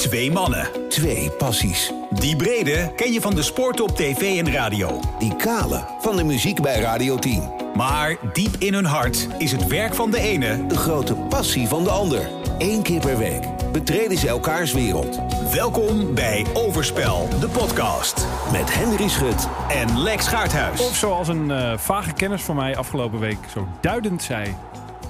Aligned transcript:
Twee 0.00 0.32
mannen. 0.32 0.88
Twee 0.88 1.30
passies. 1.30 1.92
Die 2.10 2.36
brede 2.36 2.92
ken 2.96 3.12
je 3.12 3.20
van 3.20 3.34
de 3.34 3.42
sport 3.42 3.80
op 3.80 3.96
tv 3.96 4.38
en 4.38 4.52
radio. 4.52 5.00
Die 5.18 5.36
kale 5.36 5.84
van 5.98 6.16
de 6.16 6.24
muziek 6.24 6.62
bij 6.62 6.80
Radio 6.80 7.16
10. 7.16 7.50
Maar 7.74 8.16
diep 8.32 8.54
in 8.58 8.74
hun 8.74 8.84
hart 8.84 9.28
is 9.38 9.52
het 9.52 9.66
werk 9.66 9.94
van 9.94 10.10
de 10.10 10.18
ene 10.18 10.66
De 10.66 10.76
grote 10.76 11.14
passie 11.14 11.68
van 11.68 11.84
de 11.84 11.90
ander. 11.90 12.28
Eén 12.58 12.82
keer 12.82 13.00
per 13.00 13.18
week 13.18 13.42
betreden 13.72 14.18
ze 14.18 14.28
elkaars 14.28 14.72
wereld. 14.72 15.18
Welkom 15.52 16.14
bij 16.14 16.46
Overspel, 16.54 17.28
de 17.40 17.48
podcast. 17.48 18.26
Met 18.52 18.74
Henry 18.74 19.08
Schut 19.08 19.48
En 19.68 20.02
Lex 20.02 20.26
Gaarthuis. 20.26 20.80
Of 20.80 20.96
zoals 20.96 21.28
een 21.28 21.50
eh, 21.50 21.78
vage 21.78 22.12
kennis 22.12 22.42
van 22.42 22.56
mij 22.56 22.76
afgelopen 22.76 23.18
week 23.18 23.38
zo 23.52 23.68
duidend 23.80 24.22
zei... 24.22 24.54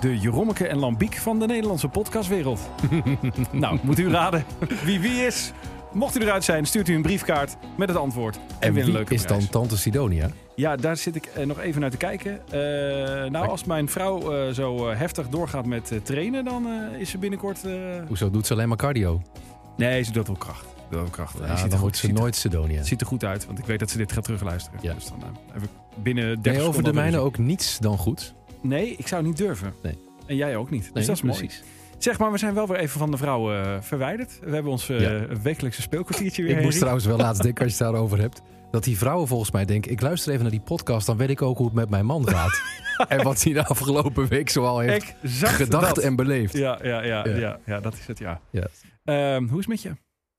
de 0.01 0.19
Jerommeke 0.19 0.67
en 0.67 0.79
Lambiek 0.79 1.15
van 1.15 1.39
de 1.39 1.47
Nederlandse 1.47 1.89
podcastwereld. 1.89 2.61
nou, 3.53 3.79
moet 3.83 3.99
u 3.99 4.11
raden 4.11 4.45
wie 4.85 5.01
wie 5.01 5.27
is? 5.27 5.53
Mocht 5.93 6.17
u 6.17 6.21
eruit 6.21 6.45
zijn, 6.45 6.67
stuurt 6.67 6.89
u 6.89 6.95
een 6.95 7.03
briefkaart 7.03 7.57
met 7.77 7.89
het 7.89 7.97
antwoord. 7.99 8.37
En, 8.37 8.43
En 8.61 8.73
win 8.73 8.79
een 8.81 8.85
wie 8.85 8.95
leuke 8.95 9.15
is 9.15 9.23
prijs. 9.23 9.41
dan 9.41 9.51
Tante 9.51 9.77
Sidonia? 9.79 10.31
Ja, 10.55 10.77
daar 10.77 10.97
zit 10.97 11.17
ik 11.17 11.27
eh, 11.27 11.47
nog 11.47 11.61
even 11.61 11.81
naar 11.81 11.91
te 11.91 11.97
kijken. 11.97 12.41
Eh, 12.51 13.31
nou, 13.31 13.49
als 13.49 13.65
mijn 13.65 13.89
vrouw 13.89 14.33
eh, 14.47 14.53
zo 14.55 14.89
heftig 14.91 15.29
doorgaat 15.29 15.67
met 15.67 16.01
trainen... 16.03 16.45
dan 16.45 16.67
is 16.99 17.11
ze 17.11 17.19
binnenkort... 17.19 17.59
Hoezo 18.09 18.31
doet 18.31 18.47
ze 18.47 18.53
alleen 18.53 18.69
maar 18.69 18.77
cardio? 18.77 19.23
Nee, 19.77 20.03
ze 20.03 20.13
doet 20.13 20.27
wel 20.27 20.37
kracht. 20.37 20.67
Doet 20.91 21.11
kracht. 21.11 21.39
Ja, 21.39 21.55
ziet 21.57 21.65
er 21.65 21.71
dan 21.71 21.79
goed- 21.79 21.97
ze 21.97 22.07
ziet 22.07 22.17
nooit 22.19 22.37
Sidonia. 22.37 22.77
Het 22.77 22.87
ziet 22.87 23.01
er 23.01 23.07
goed 23.07 23.25
uit, 23.25 23.47
want 23.47 23.59
ik 23.59 23.65
weet 23.65 23.79
dat 23.79 23.91
ze 23.91 23.97
dit 23.97 24.13
gaat 24.13 24.25
terugluisteren. 24.25 24.79
Ja. 24.83 24.95
Dus 24.95 25.07
dan 25.07 25.19
binnen 26.03 26.25
30 26.25 26.43
Ben 26.43 26.55
je 26.63 26.69
over 26.69 26.83
de 26.83 26.93
mijne 26.93 27.19
ook 27.19 27.39
niets 27.39 27.79
dan 27.79 27.99
goed? 27.99 28.35
Nee, 28.63 28.95
ik 28.97 29.07
zou 29.07 29.23
niet 29.23 29.37
durven. 29.37 29.75
Nee. 29.83 29.99
En 30.27 30.37
jij 30.37 30.57
ook 30.57 30.71
niet. 30.71 30.83
Dus 30.85 30.93
Nee, 30.93 31.07
dat 31.07 31.17
is 31.17 31.23
mooi. 31.23 31.39
precies. 31.39 31.63
Zeg 31.99 32.19
maar, 32.19 32.33
we 32.33 32.39
zijn 32.39 32.55
wel 32.55 32.67
weer 32.67 32.77
even 32.79 32.99
van 32.99 33.11
de 33.11 33.17
vrouw 33.17 33.53
eh, 33.55 33.81
verwijderd. 33.81 34.39
We 34.43 34.51
hebben 34.55 34.73
ons 34.73 34.89
eh, 34.89 35.01
Ja. 35.01 35.27
wekelijkse 35.43 35.83
speelkwartiertje 35.83 36.43
weer. 36.43 36.57
Ik 36.57 36.63
moest 36.63 36.79
trouwens 36.79 37.05
wel 37.07 37.17
laatst 37.17 37.43
denken 37.43 37.65
als 37.65 37.77
je 37.77 37.85
het 37.85 37.93
daarover 37.93 38.19
hebt. 38.19 38.43
Dat 38.71 38.85
die 38.85 38.99
vrouwen 38.99 39.29
volgens 39.29 39.51
mij 39.51 39.65
denken, 39.65 39.91
ik 39.91 40.01
luister 40.01 40.31
even 40.31 40.43
naar 40.43 40.53
die 40.53 40.61
podcast, 40.61 41.07
dan 41.07 41.17
weet 41.17 41.31
ik 41.31 41.43
ook 41.43 41.57
hoe 41.57 41.67
het 41.67 41.75
met 41.75 41.91
mijn 41.91 42.07
man 42.07 42.29
gaat. 42.29 42.61
en 43.09 43.23
wat 43.25 43.43
hij 43.43 43.53
de 43.53 43.67
afgelopen 43.67 44.29
week 44.29 44.49
zoal 44.51 44.79
heeft 44.79 45.15
Exact 45.23 45.55
gedacht 45.55 45.95
dat. 45.95 46.05
en 46.05 46.17
beleefd. 46.17 46.57
Ja, 46.57 46.79
ja, 46.83 47.03
ja, 47.03 47.25
ja. 47.29 47.37
Ja. 47.37 47.59
Ja, 47.67 47.81
dat 47.81 47.95
is 47.95 48.07
het, 48.07 48.19
ja. 48.19 48.41
Ja. 48.51 48.67
Ehm, 49.05 49.43
hoe 49.49 49.59
is 49.59 49.67
het 49.67 49.69
met 49.69 49.83
je? 49.83 49.93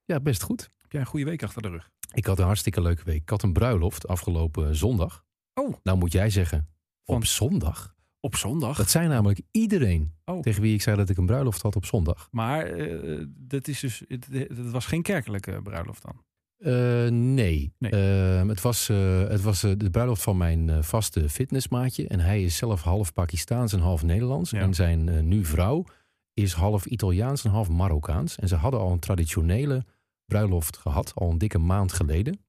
Ja, 0.05 0.19
best 0.19 0.43
goed. 0.43 0.61
Heb 0.77 0.91
jij 0.91 1.01
een 1.01 1.07
goede 1.07 1.25
week 1.25 1.43
achter 1.43 1.61
de 1.61 1.69
rug? 1.69 1.89
Ik 2.13 2.25
had 2.25 2.39
een 2.39 2.45
hartstikke 2.45 2.81
leuke 2.81 3.03
week. 3.05 3.21
Ik 3.21 3.29
had 3.29 3.43
een 3.43 3.53
bruiloft 3.53 4.07
afgelopen 4.07 4.75
zondag. 4.75 5.23
Oh. 5.53 5.75
Nou 5.83 5.97
moet 5.97 6.11
jij 6.11 6.29
zeggen, 6.29 6.67
Van- 7.03 7.15
op 7.15 7.25
zondag? 7.25 7.93
Op 8.23 8.35
zondag. 8.35 8.77
Dat 8.77 8.89
zei 8.89 9.07
namelijk 9.07 9.41
iedereen 9.51 10.13
Oh. 10.25 10.41
tegen 10.41 10.61
wie 10.61 10.73
ik 10.73 10.81
zei 10.81 10.95
dat 10.95 11.09
ik 11.09 11.17
een 11.17 11.25
bruiloft 11.25 11.61
had 11.61 11.75
op 11.75 11.85
zondag. 11.85 12.27
Maar 12.31 12.65
eh, 12.65 13.25
dat, 13.37 13.67
is 13.67 13.79
dus, 13.79 14.03
het, 14.07 14.27
het 14.31 14.71
was 14.71 14.85
geen 14.85 15.01
kerkelijke 15.01 15.59
bruiloft 15.63 16.01
dan? 16.03 16.23
Eh, 16.57 17.11
nee. 17.11 17.73
Nee. 17.77 17.91
Ehm, 17.91 18.47
het 18.47 18.61
was, 18.61 18.89
eh, 18.89 19.27
het 19.27 19.41
was 19.41 19.61
de 19.61 19.89
bruiloft 19.91 20.21
van 20.21 20.37
mijn 20.37 20.83
vaste 20.83 21.29
fitnessmaatje. 21.29 22.07
En 22.07 22.19
hij 22.19 22.43
is 22.43 22.55
zelf 22.55 22.81
half 22.81 23.13
Pakistaans 23.13 23.73
en 23.73 23.79
half 23.79 24.03
Nederlands. 24.03 24.49
Ja. 24.49 24.59
En 24.59 24.73
zijn 24.73 25.27
nu 25.27 25.45
vrouw 25.45 25.85
is 26.33 26.53
half 26.53 26.85
Italiaans 26.85 27.43
en 27.43 27.51
half 27.51 27.69
Marokkaans. 27.69 28.35
En 28.35 28.47
ze 28.47 28.55
hadden 28.55 28.79
al 28.79 28.91
een 28.91 28.99
traditionele 28.99 29.85
bruiloft 30.25 30.77
gehad, 30.77 31.11
al 31.15 31.29
een 31.29 31.37
dikke 31.37 31.57
maand 31.57 31.93
geleden. 31.93 32.39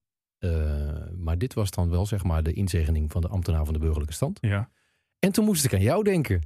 Maar 1.17 1.39
dit 1.39 1.55
was 1.55 1.71
dan 1.71 1.91
wel 1.91 2.07
zeg 2.07 2.25
maar 2.25 2.43
de 2.43 2.53
inzegening 2.53 3.13
van 3.13 3.21
de 3.21 3.29
ambtenaar 3.29 3.65
van 3.65 3.73
de 3.75 3.81
burgerlijke 3.81 4.15
stand. 4.15 4.39
Ja. 4.41 4.71
En 5.25 5.33
toen 5.33 5.45
moest 5.45 5.65
ik 5.65 5.75
aan 5.75 5.81
jou 5.81 6.05
denken. 6.05 6.43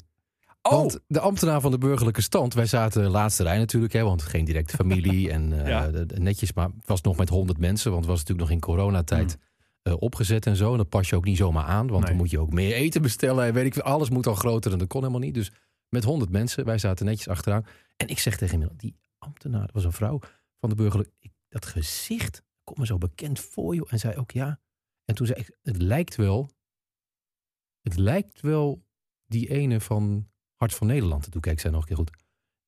Oh, 0.63 0.73
Want 0.73 1.01
de 1.07 1.21
ambtenaar 1.21 1.61
van 1.61 1.71
de 1.71 1.79
burgerlijke 1.79 2.21
stand, 2.23 2.55
wij 2.55 2.67
zaten 2.67 3.07
laatste 3.11 3.43
rij 3.43 3.59
natuurlijk, 3.59 3.93
hè, 3.93 4.03
want 4.03 4.23
geen 4.23 4.45
directe 4.45 4.77
familie 4.83 5.31
en 5.31 5.63
eh, 5.63 5.69
Ja. 5.69 5.91
netjes, 6.15 6.53
maar 6.53 6.71
was 6.85 7.01
nog 7.01 7.17
met 7.17 7.29
honderd 7.29 7.59
mensen, 7.59 7.91
want 7.91 8.03
het 8.03 8.11
was 8.11 8.21
natuurlijk 8.21 8.49
nog 8.49 8.57
in 8.57 8.65
coronatijd 8.65 9.39
eh, 9.83 9.95
opgezet 9.99 10.47
en 10.47 10.57
zo. 10.57 10.71
En 10.71 10.77
dat 10.77 10.89
pas 10.89 11.09
je 11.09 11.17
ook 11.17 11.25
niet 11.25 11.37
zomaar 11.37 11.65
aan, 11.65 11.87
want. 11.87 12.01
Nee. 12.01 12.09
dan 12.09 12.17
moet 12.17 12.31
je 12.31 12.39
ook 12.39 12.53
meer 12.53 12.75
eten 12.75 13.03
bestellen 13.03 13.45
en 13.45 13.53
weet 13.53 13.67
ik 13.67 13.75
veel. 13.75 13.83
Alles 13.83 14.11
moet 14.11 14.27
al 14.27 14.35
groter 14.35 14.73
en 14.73 14.79
dat 14.79 14.89
kon 14.89 15.01
helemaal 15.01 15.21
niet. 15.21 15.35
Dus 15.35 15.53
met 15.89 16.05
honderd 16.05 16.31
mensen, 16.31 16.65
wij 16.65 16.79
zaten 16.79 17.07
netjes 17.07 17.29
achteraan. 17.29 17.67
En 17.97 18.09
ik 18.09 18.19
zeg 18.19 18.37
tegen 18.37 18.61
hem, 18.61 18.71
die 18.77 18.97
ambtenaar, 19.19 19.61
dat 19.61 19.73
was 19.75 19.85
een 19.85 19.93
vrouw 19.93 20.19
van 20.61 20.69
de 20.69 20.75
burgerlijke, 20.75 21.13
dat 21.49 21.67
gezicht 21.67 22.43
komt 22.65 22.79
me 22.79 22.87
zo 22.87 22.99
bekend 22.99 23.41
voor 23.41 23.75
je. 23.75 23.87
En 23.89 23.99
zei 23.99 24.17
ook 24.17 24.31
ja. 24.31 24.61
En 25.05 25.15
toen 25.15 25.27
zei 25.27 25.41
ik, 25.41 25.57
het 25.63 25.83
lijkt 25.83 26.17
wel, 26.17 26.51
het 27.89 27.97
lijkt 27.97 28.41
wel 28.41 28.83
die 29.27 29.51
ene 29.51 29.81
van 29.81 30.29
Hart 30.55 30.75
van 30.75 30.87
Nederland. 30.87 31.25
En 31.25 31.31
toen 31.31 31.41
keek 31.41 31.61
zij 31.61 31.71
nog 31.71 31.81
een 31.81 31.87
keer 31.87 31.97
goed. 31.97 32.11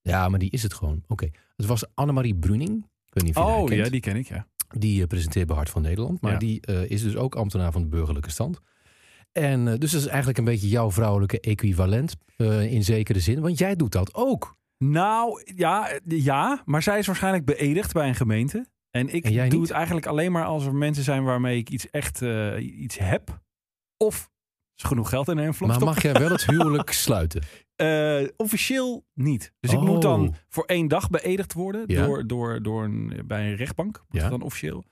Ja, 0.00 0.28
maar 0.28 0.38
die 0.38 0.50
is 0.50 0.62
het 0.62 0.74
gewoon. 0.74 1.02
Oké. 1.08 1.28
Het 1.56 1.66
was 1.66 1.84
Annemarie 1.94 2.34
Bruning. 2.36 2.76
Ik 3.06 3.14
weet 3.14 3.24
niet 3.24 3.36
of 3.36 3.42
je 3.44 3.50
oh 3.50 3.68
ja, 3.70 3.88
die 3.88 4.00
ken 4.00 4.16
ik, 4.16 4.26
ja. 4.28 4.46
Die 4.78 5.00
eh, 5.02 5.06
presenteert 5.06 5.46
bij 5.46 5.56
Hart 5.56 5.70
van 5.70 5.82
Nederland. 5.82 6.20
Maar 6.20 6.32
Ja. 6.32 6.38
die 6.38 6.60
eh, 6.60 6.90
is 6.90 7.02
dus 7.02 7.16
ook 7.16 7.34
ambtenaar 7.36 7.72
van 7.72 7.82
de 7.82 7.88
burgerlijke 7.88 8.30
stand. 8.30 8.60
En 9.32 9.68
eh, 9.68 9.78
dus 9.78 9.90
dat 9.92 10.00
is 10.00 10.06
eigenlijk 10.06 10.38
een 10.38 10.44
beetje 10.44 10.68
jouw 10.68 10.90
vrouwelijke 10.90 11.40
equivalent. 11.40 12.16
in 12.68 12.84
zekere 12.84 13.20
zin. 13.20 13.40
Want 13.40 13.58
jij 13.58 13.76
doet 13.76 13.92
dat 13.92 14.14
ook. 14.14 14.56
Nou, 14.84 15.42
ja, 15.54 15.98
ja, 16.06 16.62
maar 16.64 16.82
zij 16.82 16.98
is 16.98 17.06
waarschijnlijk 17.06 17.44
beëdigd 17.44 17.92
bij 17.92 18.08
een 18.08 18.14
gemeente. 18.14 18.66
En 18.90 19.08
ik 19.14 19.24
En 19.24 19.32
doe 19.48 19.58
niet? 19.58 19.68
het 19.68 19.76
eigenlijk 19.76 20.06
alleen 20.06 20.32
maar 20.32 20.44
als 20.44 20.66
er 20.66 20.74
mensen 20.74 21.04
zijn 21.04 21.24
waarmee 21.24 21.58
ik 21.58 21.70
iets 21.70 21.90
echt 21.90 22.20
iets 22.60 22.98
heb. 22.98 23.40
Of 23.96 24.30
is 24.82 24.84
genoeg 24.88 25.08
geld 25.08 25.28
in 25.28 25.38
een 25.38 25.44
envelop 25.44 25.70
Maar 25.72 25.84
mag 25.84 26.02
jij 26.02 26.12
wel 26.12 26.30
het 26.30 26.46
huwelijk 26.50 26.92
sluiten? 26.92 27.42
Eh, 27.76 28.22
officieel 28.36 29.04
niet. 29.14 29.52
Dus 29.60 29.72
ik 29.72 29.78
Oh. 29.78 29.84
moet 29.84 30.02
dan 30.02 30.34
voor 30.48 30.64
één 30.64 30.88
dag 30.88 31.10
beëdigd 31.10 31.52
worden 31.52 31.84
Ja. 31.86 32.06
door, 32.06 32.26
door, 32.26 32.62
door 32.62 32.84
een, 32.84 33.22
bij 33.26 33.50
een 33.50 33.56
rechtbank. 33.56 34.04
Moet 34.08 34.20
Ja. 34.22 34.28
dan 34.28 34.42
officieel. 34.42 34.84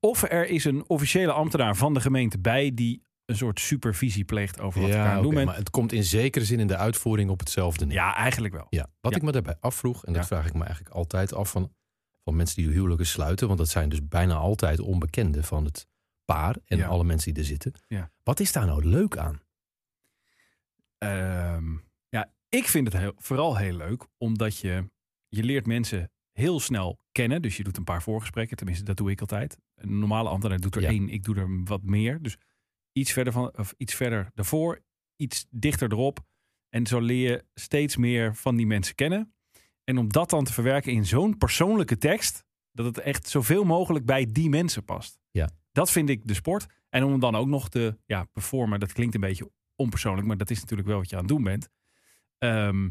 Of 0.00 0.22
er 0.22 0.48
is 0.48 0.64
een 0.64 0.84
officiële 0.86 1.32
ambtenaar 1.32 1.76
van 1.76 1.94
de 1.94 2.00
gemeente 2.00 2.38
bij 2.38 2.70
die 2.74 3.02
een 3.26 3.36
soort 3.36 3.60
supervisie 3.60 4.24
pleegt 4.24 4.60
over 4.60 4.80
wat 4.80 4.90
ik 4.90 4.96
aan 4.96 5.16
het 5.16 5.24
oké, 5.26 5.34
doen 5.34 5.44
maar 5.44 5.56
het 5.56 5.70
komt 5.70 5.92
in 5.92 6.04
zekere 6.04 6.44
zin 6.44 6.60
in 6.60 6.66
de 6.66 6.76
uitvoering 6.76 7.30
op 7.30 7.38
hetzelfde 7.38 7.86
neer. 7.86 7.94
Ja, 7.94 8.14
eigenlijk 8.16 8.54
wel. 8.54 8.66
Ja, 8.70 8.86
wat 9.00 9.12
Ja. 9.12 9.18
ik 9.18 9.24
me 9.24 9.32
daarbij 9.32 9.56
afvroeg, 9.60 10.04
en 10.04 10.12
dat 10.12 10.22
Ja. 10.22 10.28
vraag 10.28 10.46
ik 10.46 10.54
me 10.54 10.64
eigenlijk 10.64 10.94
altijd 10.94 11.34
af 11.34 11.50
van, 11.50 11.72
van 12.24 12.36
mensen 12.36 12.62
die 12.62 12.72
huwelijken 12.72 13.06
sluiten, 13.06 13.46
want 13.46 13.58
dat 13.58 13.68
zijn 13.68 13.88
dus 13.88 14.08
bijna 14.08 14.34
altijd 14.34 14.80
onbekenden 14.80 15.44
van 15.44 15.64
het 15.64 15.86
paar 16.24 16.56
en 16.64 16.78
Ja. 16.78 16.86
alle 16.86 17.04
mensen 17.04 17.32
die 17.32 17.42
er 17.42 17.48
zitten. 17.48 17.72
Ja. 17.88 18.10
Wat 18.22 18.40
is 18.40 18.52
daar 18.52 18.66
nou 18.66 18.84
leuk 18.84 19.16
aan? 19.16 19.42
Ehm, 20.98 21.76
ja, 22.08 22.32
ik 22.48 22.64
vind 22.68 22.92
het 22.92 23.02
heel, 23.02 23.12
vooral 23.16 23.56
heel 23.56 23.76
leuk, 23.76 24.06
omdat 24.18 24.58
je, 24.58 24.90
je 25.28 25.42
leert 25.42 25.66
mensen 25.66 26.10
heel 26.32 26.60
snel 26.60 26.98
kennen. 27.12 27.42
Dus 27.42 27.56
je 27.56 27.62
doet 27.64 27.76
een 27.76 27.84
paar 27.84 28.02
voorgesprekken, 28.02 28.56
tenminste 28.56 28.84
dat 28.84 28.96
doe 28.96 29.10
ik 29.10 29.20
altijd. 29.20 29.58
Een 29.74 29.98
normale 29.98 30.28
ambtenaar 30.28 30.58
doet 30.60 30.74
er 30.76 30.82
Ja. 30.82 30.88
één, 30.88 31.08
ik 31.08 31.24
doe 31.24 31.36
er 31.36 31.64
wat 31.64 31.82
meer. 31.82 32.22
Dus 32.22 32.36
iets 32.92 33.12
verder, 33.12 33.32
van, 33.32 33.56
of 33.58 33.74
iets 33.76 33.94
verder 33.94 34.30
daarvoor, 34.34 34.82
iets 35.16 35.46
dichter 35.50 35.92
erop. 35.92 36.24
En 36.68 36.86
zo 36.86 37.00
leer 37.00 37.30
je 37.30 37.44
steeds 37.54 37.96
meer 37.96 38.34
van 38.36 38.56
die 38.56 38.66
mensen 38.66 38.94
kennen. 38.94 39.34
En 39.84 39.98
om 39.98 40.08
dat 40.12 40.30
dan 40.30 40.44
te 40.44 40.52
verwerken 40.52 40.92
in 40.92 41.06
zo'n 41.06 41.38
persoonlijke 41.38 41.98
tekst, 41.98 42.44
dat 42.72 42.86
het 42.86 42.98
echt 42.98 43.28
zoveel 43.28 43.64
mogelijk 43.64 44.04
bij 44.04 44.26
die 44.26 44.48
mensen 44.48 44.84
past. 44.84 45.18
Ja. 45.30 45.48
Dat 45.74 45.90
vind 45.90 46.08
ik 46.08 46.26
de 46.26 46.34
sport. 46.34 46.66
En 46.88 47.04
om 47.04 47.20
dan 47.20 47.36
ook 47.36 47.46
nog 47.48 47.68
te 47.68 47.98
ja, 48.06 48.24
performen, 48.32 48.80
dat 48.80 48.92
klinkt 48.92 49.14
een 49.14 49.20
beetje 49.20 49.50
onpersoonlijk, 49.76 50.26
maar 50.26 50.36
dat 50.36 50.50
is 50.50 50.60
natuurlijk 50.60 50.88
wel 50.88 50.98
wat 50.98 51.08
je 51.10 51.14
aan 51.16 51.22
het 51.22 51.30
doen 51.30 51.42
bent. 51.42 51.68
Ehm, 52.38 52.88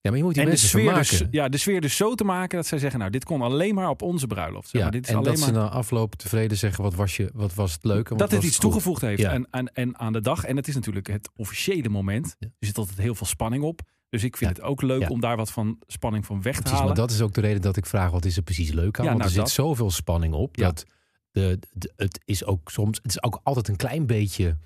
Ja, 0.00 0.12
maar 0.12 0.20
je 0.20 0.26
moet 0.26 0.34
die 0.34 0.42
en 0.44 0.50
de 0.50 0.56
mensen 0.56 0.78
sfeer, 0.78 0.94
dus, 0.94 1.22
ja, 1.30 1.48
de 1.48 1.56
sfeer 1.56 1.80
dus 1.80 1.96
zo 1.96 2.14
te 2.14 2.24
maken 2.24 2.56
dat 2.56 2.66
zij 2.66 2.78
zeggen, 2.78 2.98
nou, 2.98 3.10
dit 3.10 3.24
kon 3.24 3.42
alleen 3.42 3.74
maar 3.74 3.88
op 3.88 4.02
onze 4.02 4.26
bruiloft. 4.26 4.68
Zeg 4.68 4.72
ja, 4.80 4.82
maar, 4.82 4.90
dit 4.92 5.04
is 5.04 5.10
en 5.10 5.16
alleen 5.16 5.30
dat 5.30 5.38
maar 5.38 5.48
ze 5.48 5.54
na 5.54 5.68
afloop 5.68 6.14
tevreden 6.14 6.56
zeggen, 6.56 6.84
wat 6.84 6.94
was, 6.94 7.16
je, 7.16 7.30
wat 7.34 7.54
was 7.54 7.72
het 7.72 7.84
leuk? 7.84 8.10
en 8.10 8.16
dat 8.16 8.30
het 8.30 8.42
iets 8.42 8.58
toegevoegd 8.58 9.00
heeft 9.00 9.20
Ja. 9.20 9.32
aan, 9.32 9.46
aan, 9.50 9.68
en 9.68 9.98
aan 9.98 10.12
de 10.12 10.20
dag. 10.20 10.44
En 10.44 10.56
het 10.56 10.68
is 10.68 10.74
natuurlijk 10.74 11.06
het 11.06 11.30
officiële 11.36 11.88
moment. 11.88 12.36
Ja. 12.38 12.46
Er 12.58 12.66
zit 12.66 12.78
altijd 12.78 12.98
heel 12.98 13.14
veel 13.14 13.26
spanning 13.26 13.62
op. 13.62 13.80
Dus 14.08 14.24
ik 14.24 14.36
vind 14.36 14.50
Ja. 14.56 14.56
het 14.56 14.66
ook 14.70 14.82
leuk 14.82 15.00
Ja. 15.00 15.08
om 15.08 15.20
daar 15.20 15.36
wat 15.36 15.50
van 15.50 15.78
spanning 15.86 16.26
van 16.26 16.42
weg 16.42 16.54
te 16.54 16.60
Precies, 16.60 16.78
halen. 16.78 16.86
maar 16.96 17.06
dat 17.06 17.10
is 17.10 17.20
ook 17.20 17.34
de 17.34 17.40
reden 17.40 17.62
dat 17.62 17.76
ik 17.76 17.86
vraag, 17.86 18.10
wat 18.10 18.24
is 18.24 18.36
er 18.36 18.42
precies 18.42 18.72
leuk 18.72 18.98
aan? 18.98 19.04
Ja, 19.04 19.10
Want 19.10 19.22
nou, 19.22 19.22
er 19.22 19.28
zit 19.30 19.38
dat. 19.38 19.50
zoveel 19.50 19.90
spanning 19.90 20.34
op, 20.34 20.56
Ja. 20.56 20.64
dat 20.66 20.84
de, 21.40 21.58
de- 21.72 21.92
het 21.96 22.20
is 22.24 22.44
ook 22.44 22.70
soms, 22.70 22.96
het 23.02 23.10
is 23.10 23.22
ook 23.22 23.40
altijd 23.42 23.68
een 23.68 23.76
klein 23.76 24.06
beetje, 24.06 24.56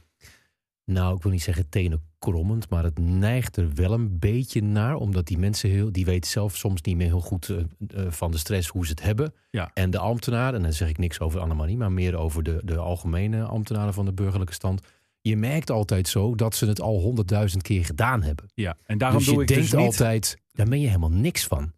nou, 0.85 1.17
ik 1.17 1.23
wil 1.23 1.33
niet 1.33 1.43
zeggen 1.43 1.69
tenenkrommend, 1.69 2.69
maar 2.71 2.85
het 2.85 2.99
neigt 2.99 3.57
er 3.57 3.75
wel 3.75 3.93
een 3.93 4.19
beetje 4.19 4.63
naar, 4.63 4.95
omdat 4.97 5.27
die 5.27 5.39
mensen 5.39 5.71
heel, 5.71 5.93
die 5.93 6.05
weten 6.05 6.31
zelf 6.31 6.57
soms 6.57 6.83
niet 6.83 6.97
meer 6.97 7.07
heel 7.07 7.21
goed 7.21 7.49
eh, 7.49 7.59
eh, 7.59 8.13
van 8.13 8.31
de 8.31 8.39
stress 8.39 8.69
hoe 8.69 8.85
ze 8.85 8.91
het 8.91 9.03
hebben. 9.03 9.35
Ja. 9.51 9.71
En 9.75 9.91
de 9.91 9.99
ambtenaar, 9.99 10.55
en 10.55 10.63
dan 10.63 10.73
zeg 10.73 10.89
ik 10.89 10.99
niks 10.99 11.21
over 11.21 11.41
Annemarie, 11.41 11.77
maar 11.77 11.93
meer 11.93 12.17
over 12.17 12.43
de, 12.43 12.61
de 12.65 12.77
algemene 12.77 13.43
ambtenaren 13.43 13.95
van 13.95 14.05
de 14.05 14.13
burgerlijke 14.13 14.55
stand. 14.55 14.81
Je 15.21 15.37
merkt 15.37 15.71
altijd 15.71 16.09
zo 16.09 16.35
dat 16.35 16.55
ze 16.55 16.67
het 16.67 16.81
al 16.81 17.01
honderdduizend 17.01 17.63
keer 17.63 17.85
gedaan 17.85 18.23
hebben. 18.23 18.45
ja, 18.55 18.77
en 18.87 18.99
daarom 18.99 19.19
dus 19.19 19.27
doe 19.27 19.35
je 19.37 19.41
ik 19.43 19.49
denkt 19.49 19.63
dus 19.63 19.73
niet, 19.73 19.87
altijd, 19.87 20.37
daar 20.53 20.69
ben 20.69 20.81
je 20.81 20.87
helemaal 20.87 21.11
niks 21.11 21.47
van. 21.47 21.73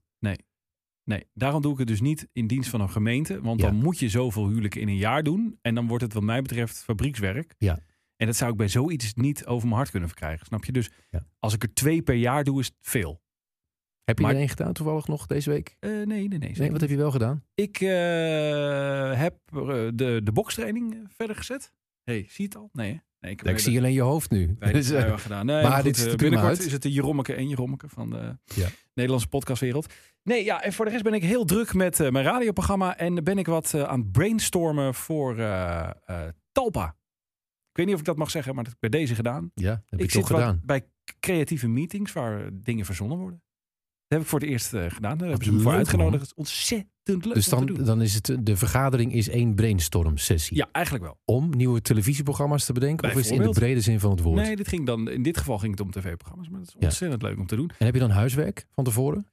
Nee, 1.04 1.24
daarom 1.34 1.62
doe 1.62 1.72
ik 1.72 1.78
het 1.78 1.86
dus 1.86 2.00
niet 2.00 2.28
in 2.32 2.46
dienst 2.46 2.70
van 2.70 2.80
een 2.80 2.90
gemeente. 2.90 3.40
Want 3.40 3.60
Ja. 3.60 3.66
dan 3.66 3.76
moet 3.76 3.98
je 3.98 4.08
zoveel 4.08 4.48
huwelijken 4.48 4.80
in 4.80 4.88
een 4.88 4.96
jaar 4.96 5.22
doen. 5.22 5.58
En 5.62 5.74
dan 5.74 5.86
wordt 5.86 6.04
het 6.04 6.12
wat 6.12 6.22
mij 6.22 6.42
betreft 6.42 6.82
fabriekswerk. 6.84 7.54
Ja. 7.58 7.78
En 8.16 8.26
dat 8.26 8.36
zou 8.36 8.50
ik 8.50 8.56
bij 8.56 8.68
zoiets 8.68 9.14
niet 9.14 9.46
over 9.46 9.64
mijn 9.66 9.76
hart 9.78 9.90
kunnen 9.90 10.08
verkrijgen. 10.08 10.46
Snap 10.46 10.64
je? 10.64 10.72
Dus 10.72 10.90
Ja. 11.10 11.26
als 11.38 11.54
ik 11.54 11.62
er 11.62 11.74
twee 11.74 12.02
per 12.02 12.14
jaar 12.14 12.44
doe, 12.44 12.60
is 12.60 12.66
het 12.66 12.76
veel. 12.80 13.20
Heb 14.04 14.18
je 14.18 14.24
Maar- 14.24 14.32
er 14.34 14.38
één 14.40 14.48
gedaan 14.48 14.72
toevallig 14.72 15.06
nog 15.06 15.26
deze 15.26 15.50
week? 15.50 15.76
Eh, 15.78 15.90
nee, 15.90 16.04
nee, 16.28 16.38
nee. 16.38 16.52
Nee, 16.56 16.70
wat 16.70 16.80
heb 16.80 16.90
je 16.90 16.96
wel 16.96 17.10
gedaan? 17.10 17.44
Ik 17.54 17.80
eh, 17.80 19.18
heb 19.18 19.38
eh, 19.52 19.58
de, 19.94 20.20
de 20.24 20.32
bokstraining 20.32 21.04
verder 21.08 21.36
gezet. 21.36 21.72
hey, 22.04 22.18
zie 22.28 22.30
je 22.36 22.42
het 22.42 22.56
al? 22.56 22.68
Nee, 22.72 22.92
hè? 22.92 22.98
Nee 23.22 23.32
ik, 23.32 23.58
zie 23.58 23.78
alleen 23.78 23.92
je 23.92 24.00
hoofd 24.00 24.30
nu. 24.30 24.56
Nee, 24.58 24.72
Dus, 24.72 24.88
dat 24.88 25.04
eh, 25.04 25.18
gedaan. 25.18 25.46
Nee, 25.46 25.62
maar 25.62 25.70
maar 25.70 25.82
dit 25.82 25.96
ziet 25.96 26.06
eh, 26.06 26.14
binnenkort 26.16 26.50
uit. 26.50 26.66
is 26.66 26.72
het 26.72 26.82
de 26.82 26.92
Jerommeke 26.92 27.34
en 27.34 27.48
Jerommeke 27.48 27.88
van 27.88 28.10
de 28.10 28.38
Ja. 28.44 28.68
Nederlandse 28.94 29.28
podcastwereld. 29.28 29.92
Nee, 30.22 30.44
ja, 30.44 30.62
en 30.62 30.72
voor 30.72 30.84
de 30.84 30.90
rest 30.90 31.02
ben 31.02 31.14
ik 31.14 31.22
heel 31.22 31.44
druk 31.44 31.74
met 31.74 32.00
eh, 32.00 32.10
mijn 32.10 32.24
radioprogramma. 32.24 32.96
En 32.96 33.24
ben 33.24 33.38
ik 33.38 33.46
wat 33.46 33.74
aan 33.74 34.00
het 34.00 34.12
brainstormen 34.12 34.94
voor 34.94 35.36
Talpa. 36.52 36.96
Ik 37.70 37.78
weet 37.78 37.86
niet 37.86 37.94
of 37.94 38.00
ik 38.00 38.06
dat 38.06 38.16
mag 38.16 38.30
zeggen, 38.30 38.54
maar 38.54 38.64
dat 38.64 38.72
heb 38.72 38.82
ik 38.82 38.90
bij 38.90 39.00
deze 39.00 39.14
gedaan. 39.14 39.50
ja, 39.54 39.82
heb 39.86 40.00
ik 40.00 40.04
ik 40.06 40.10
toch 40.10 40.26
gedaan. 40.26 40.60
bij 40.64 40.86
creatieve 41.20 41.68
meetings 41.68 42.12
waar 42.12 42.50
dingen 42.52 42.84
verzonnen 42.84 43.18
worden. 43.18 43.42
Dat 44.06 44.18
heb 44.18 44.20
ik 44.20 44.26
voor 44.26 44.40
het 44.40 44.48
eerst 44.48 44.68
gedaan. 44.68 45.18
Daar 45.18 45.28
hebben 45.28 45.46
ze 45.46 45.52
me 45.52 45.60
voor 45.60 45.72
uitgenodigd. 45.72 46.32
man. 46.36 46.46
Is 46.46 46.66
ontzettend 47.04 47.24
leuk 47.24 47.34
Dus 47.34 47.44
te 47.44 47.54
dan, 47.54 47.66
doen. 47.66 47.84
dan 47.86 48.02
is 48.02 48.14
het, 48.14 48.36
de 48.46 48.56
vergadering 48.56 49.12
is 49.12 49.28
één 49.28 49.54
brainstorm 49.54 50.16
sessie. 50.18 50.56
Ja, 50.56 50.68
eigenlijk 50.72 51.04
wel. 51.04 51.18
Om 51.24 51.50
nieuwe 51.56 51.80
televisieprogramma's 51.82 52.64
te 52.64 52.72
bedenken? 52.72 53.08
Of 53.10 53.16
is 53.16 53.30
het 53.30 53.38
in 53.40 53.42
de 53.46 53.50
brede 53.50 53.80
zin 53.80 54.00
van 54.00 54.10
het 54.10 54.20
woord? 54.20 54.42
Nee, 54.42 54.56
dit 54.56 54.68
ging 54.68 54.86
dan, 54.86 55.10
in 55.10 55.22
dit 55.22 55.36
geval 55.38 55.58
ging 55.58 55.70
het 55.72 55.80
om 55.80 55.90
tv-programma's. 55.90 56.48
Maar 56.48 56.58
dat 56.58 56.68
is 56.68 56.74
Ja. 56.78 56.86
ontzettend 56.86 57.22
leuk 57.22 57.38
om 57.38 57.46
te 57.46 57.56
doen. 57.56 57.70
En 57.78 57.84
heb 57.84 57.94
je 57.94 58.00
dan 58.00 58.10
huiswerk 58.10 58.66
van 58.70 58.84
tevoren? 58.84 59.26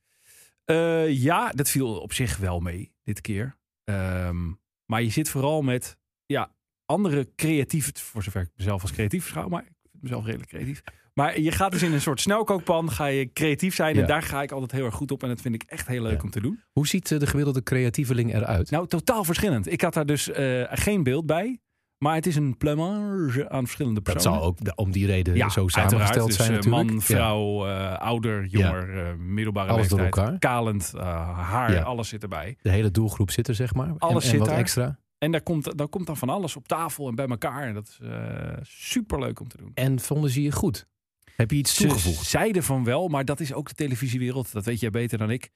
Eh, 0.65 1.09
ja, 1.21 1.49
dat 1.51 1.69
viel 1.69 1.99
op 1.99 2.13
zich 2.13 2.37
wel 2.37 2.59
mee 2.59 2.91
dit 3.03 3.21
keer. 3.21 3.57
Ehm, 3.83 4.51
maar 4.85 5.01
je 5.03 5.09
zit 5.09 5.29
vooral 5.29 5.61
met 5.61 5.97
ja, 6.25 6.51
andere 6.85 7.29
creatieve, 7.35 7.91
voor 7.95 8.23
zover 8.23 8.41
ik 8.41 8.49
mezelf 8.55 8.81
als 8.81 8.91
creatief 8.91 9.23
beschouw, 9.23 9.47
maar 9.47 9.61
ik 9.61 9.71
vind 9.91 10.03
mezelf 10.03 10.25
redelijk 10.25 10.49
creatief. 10.49 10.81
Maar 11.19 11.39
je 11.39 11.51
gaat 11.51 11.71
dus 11.71 11.83
in 11.83 11.93
een 11.93 12.01
soort 12.01 12.21
snelkookpan, 12.21 12.91
ga 12.91 13.05
je 13.05 13.33
creatief 13.33 13.75
zijn 13.75 13.95
Ja. 13.95 14.01
en 14.01 14.07
daar 14.07 14.21
ga 14.21 14.41
ik 14.41 14.51
altijd 14.51 14.71
heel 14.71 14.85
erg 14.85 14.95
goed 14.95 15.11
op 15.11 15.23
en 15.23 15.29
dat 15.29 15.41
vind 15.41 15.55
ik 15.55 15.63
echt 15.63 15.87
heel 15.87 16.01
leuk 16.01 16.17
Ja. 16.17 16.23
om 16.23 16.29
te 16.29 16.41
doen. 16.41 16.59
Hoe 16.71 16.87
ziet 16.87 17.11
eh, 17.11 17.19
de 17.19 17.27
gemiddelde 17.27 17.63
creatieveling 17.63 18.33
eruit? 18.35 18.71
Nou, 18.71 18.87
totaal 18.87 19.23
verschillend. 19.23 19.71
Ik 19.71 19.81
had 19.81 19.93
daar 19.93 20.05
dus 20.05 20.31
eh, 20.31 20.63
geen 20.69 21.03
beeld 21.03 21.25
bij, 21.25 21.59
maar 21.97 22.15
het 22.15 22.25
is 22.25 22.35
een 22.35 22.57
plumage 22.57 23.49
aan 23.49 23.63
verschillende 23.63 24.01
dat 24.01 24.13
personen. 24.13 24.39
zal 24.39 24.47
ook 24.47 24.63
de- 24.63 24.75
om 24.75 24.91
die 24.91 25.05
reden 25.05 25.35
ja, 25.35 25.49
zo 25.49 25.67
samengesteld 25.67 26.27
Dus, 26.27 26.35
zijn 26.35 26.49
eh, 26.49 26.55
natuurlijk. 26.55 26.89
Man, 26.91 27.01
vrouw, 27.01 27.67
ouder, 27.95 28.45
jonger, 28.45 29.05
eh, 29.07 29.13
middelbare 29.15 29.71
Alles 29.71 29.87
door 29.87 29.99
leeftijd, 29.99 30.25
elkaar. 30.25 30.39
kalend, 30.39 30.93
haar, 31.35 31.73
Ja. 31.73 31.81
alles 31.81 32.09
zit 32.09 32.23
erbij. 32.23 32.47
Ja, 32.47 32.55
de 32.61 32.69
hele 32.69 32.91
doelgroep 32.91 33.31
zit 33.31 33.47
er, 33.47 33.55
zeg 33.55 33.73
maar. 33.73 33.93
Alles 33.97 34.23
en, 34.25 34.31
en 34.31 34.37
zit 34.37 34.47
wat 34.47 34.57
extra. 34.57 34.99
En 35.17 35.31
daar 35.31 35.41
komt, 35.41 35.77
daar 35.77 35.87
komt 35.87 36.05
dan 36.07 36.17
van 36.17 36.29
alles 36.29 36.55
op 36.55 36.67
tafel 36.67 37.07
en 37.07 37.15
bij 37.15 37.27
elkaar. 37.27 37.67
En 37.67 37.73
dat 37.73 37.97
is 38.61 38.83
super 38.91 39.19
leuk 39.19 39.39
om 39.39 39.47
te 39.47 39.57
doen. 39.57 39.71
En 39.73 39.99
vonden 39.99 40.29
ze 40.29 40.41
je 40.41 40.51
goed? 40.51 40.87
Heb 41.39 41.51
je 41.51 41.57
iets 41.57 41.75
Ze 41.75 41.87
toegevoegd? 41.87 42.25
zeiden 42.25 42.63
van 42.63 42.83
wel, 42.83 43.07
maar 43.07 43.25
dat 43.25 43.39
is 43.39 43.53
ook 43.53 43.67
de 43.67 43.73
televisiewereld. 43.73 44.51
Dat 44.51 44.65
weet 44.65 44.79
jij 44.79 44.89
beter 44.89 45.17
dan 45.17 45.31
ik. 45.31 45.49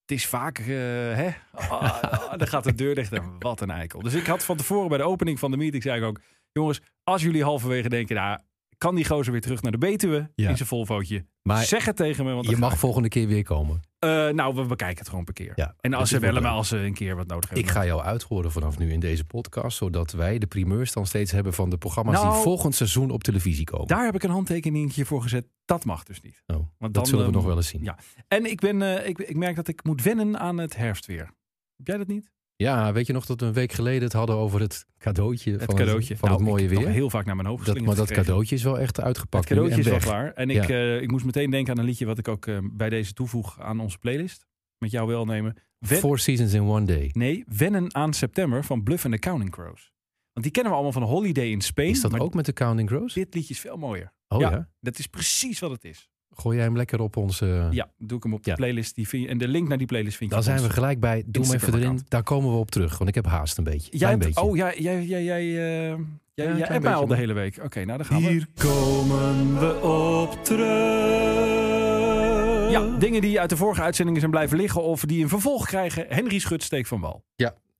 Het 0.00 0.10
is 0.10 0.26
vaak, 0.26 0.58
eh, 0.58 0.66
hè, 0.66 1.30
ah, 1.52 2.32
dan 2.36 2.46
gaat 2.46 2.64
de 2.64 2.74
deur 2.74 2.94
dicht 2.94 3.12
en 3.12 3.38
wat 3.38 3.60
een 3.60 3.70
eikel. 3.70 4.02
Dus 4.02 4.14
ik 4.14 4.26
had 4.26 4.44
van 4.44 4.56
tevoren 4.56 4.88
bij 4.88 4.98
de 4.98 5.04
opening 5.04 5.38
van 5.38 5.50
de 5.50 5.56
meeting, 5.56 5.82
zei 5.82 6.00
ik 6.00 6.06
ook... 6.06 6.20
jongens, 6.52 6.80
als 7.02 7.22
jullie 7.22 7.42
halverwege 7.42 7.88
denken, 7.88 8.16
nou, 8.16 8.38
kan 8.78 8.94
die 8.94 9.04
gozer 9.04 9.32
weer 9.32 9.40
terug 9.40 9.62
naar 9.62 9.72
de 9.72 9.78
Betuwe 9.78 10.30
Ja. 10.34 10.48
in 10.50 10.56
zijn 10.56 10.68
Volvootje. 10.68 11.26
Maar 11.42 11.64
zeg 11.64 11.84
het 11.84 11.96
tegen 11.96 12.24
me, 12.24 12.32
want 12.32 12.48
je 12.48 12.56
mag 12.56 12.72
ik. 12.72 12.78
volgende 12.78 13.08
keer 13.08 13.26
weer 13.28 13.42
komen. 13.42 13.80
Eh, 13.98 14.28
nou, 14.28 14.54
we 14.54 14.64
bekijken 14.64 14.98
het 14.98 15.08
gewoon 15.08 15.24
per 15.24 15.34
keer. 15.34 15.52
Ja, 15.54 15.74
en 15.80 15.90
dat 15.90 16.00
als 16.00 16.08
ze 16.08 16.20
me 16.20 16.32
leuk. 16.32 16.44
als 16.44 16.68
ze 16.68 16.76
een 16.76 16.94
keer 16.94 17.16
wat 17.16 17.26
nodig 17.26 17.48
hebben. 17.48 17.66
Ik 17.68 17.72
ga 17.72 17.84
jou 17.86 18.02
uithoren 18.02 18.52
vanaf 18.52 18.78
nu 18.78 18.92
in 18.92 19.00
deze 19.00 19.24
podcast, 19.24 19.76
zodat 19.76 20.12
wij 20.12 20.38
de 20.38 20.46
primeurs 20.46 20.92
dan 20.92 21.06
steeds 21.06 21.30
hebben 21.32 21.52
van 21.54 21.70
de 21.70 21.78
programma's 21.78 22.14
Nou, 22.14 22.32
die 22.34 22.42
volgend 22.42 22.74
seizoen 22.74 23.10
op 23.10 23.22
televisie 23.22 23.64
komen. 23.64 23.86
Daar 23.86 24.04
heb 24.04 24.14
ik 24.14 24.22
een 24.22 24.30
handtekeningetje 24.30 25.04
voor 25.04 25.22
gezet. 25.22 25.46
Dat 25.64 25.84
mag 25.84 26.04
dus 26.04 26.20
niet. 26.20 26.42
Oh, 26.46 26.56
Want 26.56 26.68
dat 26.78 26.94
dan, 26.94 27.06
zullen 27.06 27.20
we 27.20 27.26
ehm, 27.30 27.36
nog 27.36 27.46
wel 27.46 27.56
eens 27.56 27.68
zien. 27.68 27.82
ja. 27.82 27.98
En 28.28 28.44
ik, 28.50 28.60
ben, 28.60 28.82
eh, 28.82 29.08
ik, 29.08 29.18
ik 29.18 29.36
merk 29.36 29.56
dat 29.56 29.68
ik 29.68 29.84
moet 29.84 30.02
wennen 30.02 30.38
aan 30.38 30.58
het 30.58 30.76
herfstweer. 30.76 31.30
Heb 31.76 31.86
jij 31.86 31.96
dat 31.96 32.06
niet? 32.06 32.32
Ja, 32.56 32.92
weet 32.92 33.06
je 33.06 33.12
nog 33.12 33.26
dat 33.26 33.40
we 33.40 33.46
een 33.46 33.52
week 33.52 33.72
geleden 33.72 34.02
het 34.02 34.12
hadden 34.12 34.36
over 34.36 34.60
het 34.60 34.86
cadeautje 34.98 35.52
Het 35.52 35.64
van 35.64 35.74
cadeautje. 35.74 36.08
het, 36.12 36.18
van 36.18 36.28
Nou, 36.28 36.40
het 36.42 36.50
mooie 36.50 36.68
weer? 36.68 36.88
heel 36.88 37.10
vaak 37.10 37.24
naar 37.24 37.36
mijn 37.36 37.48
hoofd 37.48 37.66
Dat, 37.66 37.80
maar 37.80 37.94
dat 37.96 38.10
cadeautje 38.12 38.54
is 38.54 38.62
wel 38.62 38.78
echt 38.78 38.96
Het 38.96 39.04
uitgepakt. 39.06 39.48
nu 39.50 39.56
cadeautje 39.56 39.74
en 39.74 39.80
is 39.80 39.84
wel 39.90 39.94
weg. 39.94 40.04
klaar. 40.04 40.32
En 40.32 40.50
ik, 40.50 40.68
eh, 40.68 41.00
ik 41.00 41.10
moest 41.10 41.24
meteen 41.24 41.50
denken 41.50 41.72
aan 41.72 41.78
een 41.78 41.84
liedje 41.84 42.06
wat 42.06 42.18
ik 42.18 42.28
ook 42.28 42.46
eh, 42.46 42.58
bij 42.72 42.88
deze 42.88 43.12
toevoeg 43.12 43.60
aan 43.60 43.80
onze 43.80 43.98
playlist. 43.98 44.46
Met 44.78 44.90
jou 44.90 45.06
welnemen. 45.08 45.56
Wen- 45.78 45.98
Four 45.98 46.18
Seasons 46.18 46.52
in 46.52 46.62
One 46.62 46.86
Day. 46.86 47.10
nee, 47.12 47.44
Wennen 47.56 47.94
aan 47.94 48.12
September 48.12 48.64
van 48.64 48.82
Bluff 48.82 49.04
and 49.04 49.14
the 49.14 49.20
Counting 49.20 49.50
Crows. 49.50 49.92
Want 50.32 50.46
die 50.46 50.50
kennen 50.50 50.72
we 50.72 50.78
allemaal 50.78 51.00
van 51.00 51.02
Holiday 51.10 51.46
in 51.50 51.60
Spain. 51.60 51.88
Is 51.90 52.00
dat 52.00 52.10
maar 52.10 52.20
ook 52.20 52.34
met 52.34 52.46
de 52.46 52.52
Counting 52.52 52.88
Crows? 52.88 53.14
dit 53.14 53.34
liedje 53.34 53.54
is 53.54 53.60
veel 53.60 53.76
mooier. 53.76 54.12
Oh 54.28 54.40
ja. 54.40 54.50
ja. 54.50 54.68
Dat 54.80 54.98
is 54.98 55.06
precies 55.06 55.58
wat 55.58 55.70
het 55.70 55.84
is. 55.84 56.08
Gooi 56.36 56.56
jij 56.56 56.64
hem 56.64 56.76
lekker 56.76 57.00
op 57.00 57.16
onze... 57.16 57.68
Ja, 57.70 57.88
doe 57.98 58.16
ik 58.16 58.22
hem 58.22 58.34
op 58.34 58.44
de 58.44 58.50
Ja. 58.50 58.56
playlist. 58.56 58.94
Die 58.94 59.08
vind 59.08 59.22
je, 59.22 59.28
en 59.28 59.38
de 59.38 59.48
link 59.48 59.68
naar 59.68 59.78
die 59.78 59.86
playlist 59.86 60.16
vind 60.16 60.30
je 60.30 60.36
Dan 60.36 60.44
op 60.46 60.50
zijn 60.52 60.68
we 60.68 60.74
gelijk 60.74 61.00
bij. 61.00 61.22
Doe 61.26 61.44
hem 61.44 61.54
even 61.54 61.74
erin. 61.74 62.00
Daar 62.08 62.22
komen 62.22 62.50
we 62.50 62.56
op 62.56 62.70
terug. 62.70 62.96
Want 62.98 63.08
ik 63.08 63.14
heb 63.14 63.26
haast 63.26 63.58
een 63.58 63.64
beetje. 63.64 63.88
Jij 63.90 63.98
Klein 63.98 64.20
hebt- 64.20 64.34
beetje. 64.34 64.48
oh, 64.48 64.56
jij, 64.56 64.78
jij, 64.78 65.04
jij, 65.04 65.24
jij, 65.24 65.40
eh, 65.40 65.98
jij, 66.34 66.46
hebt 66.56 66.82
mij 66.82 66.94
al 66.94 67.06
de 67.06 67.16
hele 67.16 67.32
week. 67.32 67.58
Oké, 67.64 67.84
nou 67.84 67.98
dan 67.98 68.06
gaan 68.06 68.22
we. 68.22 68.28
Hier 68.28 68.46
komen 68.58 69.58
we 69.58 69.80
op 69.82 70.44
terug. 70.44 72.70
Ja, 72.70 72.96
dingen 72.98 73.20
die 73.20 73.40
uit 73.40 73.50
de 73.50 73.56
vorige 73.56 73.82
uitzendingen 73.82 74.20
zijn 74.20 74.32
blijven 74.32 74.56
liggen 74.56 74.82
of 74.82 75.00
die 75.04 75.22
een 75.22 75.28
vervolg 75.28 75.66
krijgen. 75.66 76.06
Henry 76.08 76.38
Schutsteek 76.38 76.86
van 76.86 77.00
Wal. 77.00 77.24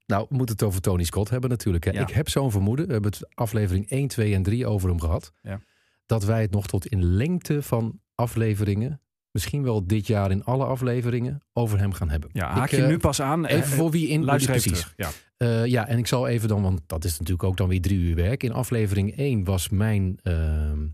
Nou, 0.07 0.27
we 0.29 0.37
moeten 0.37 0.55
het 0.55 0.65
over 0.65 0.81
Tony 0.81 1.05
Scott 1.05 1.31
hebben 1.31 1.51
natuurlijk. 1.51 1.85
Hè. 1.85 1.91
Ja. 1.91 2.01
Ik 2.01 2.11
heb 2.11 2.29
zo'n 2.29 2.51
vermoeden. 2.51 2.87
We 2.87 2.93
hebben 2.93 3.11
het 3.11 3.29
aflevering 3.35 3.91
1, 3.91 4.09
2 4.09 4.35
en 4.35 4.43
3 4.43 4.67
over 4.67 4.89
hem 4.89 5.01
gehad. 5.01 5.33
Ja. 5.43 5.61
Dat 6.07 6.25
wij 6.25 6.41
het 6.41 6.51
nog 6.51 6.67
tot 6.67 6.87
in 6.87 7.05
lengte 7.05 7.63
van 7.63 8.01
afleveringen, 8.15 9.01
misschien 9.31 9.63
wel 9.63 9.87
dit 9.87 10.07
jaar 10.07 10.31
in 10.31 10.45
alle 10.45 10.65
afleveringen, 10.65 11.43
over 11.53 11.79
hem 11.79 11.93
gaan 11.93 12.11
hebben. 12.11 12.31
Ja, 12.33 12.51
haak 12.53 12.71
je 12.71 12.83
eh, 12.83 12.89
nu 12.89 12.99
pas 12.99 13.21
aan. 13.21 13.45
Even 13.47 13.69
voor 13.77 13.91
wie 13.91 14.09
in 14.09 14.25
Luister 14.25 14.51
precies. 14.51 14.71
terug. 14.73 14.93
Ja. 14.97 15.11
Eh, 15.37 15.67
ja, 15.67 15.87
en 15.89 15.99
ik 15.99 16.07
zal 16.07 16.27
even 16.29 16.49
dan, 16.49 16.63
want 16.63 16.81
dat 16.87 17.05
is 17.05 17.13
natuurlijk 17.13 17.45
ook 17.45 17.57
dan 17.57 17.69
weer 17.69 17.81
drie 17.81 17.99
uur 17.99 18.15
werk. 18.15 18.43
In 18.43 18.53
aflevering 18.53 19.17
1 19.17 19.45
was 19.45 19.69
mijn 19.69 20.19
ehm, 20.23 20.87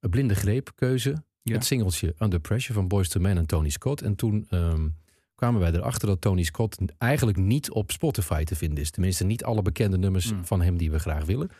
blinde 0.00 0.34
greepkeuze. 0.34 1.22
Ja. 1.42 1.54
Het 1.54 1.64
singeltje 1.64 2.14
Under 2.18 2.40
Pressure 2.40 2.74
van 2.74 2.88
Boyz 2.88 3.14
II 3.14 3.22
Men 3.24 3.36
en 3.36 3.46
Tony 3.46 3.68
Scott. 3.68 4.02
En 4.02 4.14
toen 4.14 4.46
ehm, 4.48 4.88
kwamen 5.34 5.60
wij 5.60 5.72
erachter 5.72 6.08
dat 6.08 6.20
Tony 6.20 6.42
Scott 6.42 6.78
eigenlijk 6.98 7.38
niet 7.38 7.70
op 7.70 7.90
Spotify 7.90 8.44
te 8.44 8.56
vinden 8.56 8.78
is. 8.78 8.90
Tenminste, 8.90 9.24
niet 9.24 9.44
alle 9.44 9.62
bekende 9.62 9.98
nummers 9.98 10.30
Hmm. 10.30 10.44
van 10.44 10.62
hem 10.62 10.76
die 10.76 10.90
we 10.90 10.98
graag 10.98 11.24
willen. 11.24 11.50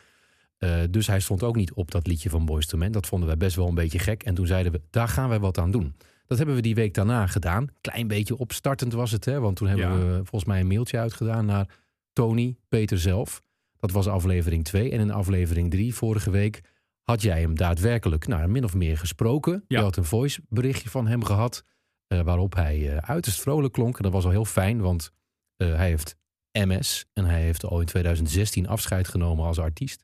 Eh, 0.59 0.79
dus 0.89 1.07
hij 1.07 1.19
stond 1.19 1.43
ook 1.43 1.55
niet 1.55 1.73
op 1.73 1.91
dat 1.91 2.07
liedje 2.07 2.29
van 2.29 2.45
Boyz 2.45 2.65
II 2.73 2.81
Men. 2.81 2.91
Dat 2.91 3.07
vonden 3.07 3.27
wij 3.27 3.37
best 3.37 3.55
wel 3.55 3.67
een 3.67 3.75
beetje 3.75 3.99
gek. 3.99 4.23
En 4.23 4.33
toen 4.35 4.47
zeiden 4.47 4.71
we, 4.71 4.81
daar 4.89 5.07
gaan 5.07 5.29
wij 5.29 5.39
wat 5.39 5.57
aan 5.57 5.71
doen. 5.71 5.95
Dat 6.27 6.37
hebben 6.37 6.55
we 6.55 6.61
die 6.61 6.75
week 6.75 6.93
daarna 6.93 7.27
gedaan. 7.27 7.67
Klein 7.81 8.07
beetje 8.07 8.37
opstartend 8.37 8.93
was 8.93 9.11
het, 9.11 9.25
hè? 9.25 9.39
Want 9.39 9.55
toen 9.55 9.67
hebben 9.67 9.87
Ja. 9.87 9.97
we 10.05 10.13
volgens 10.15 10.45
mij 10.45 10.59
een 10.59 10.67
mailtje 10.67 10.97
uitgedaan 10.99 11.45
naar 11.45 11.77
Tony, 12.13 12.57
Peter 12.67 12.99
zelf. 12.99 13.41
Dat 13.77 13.91
was 13.91 14.07
aflevering 14.07 14.63
2. 14.63 14.91
En 14.91 14.99
in 14.99 15.11
aflevering 15.11 15.71
3, 15.71 15.93
vorige 15.95 16.29
week, 16.31 16.61
had 17.03 17.21
jij 17.21 17.41
hem 17.41 17.55
daadwerkelijk 17.55 18.27
nou, 18.27 18.47
min 18.47 18.63
of 18.63 18.73
meer 18.73 18.97
gesproken. 18.97 19.63
Ja. 19.67 19.77
Je 19.77 19.83
had 19.83 19.97
een 19.97 20.03
voice 20.03 20.41
berichtje 20.49 20.89
van 20.89 21.07
hem 21.07 21.23
gehad. 21.23 21.63
eh, 22.07 22.21
waarop 22.21 22.55
hij 22.55 22.89
eh, 22.91 22.97
uiterst 23.09 23.41
vrolijk 23.41 23.73
klonk. 23.73 23.97
En 23.97 24.03
dat 24.03 24.11
was 24.11 24.25
al 24.25 24.31
heel 24.31 24.45
fijn, 24.45 24.81
want 24.81 25.11
hij 25.57 25.87
heeft 25.87 26.15
MS. 26.51 27.05
En 27.13 27.25
hij 27.25 27.41
heeft 27.41 27.65
al 27.65 27.79
in 27.79 27.85
2016 27.85 28.67
afscheid 28.67 29.07
genomen 29.07 29.45
als 29.45 29.59
artiest. 29.59 30.03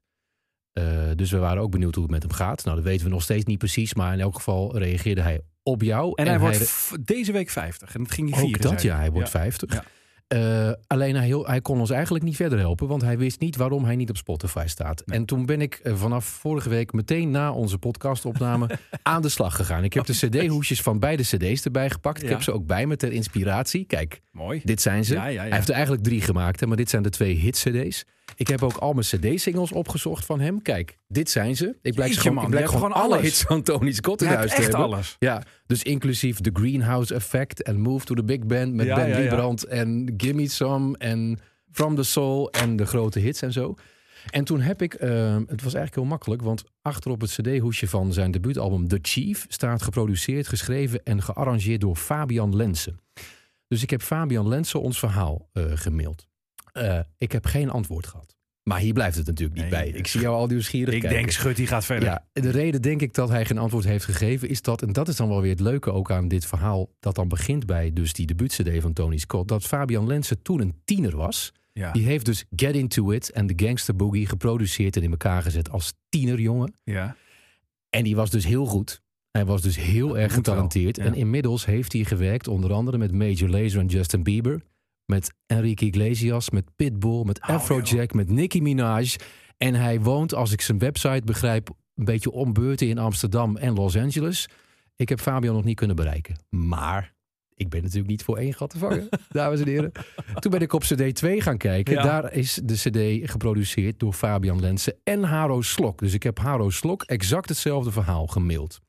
Eh, 0.75 0.83
dus 1.15 1.31
we 1.31 1.37
waren 1.37 1.61
ook 1.61 1.71
benieuwd 1.71 1.93
hoe 1.95 2.03
het 2.03 2.11
met 2.11 2.21
hem 2.23 2.31
gaat. 2.31 2.63
Nou, 2.63 2.75
dat 2.75 2.85
weten 2.85 3.05
we 3.05 3.11
nog 3.11 3.21
steeds 3.23 3.45
niet 3.45 3.57
precies. 3.57 3.93
Maar 3.93 4.13
in 4.13 4.19
elk 4.19 4.35
geval 4.35 4.77
reageerde 4.77 5.21
hij 5.21 5.41
op 5.63 5.81
jou. 5.81 6.11
En, 6.15 6.27
hij 6.27 6.39
wordt 6.39 6.91
deze 7.05 7.31
week 7.31 7.49
50. 7.49 7.95
En 7.95 8.03
dat 8.03 8.11
ging 8.11 8.29
hij 8.29 8.37
ook 8.39 8.45
vieren. 8.45 8.61
dat, 8.71 8.81
zei 8.81 8.93
ja, 8.93 8.99
hij 8.99 9.11
wordt 9.11 9.31
Ja. 9.31 9.39
50. 9.39 9.73
Ja. 9.73 9.83
Eh, 10.27 10.71
alleen 10.87 11.15
hij, 11.15 11.25
heel- 11.25 11.45
hij 11.47 11.61
kon 11.61 11.79
ons 11.79 11.89
eigenlijk 11.89 12.23
niet 12.23 12.35
verder 12.35 12.59
helpen, 12.59 12.87
want 12.87 13.01
hij 13.01 13.17
wist 13.17 13.39
niet 13.39 13.55
waarom 13.55 13.85
hij 13.85 13.95
niet 13.95 14.09
op 14.09 14.17
Spotify 14.17 14.63
staat. 14.67 15.01
Nee. 15.05 15.17
En 15.19 15.25
toen 15.25 15.45
ben 15.45 15.61
ik 15.61 15.73
eh, 15.75 15.95
vanaf 15.95 16.25
vorige 16.25 16.69
week 16.69 16.93
meteen 16.93 17.31
na 17.31 17.51
onze 17.53 17.77
podcastopname 17.77 18.69
aan 19.03 19.21
de 19.21 19.29
slag 19.29 19.55
gegaan. 19.55 19.83
Ik 19.83 19.93
heb 19.93 20.05
de 20.05 20.13
CD-hoesjes 20.13 20.81
van 20.81 20.99
beide 20.99 21.23
CD's 21.23 21.65
erbij 21.65 21.89
gepakt. 21.89 22.23
Ik 22.23 22.29
heb 22.29 22.41
ze 22.41 22.51
ook 22.51 22.65
bij 22.65 22.85
me 22.85 22.95
ter 22.95 23.11
inspiratie. 23.11 23.85
Kijk, 23.85 24.21
Mooi. 24.31 24.61
dit 24.63 24.81
zijn 24.81 25.05
ze. 25.05 25.13
Ja, 25.13 25.25
ja, 25.25 25.31
ja. 25.31 25.41
Hij 25.41 25.55
heeft 25.55 25.67
er 25.67 25.73
eigenlijk 25.73 26.03
drie 26.03 26.21
gemaakt, 26.21 26.59
hè, 26.59 26.67
maar 26.67 26.77
dit 26.77 26.89
zijn 26.89 27.03
de 27.03 27.09
twee 27.09 27.35
hit-CD's. 27.35 28.05
Ik 28.35 28.47
heb 28.47 28.63
ook 28.63 28.77
al 28.77 28.93
mijn 28.93 29.05
CD-singles 29.05 29.71
opgezocht 29.71 30.25
van 30.25 30.39
hem. 30.39 30.61
Kijk, 30.61 30.97
dit 31.07 31.29
zijn 31.29 31.55
ze. 31.55 31.75
Ik 31.81 31.93
blijk, 31.93 32.09
Jeetje, 32.09 32.29
gewoon, 32.29 32.43
ik 32.43 32.49
blijk 32.49 32.69
gewoon 32.69 32.91
alle 32.91 33.13
alles. 33.13 33.21
hits 33.21 33.41
van 33.41 33.61
Tony 33.63 33.91
Scott 33.91 34.21
in 34.21 34.27
huis 34.27 34.49
te 34.49 34.55
echt 34.55 34.65
hebben. 34.65 34.83
alles. 34.83 35.15
Ja, 35.19 35.43
dus 35.65 35.83
inclusief 35.83 36.39
The 36.39 36.49
Greenhouse 36.53 37.13
Effect 37.13 37.63
en 37.63 37.79
Move 37.79 38.05
to 38.05 38.15
the 38.15 38.23
Big 38.23 38.45
Band 38.45 38.73
met 38.73 38.85
Ja, 38.85 38.95
Ben 38.95 39.07
ja. 39.07 39.17
Liebrand 39.19 39.63
en 39.65 40.13
Gimme 40.17 40.47
Some 40.47 40.97
en 40.97 41.39
From 41.71 41.95
the 41.95 42.03
Soul 42.03 42.51
en 42.51 42.75
de 42.75 42.85
grote 42.85 43.19
hits 43.19 43.41
en 43.41 43.51
zo. 43.51 43.75
En 44.29 44.43
toen 44.43 44.61
heb 44.61 44.81
ik, 44.81 44.93
eh, 44.93 45.09
het 45.35 45.63
was 45.63 45.73
eigenlijk 45.73 45.95
heel 45.95 46.05
makkelijk, 46.05 46.41
want 46.41 46.63
achter 46.81 47.11
op 47.11 47.21
het 47.21 47.29
cd-hoesje 47.29 47.87
van 47.87 48.13
zijn 48.13 48.31
debuutalbum 48.31 48.87
The 48.87 48.99
Chief 49.01 49.45
staat 49.47 49.81
geproduceerd, 49.81 50.47
geschreven 50.47 51.03
en 51.03 51.21
gearrangeerd 51.23 51.81
door 51.81 51.95
Fabian 51.95 52.55
Lensen. 52.55 52.99
Dus 53.67 53.83
ik 53.83 53.89
heb 53.89 54.01
Fabian 54.01 54.47
Lensen 54.47 54.81
ons 54.81 54.99
verhaal 54.99 55.49
eh, 55.53 55.63
gemaild. 55.67 56.27
Eh, 56.75 56.99
ik 57.17 57.31
heb 57.31 57.45
geen 57.45 57.69
antwoord 57.69 58.07
gehad. 58.07 58.35
Maar 58.63 58.79
hier 58.79 58.93
blijft 58.93 59.17
het 59.17 59.25
natuurlijk 59.25 59.59
niet 59.61 59.69
Nee, 59.71 59.91
bij. 59.91 59.99
Ik 59.99 60.07
zie 60.07 60.21
jou 60.21 60.35
al 60.35 60.47
nieuwsgierig 60.47 60.93
Ik 60.93 60.99
kijken. 60.99 61.19
denk, 61.19 61.31
Schut, 61.31 61.55
die 61.55 61.67
gaat 61.67 61.85
verder. 61.85 62.09
Ja, 62.09 62.25
de 62.31 62.49
reden 62.49 62.81
denk 62.81 63.01
ik 63.01 63.13
dat 63.13 63.29
hij 63.29 63.45
geen 63.45 63.57
antwoord 63.57 63.83
heeft 63.85 64.05
gegeven 64.05 64.49
is 64.49 64.61
dat, 64.61 64.81
en 64.81 64.93
dat 64.93 65.07
is 65.07 65.15
dan 65.15 65.29
wel 65.29 65.41
weer 65.41 65.51
het 65.51 65.59
leuke 65.59 65.91
ook 65.91 66.11
aan 66.11 66.27
dit 66.27 66.45
verhaal, 66.45 66.89
dat 66.99 67.15
dan 67.15 67.27
begint 67.27 67.65
bij 67.65 67.93
dus 67.93 68.13
die 68.13 68.25
debuut-cd 68.25 68.81
van 68.81 68.93
Tony 68.93 69.17
Scott, 69.17 69.47
dat 69.47 69.63
Fabian 69.63 70.07
Lensen 70.07 70.41
toen 70.41 70.61
een 70.61 70.81
tiener 70.85 71.15
was. 71.15 71.53
Ja. 71.73 71.91
Die 71.91 72.05
heeft 72.05 72.25
dus 72.25 72.45
Get 72.55 72.75
Into 72.75 73.11
It 73.11 73.31
en 73.31 73.47
The 73.47 73.65
Gangster 73.65 73.95
Boogie 73.95 74.27
geproduceerd 74.27 74.95
en 74.95 75.03
in 75.03 75.11
elkaar 75.11 75.41
gezet 75.41 75.69
als 75.71 75.93
tienerjongen. 76.09 76.73
ja. 76.83 77.15
En 77.89 78.03
die 78.03 78.15
was 78.15 78.29
dus 78.29 78.45
heel 78.45 78.65
goed. 78.65 79.01
Hij 79.31 79.45
was 79.45 79.61
dus 79.61 79.75
heel 79.77 80.17
erg 80.17 80.33
getalenteerd. 80.33 80.95
ja. 80.97 81.03
En 81.03 81.13
inmiddels 81.13 81.65
heeft 81.65 81.93
hij 81.93 82.03
gewerkt 82.03 82.47
onder 82.47 82.73
andere 82.73 82.97
met 82.97 83.11
Major 83.11 83.49
Lazer 83.49 83.79
en 83.79 83.85
Justin 83.87 84.23
Bieber. 84.23 84.61
Met 85.05 85.33
Enrique 85.45 85.85
Iglesias, 85.85 86.49
met 86.49 86.75
Pitbull, 86.75 87.23
met 87.23 87.41
Oh, 87.41 87.49
Afrojack, 87.49 88.13
met 88.13 88.29
Nicki 88.29 88.61
Minaj. 88.61 89.15
En 89.57 89.73
hij 89.73 90.01
woont, 90.01 90.33
als 90.33 90.51
ik 90.51 90.61
zijn 90.61 90.79
website 90.79 91.21
begrijp, 91.25 91.69
een 91.95 92.05
beetje 92.05 92.31
om 92.31 92.53
beurten 92.53 92.87
in 92.87 92.97
Amsterdam 92.97 93.57
en 93.57 93.73
Los 93.73 93.97
Angeles. 93.97 94.49
Ik 94.95 95.09
heb 95.09 95.19
Fabian 95.19 95.55
nog 95.55 95.63
niet 95.63 95.75
kunnen 95.75 95.95
bereiken. 95.95 96.35
Maar 96.49 97.13
ik 97.53 97.69
ben 97.69 97.81
natuurlijk 97.81 98.09
niet 98.09 98.23
voor 98.23 98.37
één 98.37 98.53
gat 98.53 98.69
te 98.69 98.77
vangen, 98.77 99.09
dames 99.29 99.59
en 99.59 99.67
heren. 99.67 99.91
Toen 100.39 100.51
ben 100.51 100.61
ik 100.61 100.73
op 100.73 100.81
CD 100.81 101.15
2 101.15 101.41
gaan 101.41 101.57
kijken. 101.57 101.93
Ja. 101.93 102.03
Daar 102.03 102.33
is 102.33 102.59
de 102.63 102.73
CD 102.73 103.29
geproduceerd 103.31 103.99
door 103.99 104.13
Fabian 104.13 104.59
Lensen 104.59 104.95
en 105.03 105.23
Haro 105.23 105.61
Slok. 105.61 105.99
Dus 105.99 106.13
ik 106.13 106.23
heb 106.23 106.39
Haro 106.39 106.69
Slok 106.69 107.03
exact 107.03 107.49
hetzelfde 107.49 107.91
verhaal 107.91 108.27
gemaild. 108.27 108.79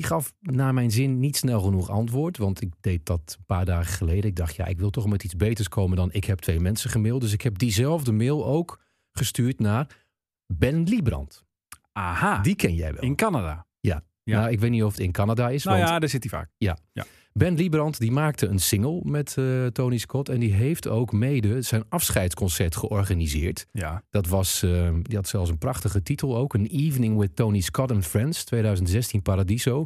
Die 0.00 0.08
gaf 0.08 0.32
naar 0.40 0.74
mijn 0.74 0.90
zin 0.90 1.18
niet 1.18 1.36
snel 1.36 1.60
genoeg 1.60 1.90
antwoord. 1.90 2.36
Want 2.36 2.60
ik 2.60 2.72
deed 2.80 3.06
dat 3.06 3.36
een 3.38 3.44
paar 3.44 3.64
dagen 3.64 3.92
geleden. 3.92 4.24
Ik 4.30 4.36
dacht, 4.36 4.54
ja, 4.56 4.66
ik 4.66 4.78
wil 4.78 4.90
toch 4.90 5.06
met 5.06 5.24
iets 5.24 5.36
beters 5.36 5.68
komen 5.68 5.96
dan 5.96 6.12
ik 6.12 6.24
heb 6.24 6.38
twee 6.38 6.60
mensen 6.60 6.90
gemaild. 6.90 7.20
Dus 7.20 7.32
ik 7.32 7.42
heb 7.42 7.58
diezelfde 7.58 8.12
mail 8.12 8.46
ook 8.46 8.80
gestuurd 9.12 9.58
naar 9.60 9.86
Ben 10.46 10.82
Liebrand. 10.84 11.44
Aha, 11.92 12.38
Die 12.42 12.54
ken 12.54 12.74
jij 12.74 12.92
wel. 12.92 13.02
in 13.02 13.16
Canada. 13.16 13.66
ja. 13.80 14.02
Nou, 14.24 14.50
ik 14.50 14.60
weet 14.60 14.70
niet 14.70 14.82
of 14.82 14.90
het 14.90 15.00
in 15.00 15.12
Canada 15.12 15.48
is. 15.48 15.64
Nou 15.64 15.76
want 15.76 15.88
ja, 15.90 15.98
daar 15.98 16.08
zit 16.08 16.22
hij 16.30 16.40
vaak. 16.40 16.50
Ben 17.32 17.54
Liebrand 17.54 17.98
die 17.98 18.10
maakte 18.10 18.46
een 18.46 18.58
single 18.58 19.00
met 19.04 19.36
eh, 19.38 19.66
Tony 19.66 19.98
Scott. 19.98 20.28
En 20.28 20.40
die 20.40 20.52
heeft 20.52 20.88
ook 20.88 21.12
mede 21.12 21.62
zijn 21.62 21.84
afscheidsconcert 21.88 22.76
georganiseerd. 22.76 23.66
Ja. 23.72 24.02
Dat 24.10 24.26
was, 24.26 24.62
eh, 24.62 24.94
die 25.02 25.16
had 25.16 25.28
zelfs 25.28 25.50
een 25.50 25.58
prachtige 25.58 26.02
titel 26.02 26.36
ook. 26.36 26.54
Een 26.54 26.66
Evening 26.66 27.18
with 27.18 27.36
Tony 27.36 27.60
Scott 27.60 27.90
and 27.90 28.06
Friends, 28.06 28.44
2016 28.44 29.22
Paradiso. 29.22 29.84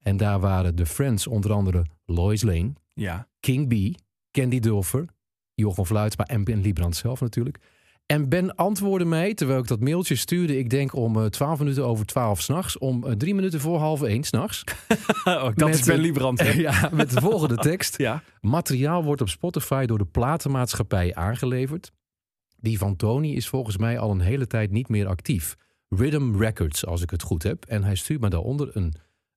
En 0.00 0.16
daar 0.16 0.40
waren 0.40 0.76
de 0.76 0.86
Friends 0.86 1.26
onder 1.26 1.52
andere 1.52 1.86
Lois 2.04 2.42
Lane, 2.42 2.72
Ja. 2.94 3.28
King 3.40 3.68
B, 3.68 3.98
Candy 4.30 4.58
Dulfer, 4.60 5.04
Jochem 5.54 5.84
Fluitsma 5.84 6.24
en 6.26 6.44
Ben 6.44 6.60
Liebrand 6.60 6.96
zelf 6.96 7.20
natuurlijk. 7.20 7.58
En 8.10 8.28
Ben 8.28 8.54
antwoordde 8.54 9.04
mij, 9.04 9.34
terwijl 9.34 9.58
ik 9.60 9.66
dat 9.66 9.80
mailtje 9.80 10.14
stuurde, 10.14 10.58
ik 10.58 10.70
denk 10.70 10.94
om 10.94 11.16
eh, 11.16 11.24
12 11.24 11.58
minuten 11.58 11.86
over 11.86 12.06
12 12.06 12.40
s'nachts, 12.40 12.78
om 12.78 13.06
eh, 13.06 13.12
drie 13.12 13.34
minuten 13.34 13.60
voor 13.60 13.78
half 13.78 14.02
één 14.02 14.24
s'nachts. 14.24 14.64
oh, 15.24 15.42
dat 15.42 15.56
Met, 15.56 15.74
is 15.74 15.84
Ben 15.84 15.94
eh, 15.94 16.00
Liebrand. 16.00 16.40
ja, 16.54 16.90
met 16.92 17.10
de 17.10 17.20
volgende 17.20 17.56
tekst. 17.56 17.98
ja. 17.98 18.22
Materiaal 18.40 19.04
wordt 19.04 19.20
op 19.20 19.28
Spotify 19.28 19.86
door 19.86 19.98
de 19.98 20.06
platenmaatschappij 20.06 21.14
aangeleverd. 21.14 21.92
Die 22.56 22.78
van 22.78 22.96
Tony 22.96 23.32
is 23.32 23.48
volgens 23.48 23.76
mij 23.76 23.98
al 23.98 24.10
een 24.10 24.20
hele 24.20 24.46
tijd 24.46 24.70
niet 24.70 24.88
meer 24.88 25.06
actief. 25.06 25.56
Rhythm 25.88 26.36
Records, 26.36 26.86
als 26.86 27.02
ik 27.02 27.10
het 27.10 27.22
goed 27.22 27.42
heb. 27.42 27.64
En 27.64 27.84
hij 27.84 27.94
stuurt 27.94 28.20
me 28.20 28.28
daaronder 28.28 28.76
een, 28.76 28.94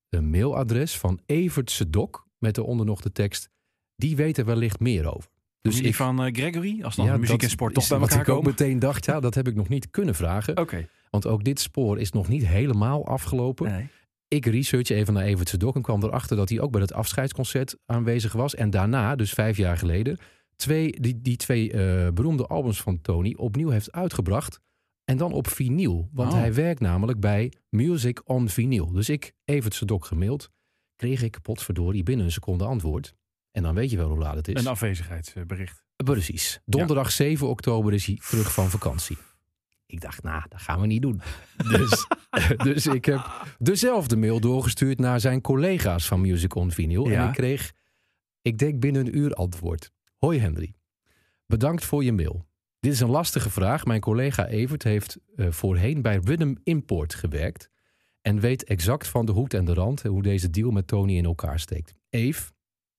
een 0.09 0.29
mailadres 0.29 0.97
van 0.97 1.19
Evert 1.25 1.71
Sedok. 1.71 2.27
Met 2.37 2.55
daaronder 2.55 2.85
nog 2.85 3.01
de 3.01 3.11
tekst. 3.11 3.49
Die 3.95 4.15
weet 4.15 4.37
er 4.37 4.45
wellicht 4.45 4.79
meer 4.79 5.15
over. 5.15 5.29
Dus 5.63 5.81
die 5.81 5.95
van 5.95 6.23
eh, 6.23 6.33
Gregory, 6.33 6.83
als 6.83 6.95
dan 6.95 7.05
Ja, 7.05 7.17
muziek 7.17 7.43
en 7.43 7.49
sport 7.49 7.73
toch 7.73 7.87
bij 7.87 7.99
wat 7.99 8.09
elkaar 8.09 8.27
ik 8.27 8.33
ook 8.33 8.43
meteen 8.43 8.79
dacht, 8.79 9.05
ja, 9.05 9.19
dat 9.19 9.35
heb 9.35 9.47
ik 9.47 9.55
nog 9.55 9.69
niet 9.69 9.89
kunnen 9.89 10.15
vragen. 10.15 10.57
Oké. 10.57 10.87
Want 11.09 11.27
ook 11.27 11.43
dit 11.43 11.59
spoor 11.59 11.99
is 11.99 12.11
nog 12.11 12.27
niet 12.27 12.47
helemaal 12.47 13.07
afgelopen. 13.07 13.71
Nee. 13.71 13.87
Ik 14.27 14.45
research 14.45 14.89
even 14.89 15.13
naar 15.13 15.23
Evert 15.23 15.49
Sedok 15.49 15.75
en 15.75 15.81
kwam 15.81 16.03
erachter 16.03 16.37
dat 16.37 16.49
hij 16.49 16.59
ook 16.59 16.71
bij 16.71 16.81
het 16.81 16.93
afscheidsconcert 16.93 17.77
aanwezig 17.85 18.33
was. 18.33 18.55
En 18.55 18.69
daarna, 18.69 19.15
dus 19.15 19.33
vijf 19.33 19.57
jaar 19.57 19.77
geleden, 19.77 20.17
twee, 20.55 20.91
die, 21.01 21.21
die 21.21 21.35
twee 21.35 21.71
eh, 21.71 22.11
beroemde 22.13 22.47
albums 22.47 22.81
van 22.81 23.01
Tony 23.01 23.33
opnieuw 23.37 23.69
heeft 23.69 23.91
uitgebracht. 23.91 24.59
En 25.03 25.17
dan 25.17 25.31
op 25.33 25.47
vinyl. 25.47 26.09
Want 26.13 26.33
Oh. 26.33 26.39
hij 26.39 26.53
werkt 26.53 26.79
namelijk 26.79 27.19
bij 27.19 27.51
Music 27.69 28.21
on 28.25 28.49
Vinyl. 28.49 28.91
Dus 28.91 29.09
ik, 29.09 29.33
Evert 29.45 29.73
Sedok 29.73 30.05
gemaild, 30.05 30.49
kreeg 30.95 31.21
ik 31.21 31.41
potverdorie 31.41 32.03
binnen 32.03 32.25
een 32.25 32.31
seconde 32.31 32.65
antwoord. 32.65 33.13
En 33.53 33.63
dan 33.63 33.75
weet 33.75 33.89
je 33.89 33.97
wel 33.97 34.07
hoe 34.07 34.17
laat 34.17 34.35
het 34.35 34.47
is. 34.47 34.61
Een 34.61 34.67
afwezigheidsbericht. 34.67 35.83
Precies. 35.95 36.59
Donderdag 36.65 37.11
7 37.11 37.47
oktober 37.47 37.93
is 37.93 38.05
hij 38.05 38.19
terug 38.29 38.53
van 38.53 38.69
vakantie. 38.69 39.17
Ik 39.85 40.01
dacht, 40.01 40.23
nou, 40.23 40.43
dat 40.49 40.61
gaan 40.61 40.81
we 40.81 40.87
niet 40.87 41.01
doen. 41.01 41.21
Dus, 41.69 42.07
dus 42.73 42.85
ik 42.85 43.05
heb 43.05 43.47
dezelfde 43.59 44.17
mail 44.17 44.39
doorgestuurd 44.39 44.99
naar 44.99 45.19
zijn 45.19 45.41
collega's 45.41 46.07
van 46.07 46.21
Music 46.21 46.55
on 46.55 46.71
Vinyl. 46.71 47.09
Ja. 47.09 47.21
En 47.21 47.27
ik 47.27 47.33
kreeg, 47.33 47.73
ik 48.41 48.57
denk 48.57 48.79
binnen 48.79 49.05
een 49.05 49.17
uur 49.17 49.33
antwoord. 49.33 49.91
Hoi 50.17 50.39
Henry, 50.39 50.73
bedankt 51.45 51.85
voor 51.85 52.03
je 52.03 52.13
mail. 52.13 52.45
Dit 52.79 52.91
is 52.91 52.99
een 52.99 53.09
lastige 53.09 53.49
vraag. 53.49 53.85
Mijn 53.85 54.01
collega 54.01 54.47
Evert 54.47 54.83
heeft 54.83 55.17
eh, 55.35 55.51
voorheen 55.51 56.01
bij 56.01 56.19
Rhythm 56.23 56.55
Import 56.63 57.13
gewerkt. 57.13 57.69
En 58.21 58.39
weet 58.39 58.63
exact 58.63 59.07
van 59.07 59.25
de 59.25 59.31
hoed 59.31 59.53
en 59.53 59.65
de 59.65 59.73
rand 59.73 60.01
hoe 60.01 60.21
deze 60.21 60.49
deal 60.49 60.71
met 60.71 60.87
Tony 60.87 61.17
in 61.17 61.25
elkaar 61.25 61.59
steekt. 61.59 61.95
Eve, 62.09 62.51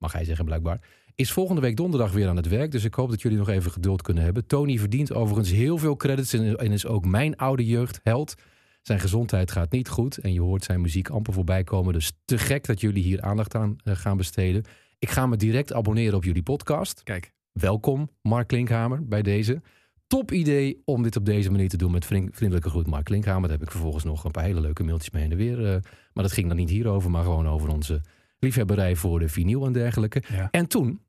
mag 0.04 0.12
hij 0.12 0.24
zeggen 0.24 0.44
blijkbaar, 0.44 0.80
is 1.14 1.32
volgende 1.32 1.60
week 1.60 1.76
donderdag 1.76 2.12
weer 2.12 2.28
aan 2.28 2.36
het 2.36 2.48
werk. 2.48 2.70
Dus 2.70 2.84
ik 2.84 2.94
hoop 2.94 3.10
dat 3.10 3.22
jullie 3.22 3.38
nog 3.38 3.48
even 3.48 3.70
geduld 3.70 4.02
kunnen 4.02 4.22
hebben. 4.24 4.46
Tony 4.46 4.78
verdient 4.78 5.12
overigens 5.12 5.50
heel 5.50 5.78
veel 5.78 5.96
credits 5.96 6.32
en 6.32 6.72
is 6.72 6.86
ook 6.86 7.04
mijn 7.04 7.36
oude 7.36 7.66
jeugdheld. 7.66 8.34
Zijn 8.82 9.00
gezondheid 9.00 9.50
gaat 9.50 9.72
niet 9.72 9.88
goed 9.88 10.18
en 10.18 10.32
je 10.32 10.40
hoort 10.40 10.64
zijn 10.64 10.80
muziek 10.80 11.08
amper 11.08 11.32
voorbij 11.32 11.64
komen. 11.64 11.92
Dus 11.92 12.12
te 12.24 12.38
gek 12.38 12.66
dat 12.66 12.80
jullie 12.80 13.02
hier 13.02 13.22
aandacht 13.22 13.54
aan 13.54 13.76
eh, 13.84 13.96
gaan 13.96 14.16
besteden. 14.16 14.64
Ik 14.98 15.10
ga 15.10 15.26
me 15.26 15.36
direct 15.36 15.72
abonneren 15.72 16.16
op 16.16 16.24
jullie 16.24 16.42
podcast. 16.42 17.02
Kijk. 17.02 17.32
Welkom, 17.52 18.08
Mark 18.22 18.46
Klinkhamer, 18.48 19.06
bij 19.08 19.22
deze. 19.22 19.62
Top 20.06 20.32
idee 20.32 20.82
om 20.84 21.02
dit 21.02 21.16
op 21.16 21.24
deze 21.24 21.50
manier 21.50 21.68
te 21.68 21.76
doen 21.76 21.92
met 21.92 22.04
vriend- 22.04 22.36
vriendelijke 22.36 22.70
groet, 22.70 22.86
Mark 22.86 23.04
Klinkhamer. 23.04 23.42
Daar 23.48 23.58
heb 23.58 23.66
ik 23.66 23.70
vervolgens 23.72 24.04
nog 24.04 24.24
een 24.24 24.30
paar 24.30 24.44
hele 24.44 24.60
leuke 24.60 24.84
mailtjes 24.84 25.10
mee 25.10 25.30
en 25.30 25.36
weer. 25.36 25.58
eh, 25.66 25.80
maar 26.12 26.22
dat 26.24 26.32
ging 26.32 26.48
dan 26.48 26.56
niet 26.56 26.70
hierover, 26.70 27.10
maar 27.10 27.22
gewoon 27.24 27.48
over 27.48 27.68
onze 27.68 28.00
liefhebberij 28.44 28.96
voor 28.96 29.18
de 29.18 29.28
vinyl 29.28 29.66
en 29.66 29.72
dergelijke. 29.72 30.22
Ja. 30.28 30.48
En 30.50 30.66
toen 30.66 31.00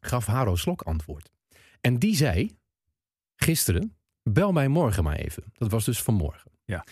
gaf 0.00 0.26
Haro 0.26 0.56
Slok 0.56 0.82
antwoord. 0.82 1.30
En 1.80 1.98
die 1.98 2.16
zei, 2.16 2.50
gisteren, 3.36 3.96
bel 4.22 4.52
mij 4.52 4.68
morgen 4.68 5.04
maar 5.04 5.16
even. 5.16 5.42
Dat 5.52 5.70
was 5.70 5.84
dus 5.84 6.02
vanmorgen. 6.02 6.50
Ja. 6.64 6.84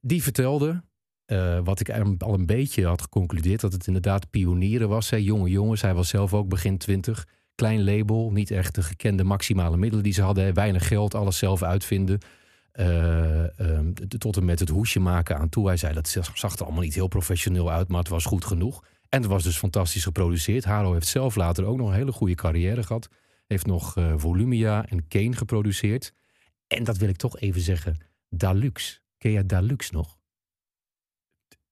Die 0.00 0.22
vertelde, 0.22 0.82
eh, 1.24 1.60
wat 1.64 1.80
ik 1.80 1.90
al 2.18 2.34
een 2.34 2.46
beetje 2.46 2.86
had 2.86 3.02
geconcludeerd, 3.02 3.60
dat 3.60 3.72
het 3.72 3.86
inderdaad 3.86 4.30
pionieren 4.30 4.88
was. 4.88 5.10
Hè? 5.10 5.16
Jonge 5.16 5.50
jongens, 5.50 5.82
hij 5.82 5.94
was 5.94 6.08
zelf 6.08 6.34
ook 6.34 6.48
begin 6.48 6.78
twintig. 6.78 7.26
Klein 7.54 7.84
label, 7.84 8.30
niet 8.32 8.50
echt 8.50 8.74
de 8.74 8.82
gekende 8.82 9.24
maximale 9.24 9.76
middelen 9.76 10.04
die 10.04 10.12
ze 10.12 10.22
hadden. 10.22 10.54
Weinig 10.54 10.88
geld, 10.88 11.14
alles 11.14 11.38
zelf 11.38 11.62
uitvinden. 11.62 12.18
T- 14.08 14.20
tot 14.20 14.36
en 14.36 14.44
met 14.44 14.58
het 14.60 14.68
hoesje 14.68 15.00
maken 15.00 15.38
aan 15.38 15.48
toe. 15.48 15.66
Hij 15.66 15.76
zei 15.76 15.94
dat 15.94 16.08
zag 16.34 16.58
er 16.58 16.64
allemaal 16.64 16.82
niet 16.82 16.94
heel 16.94 17.08
professioneel 17.08 17.70
uit, 17.70 17.88
maar 17.88 17.98
het 17.98 18.08
was 18.08 18.24
goed 18.24 18.44
genoeg. 18.44 18.84
En 19.08 19.20
het 19.20 19.30
was 19.30 19.42
dus 19.42 19.58
fantastisch 19.58 20.04
geproduceerd. 20.04 20.64
Haro 20.64 20.92
heeft 20.92 21.06
zelf 21.06 21.34
later 21.34 21.64
ook 21.64 21.76
nog 21.76 21.88
een 21.88 21.94
hele 21.94 22.12
goede 22.12 22.34
carrière 22.34 22.82
gehad. 22.82 23.08
Heeft 23.46 23.66
nog 23.66 23.96
eh, 23.96 24.12
Volumia 24.16 24.86
en 24.86 25.08
Kane 25.08 25.36
geproduceerd. 25.36 26.12
En 26.66 26.84
dat 26.84 26.96
wil 26.96 27.08
ik 27.08 27.16
toch 27.16 27.38
even 27.38 27.60
zeggen. 27.60 27.96
Dalux. 28.28 29.02
Ken 29.18 29.32
jij 29.32 29.46
Dalux 29.46 29.90
nog? 29.90 30.17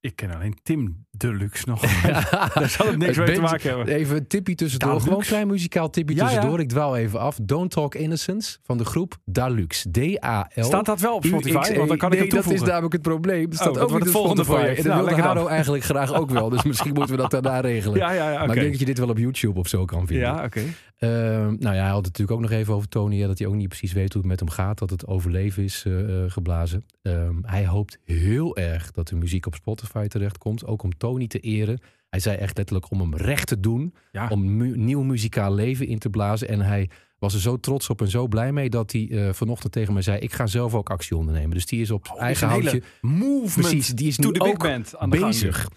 Ik 0.07 0.17
ken 0.17 0.35
alleen 0.35 0.57
Tim 0.63 1.05
Deluxe 1.11 1.69
nog. 1.69 1.81
Daar 2.55 2.69
zal 2.69 2.87
het 2.87 2.99
niks 2.99 3.17
mee 3.17 3.33
te 3.35 3.41
maken 3.41 3.69
hebben. 3.69 3.95
Even 3.95 4.17
een 4.17 4.27
tipje 4.27 4.55
tussendoor. 4.55 4.89
Dalux. 4.89 5.05
Gewoon 5.05 5.21
een 5.21 5.27
klein 5.27 5.47
muzikaal 5.47 5.91
tipje 5.91 6.15
Ja, 6.15 6.23
ja. 6.23 6.29
tussendoor. 6.29 6.61
Ik 6.61 6.69
dwaal 6.69 6.97
even 6.97 7.21
af. 7.21 7.39
Don't 7.43 7.71
Talk 7.71 7.95
Innocence 7.95 8.59
van 8.63 8.79
de 8.79 8.85
groep 8.85 9.17
Dalux. 9.25 9.87
D-A-L. 9.93 10.63
Staat 10.65 10.85
dat 10.87 11.01
wel 11.01 11.15
op 11.15 11.25
Spotify? 11.25 11.57
UXE. 11.57 11.77
Want 11.77 11.89
dan 11.89 11.97
kan 11.99 12.09
ik 12.09 12.15
nee, 12.15 12.23
het 12.23 12.31
toevoegen. 12.31 12.53
dat 12.53 12.63
is 12.63 12.69
namelijk 12.73 12.93
het 12.93 13.03
probleem. 13.03 13.45
Het 13.45 13.55
staat 13.55 13.75
dat 13.75 13.83
ook 13.83 13.89
wordt 13.91 14.05
het 14.05 14.15
volgende 14.15 14.43
Spotify. 14.43 14.65
project. 14.65 14.85
En 14.85 14.91
dat 14.91 15.05
Nou, 15.05 15.15
wilde. 15.17 15.23
Haro 15.23 15.47
eigenlijk 15.47 15.85
graag 15.85 16.15
ook 16.15 16.31
wel. 16.31 16.49
Dus 16.49 16.63
misschien 16.63 16.95
moeten 16.95 17.17
we 17.17 17.21
dat 17.23 17.31
daarna 17.31 17.61
regelen. 17.61 17.99
Ja, 18.07 18.11
ja, 18.13 18.31
ja. 18.31 18.39
Maar 18.39 18.43
oké. 18.43 18.53
ik 18.53 18.61
denk 18.61 18.71
dat 18.71 18.81
je 18.81 18.87
dit 18.87 18.99
wel 18.99 19.09
op 19.09 19.19
YouTube 19.19 19.59
of 19.59 19.69
zo 19.69 19.85
kan 19.85 20.07
vinden. 20.07 20.27
Ja, 20.27 20.45
oké. 20.45 20.63
Ehm, 20.99 21.55
nou 21.59 21.75
ja, 21.75 21.81
hij 21.83 21.89
had 21.89 21.97
het 21.97 22.19
natuurlijk 22.19 22.31
ook 22.31 22.41
nog 22.41 22.51
even 22.51 22.75
over 22.75 22.89
Tony. 22.89 23.27
dat 23.27 23.39
hij 23.39 23.47
ook 23.49 23.55
niet 23.55 23.69
precies 23.69 23.93
weet 23.93 24.13
hoe 24.13 24.23
het 24.23 24.31
met 24.31 24.41
hem 24.41 24.51
gaat. 24.51 24.79
Dat 24.79 24.91
het 24.91 25.07
overleven 25.07 25.63
is 25.63 25.83
eh, 25.87 26.25
eh, 26.25 26.31
geblazen. 26.31 26.85
Ehm, 27.03 27.35
hij 27.43 27.67
hoopt 27.67 27.99
heel 28.05 28.57
erg 28.57 28.91
dat 28.91 29.09
de 29.09 29.17
muziek 29.17 29.47
op 29.47 29.55
Spotify 29.55 30.07
terechtkomt. 30.07 30.67
Ook 30.67 30.83
om 30.83 30.97
Tony 30.97 31.27
te 31.27 31.39
eren. 31.41 31.79
Hij 32.09 32.21
zei 32.21 32.37
echt 32.37 32.57
letterlijk 32.57 32.91
om 32.91 33.01
hem 33.01 33.15
recht 33.17 33.47
te 33.47 33.61
doen. 33.61 33.95
Ja. 34.13 34.29
Om 34.29 34.57
mu- 34.57 34.77
nieuw 34.77 35.03
muzikaal 35.03 35.55
leven 35.55 35.87
in 35.87 35.99
te 35.99 36.11
blazen. 36.11 36.49
En 36.49 36.61
hij 36.61 36.91
was 37.19 37.35
er 37.35 37.41
zo 37.41 37.61
trots 37.61 37.91
op 37.91 38.01
en 38.01 38.09
zo 38.09 38.27
blij 38.29 38.53
mee... 38.53 38.71
dat 38.71 38.93
hij 38.93 39.09
eh, 39.11 39.33
vanochtend 39.33 39.73
tegen 39.73 39.93
mij 39.93 40.03
zei... 40.03 40.19
ik 40.19 40.33
ga 40.33 40.47
zelf 40.47 40.75
ook 40.75 40.91
actie 40.91 41.17
ondernemen. 41.17 41.51
Dus 41.51 41.67
die 41.67 41.81
is 41.81 41.91
op 41.91 42.09
Oh, 42.13 42.21
eigen 42.23 42.49
houtje 42.49 42.83
movement 43.01 43.53
Precies, 43.55 43.89
die 43.89 44.07
is 44.09 44.17
to 44.17 44.31
nu 44.31 44.39
ook 44.41 44.59
band 44.63 44.97
aan 44.97 45.11
de 45.11 45.17
gang. 45.19 45.31
bezig. 45.31 45.69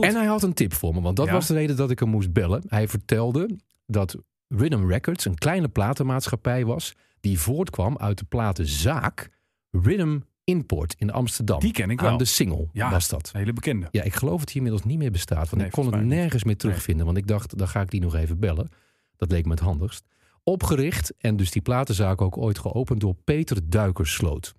En 0.00 0.14
hij 0.14 0.26
had 0.26 0.42
een 0.42 0.52
tip 0.54 0.72
voor 0.74 0.94
me, 0.94 1.00
want 1.00 1.16
dat 1.16 1.26
Ja? 1.26 1.32
was 1.32 1.46
de 1.46 1.54
reden 1.54 1.76
dat 1.76 1.90
ik 1.90 1.98
hem 1.98 2.08
moest 2.08 2.32
bellen. 2.32 2.62
Hij 2.68 2.88
vertelde 2.88 3.56
dat 3.86 4.16
Rhythm 4.48 4.86
Records 4.86 5.24
een 5.24 5.38
kleine 5.38 5.68
platenmaatschappij 5.68 6.64
was... 6.64 6.94
die 7.20 7.38
voortkwam 7.40 7.96
uit 7.98 8.18
de 8.18 8.24
platenzaak 8.24 9.30
Rhythm 9.70 10.18
Import 10.44 10.94
in 10.98 11.10
Amsterdam. 11.12 11.60
Die 11.60 11.72
ken 11.72 11.90
ik 11.90 12.00
wel. 12.00 12.10
Aan 12.10 12.18
de 12.18 12.24
Singel 12.24 12.68
Ja. 12.72 12.90
was 12.90 13.08
dat. 13.08 13.30
Een 13.32 13.38
hele 13.40 13.52
bekende. 13.52 13.88
Ja, 13.90 14.02
ik 14.02 14.14
geloof 14.14 14.38
dat 14.38 14.46
hij 14.48 14.56
inmiddels 14.56 14.84
niet 14.84 14.98
meer 14.98 15.10
bestaat. 15.10 15.44
Want 15.44 15.56
Nee, 15.56 15.66
ik 15.66 15.72
kon 15.72 15.86
het 15.86 15.94
niet. 15.94 16.04
nergens 16.04 16.44
meer 16.44 16.56
terugvinden. 16.56 17.06
Want 17.06 17.18
ik 17.18 17.26
dacht, 17.26 17.58
dan 17.58 17.68
ga 17.68 17.80
ik 17.80 17.90
die 17.90 18.00
nog 18.00 18.14
even 18.14 18.38
bellen. 18.38 18.68
Dat 19.16 19.30
leek 19.30 19.44
me 19.44 19.50
het 19.50 19.60
handigst. 19.60 20.04
Opgericht 20.42 21.14
en 21.18 21.36
dus 21.36 21.50
die 21.50 21.62
platenzaak 21.62 22.20
ook 22.20 22.36
ooit 22.36 22.58
geopend 22.58 23.00
door 23.00 23.14
Peter 23.24 23.68
Duikersloot. 23.70 24.54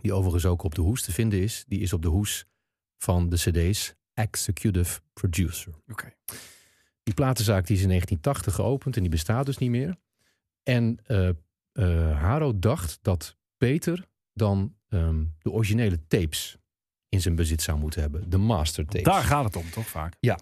Die 0.00 0.12
overigens 0.12 0.46
ook 0.46 0.62
op 0.62 0.74
de 0.74 0.80
hoes 0.80 1.02
te 1.02 1.12
vinden 1.12 1.40
is. 1.42 1.64
Die 1.68 1.80
is 1.80 1.92
op 1.92 2.02
de 2.02 2.08
hoes 2.08 2.44
van 2.96 3.28
de 3.28 3.36
cd's 3.36 3.94
Executive 4.14 5.00
Producer. 5.12 5.72
Oké. 5.88 6.12
Die 7.08 7.16
platenzaak 7.16 7.66
die 7.66 7.76
is 7.76 7.82
in 7.82 7.88
1980 7.88 8.54
geopend 8.54 8.96
en 8.96 9.02
die 9.02 9.10
bestaat 9.10 9.46
dus 9.46 9.58
niet 9.58 9.70
meer. 9.70 9.96
En 10.62 10.98
eh, 11.06 11.30
Haro 12.20 12.58
dacht 12.58 12.98
dat 13.02 13.36
Peter 13.56 14.08
dan 14.32 14.74
ehm, 14.88 15.24
de 15.38 15.50
originele 15.50 16.06
tapes 16.06 16.58
in 17.08 17.20
zijn 17.20 17.34
bezit 17.34 17.62
zou 17.62 17.78
moeten 17.78 18.00
hebben. 18.00 18.30
De 18.30 18.36
master 18.36 18.84
tapes. 18.84 19.02
Daar 19.02 19.22
gaat 19.22 19.44
het 19.44 19.56
om, 19.56 19.70
toch 19.70 19.86
vaak? 19.86 20.16
Ja. 20.20 20.38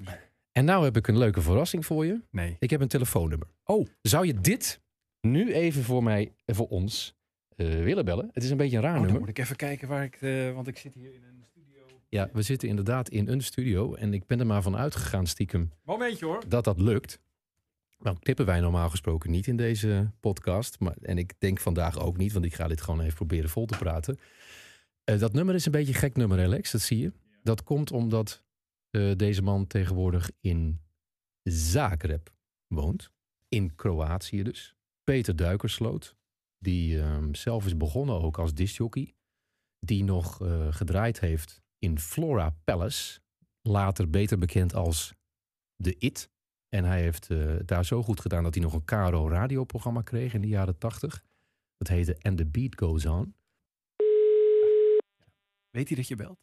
En 0.52 0.64
nou 0.64 0.84
heb 0.84 0.96
ik 0.96 1.08
een 1.08 1.18
leuke 1.18 1.40
verrassing 1.40 1.86
voor 1.86 2.06
je. 2.06 2.20
Nee. 2.30 2.56
Ik 2.58 2.70
heb 2.70 2.80
een 2.80 2.88
telefoonnummer. 2.88 3.48
Oh. 3.64 3.86
Zou 4.02 4.26
je 4.26 4.40
dit 4.40 4.82
nu 5.20 5.52
even 5.52 5.82
voor 5.82 6.02
mij, 6.02 6.34
en 6.44 6.54
voor 6.54 6.68
ons, 6.68 7.16
eh, 7.56 7.66
willen 7.66 8.04
bellen? 8.04 8.30
Het 8.32 8.44
is 8.44 8.50
een 8.50 8.56
beetje 8.56 8.76
een 8.76 8.82
raar 8.82 8.90
Oh, 8.90 8.96
dan 8.96 9.04
nummer. 9.04 9.20
moet 9.26 9.38
ik 9.38 9.44
even 9.44 9.56
kijken 9.56 9.88
waar 9.88 10.04
ik... 10.04 10.18
want 10.54 10.66
ik 10.66 10.78
zit 10.78 10.94
hier 10.94 11.14
in 11.14 11.22
een. 11.22 11.35
Ja, 12.16 12.28
we 12.32 12.42
zitten 12.42 12.68
inderdaad 12.68 13.08
in 13.08 13.28
een 13.28 13.42
studio. 13.42 13.94
En 13.94 14.14
ik 14.14 14.26
ben 14.26 14.40
er 14.40 14.46
maar 14.46 14.62
van 14.62 14.76
uitgegaan 14.76 15.26
stiekem 15.26 15.72
Momentje 15.84 16.24
hoor. 16.24 16.42
dat 16.48 16.64
dat 16.64 16.80
lukt. 16.80 17.20
Nou, 17.98 18.16
knippen 18.18 18.46
wij 18.46 18.60
normaal 18.60 18.90
gesproken 18.90 19.30
niet 19.30 19.46
in 19.46 19.56
deze 19.56 20.10
podcast. 20.20 20.80
Maar, 20.80 20.96
en 21.02 21.18
ik 21.18 21.34
denk 21.38 21.60
vandaag 21.60 21.98
ook 21.98 22.16
niet, 22.16 22.32
want 22.32 22.44
ik 22.44 22.54
ga 22.54 22.68
dit 22.68 22.80
gewoon 22.80 23.00
even 23.00 23.14
proberen 23.14 23.50
vol 23.50 23.66
te 23.66 23.78
praten. 23.78 24.18
Eh, 25.04 25.18
dat 25.18 25.32
nummer 25.32 25.54
is 25.54 25.66
een 25.66 25.72
beetje 25.72 25.92
een 25.92 25.98
gek 25.98 26.16
nummer, 26.16 26.44
Alex, 26.44 26.70
dat 26.70 26.80
zie 26.80 26.98
je. 26.98 27.12
Dat 27.42 27.62
komt 27.62 27.92
omdat 27.92 28.42
eh, 28.90 29.12
deze 29.16 29.42
man 29.42 29.66
tegenwoordig 29.66 30.30
in 30.40 30.80
Zagreb 31.42 32.32
woont. 32.66 33.10
In 33.48 33.74
Kroatië 33.74 34.42
dus. 34.42 34.74
Peter 35.04 35.36
Duikersloot, 35.36 36.16
die 36.58 37.00
ehm, 37.00 37.34
zelf 37.34 37.66
is 37.66 37.76
begonnen 37.76 38.22
ook 38.22 38.38
als 38.38 38.54
discjockey. 38.54 39.14
Die 39.80 40.04
nog 40.04 40.42
eh, 40.42 40.66
gedraaid 40.70 41.20
heeft 41.20 41.64
in 41.78 41.98
Flora 41.98 42.56
Palace. 42.64 43.20
Later 43.62 44.10
beter 44.10 44.38
bekend 44.38 44.74
als 44.74 45.14
The 45.82 45.94
It. 45.98 46.30
En 46.68 46.84
hij 46.84 47.00
heeft 47.00 47.30
eh, 47.30 47.54
daar 47.64 47.84
zo 47.84 48.02
goed 48.02 48.20
gedaan 48.20 48.42
dat 48.42 48.54
hij 48.54 48.62
nog 48.62 48.72
een 48.72 48.84
KRO 48.84 49.28
radioprogramma 49.28 50.02
kreeg 50.02 50.34
in 50.34 50.40
de 50.40 50.48
jaren 50.48 50.78
tachtig. 50.78 51.22
Dat 51.76 51.88
heette 51.88 52.16
And 52.20 52.36
the 52.36 52.46
Beat 52.46 52.78
Goes 52.78 53.06
On. 53.06 53.34
Weet 55.70 55.88
hij 55.88 55.96
dat 55.96 56.08
je 56.08 56.16
belt? 56.16 56.38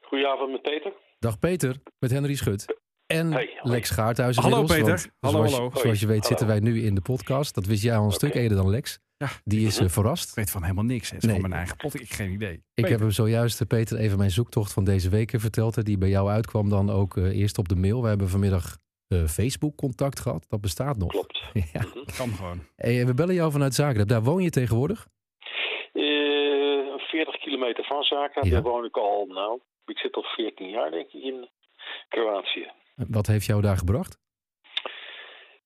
Goedenavond 0.00 0.50
met 0.52 0.62
Peter. 0.62 0.92
Dag 1.18 1.38
Peter, 1.38 1.76
met 1.98 2.10
Henry 2.10 2.34
Schut. 2.34 2.64
En 3.06 3.32
Hey. 3.32 3.58
Lex 3.62 3.90
Gaarthuis 3.90 4.36
Hallo, 4.36 4.64
Peter. 4.64 4.84
want 4.86 5.10
Hallo, 5.20 5.36
zoals, 5.46 5.52
hallo. 5.52 5.70
Zoals 5.74 6.00
je 6.00 6.06
weet 6.06 6.22
Hallo. 6.22 6.28
zitten 6.28 6.46
wij 6.46 6.60
nu 6.60 6.82
in 6.82 6.94
de 6.94 7.00
podcast. 7.00 7.54
Dat 7.54 7.66
wist 7.66 7.82
jij 7.82 7.96
al 7.96 8.04
een 8.04 8.12
stuk 8.12 8.28
Oké. 8.28 8.38
eerder 8.38 8.56
dan 8.56 8.70
Lex. 8.70 8.98
Ja. 9.18 9.28
Die 9.44 9.66
is 9.66 9.78
eh, 9.78 9.88
verrast. 9.88 10.28
Ik 10.28 10.34
weet 10.34 10.50
van 10.50 10.62
helemaal 10.62 10.84
niks. 10.84 11.10
Het 11.10 11.18
is 11.18 11.24
Nee. 11.24 11.32
van 11.32 11.42
mijn 11.42 11.52
eigen 11.60 11.76
pot. 11.76 11.94
Ik 11.94 12.00
heb 12.00 12.10
geen 12.10 12.30
idee. 12.32 12.52
Ik 12.52 12.62
Peter. 12.74 12.90
heb 12.90 13.00
hem 13.00 13.10
zojuist, 13.10 13.60
eh, 13.60 13.66
Peter, 13.66 13.98
even 13.98 14.18
mijn 14.18 14.30
zoektocht 14.30 14.72
van 14.72 14.84
deze 14.84 15.08
week 15.08 15.32
verteld. 15.36 15.74
hè, 15.74 15.82
Die 15.82 15.98
bij 15.98 16.08
jou 16.08 16.28
uitkwam 16.28 16.68
dan 16.68 16.90
ook 16.90 17.16
eh, 17.16 17.38
eerst 17.40 17.58
op 17.58 17.68
de 17.68 17.76
mail. 17.76 18.02
We 18.02 18.08
hebben 18.08 18.28
vanmiddag 18.28 18.78
eh, 19.08 19.24
Facebook 19.24 19.76
contact 19.76 20.20
gehad. 20.20 20.46
Dat 20.48 20.60
bestaat 20.60 20.96
nog. 20.98 21.08
Klopt. 21.10 21.42
ja. 21.72 21.84
Kan 22.16 22.28
gewoon. 22.30 22.60
Hey, 22.76 23.06
we 23.06 23.14
bellen 23.14 23.34
jou 23.34 23.52
vanuit 23.52 23.74
Zagreb. 23.74 24.08
Daar 24.08 24.22
woon 24.22 24.42
je 24.42 24.50
tegenwoordig? 24.50 25.06
Eh 25.92 26.02
40 26.98 27.36
kilometer 27.38 27.84
van 27.84 28.02
Zagreb. 28.02 28.44
Ja. 28.44 28.50
Daar 28.50 28.62
woon 28.62 28.84
ik 28.84 28.96
al, 28.96 29.26
nou, 29.26 29.60
ik 29.86 29.98
zit 29.98 30.14
al 30.14 30.22
14 30.22 30.68
jaar 30.68 30.90
denk 30.90 31.06
ik 31.12 31.22
in 31.22 31.48
Kroatië. 32.08 32.70
Wat 32.94 33.26
heeft 33.26 33.46
jou 33.46 33.62
daar 33.62 33.76
gebracht? 33.76 34.18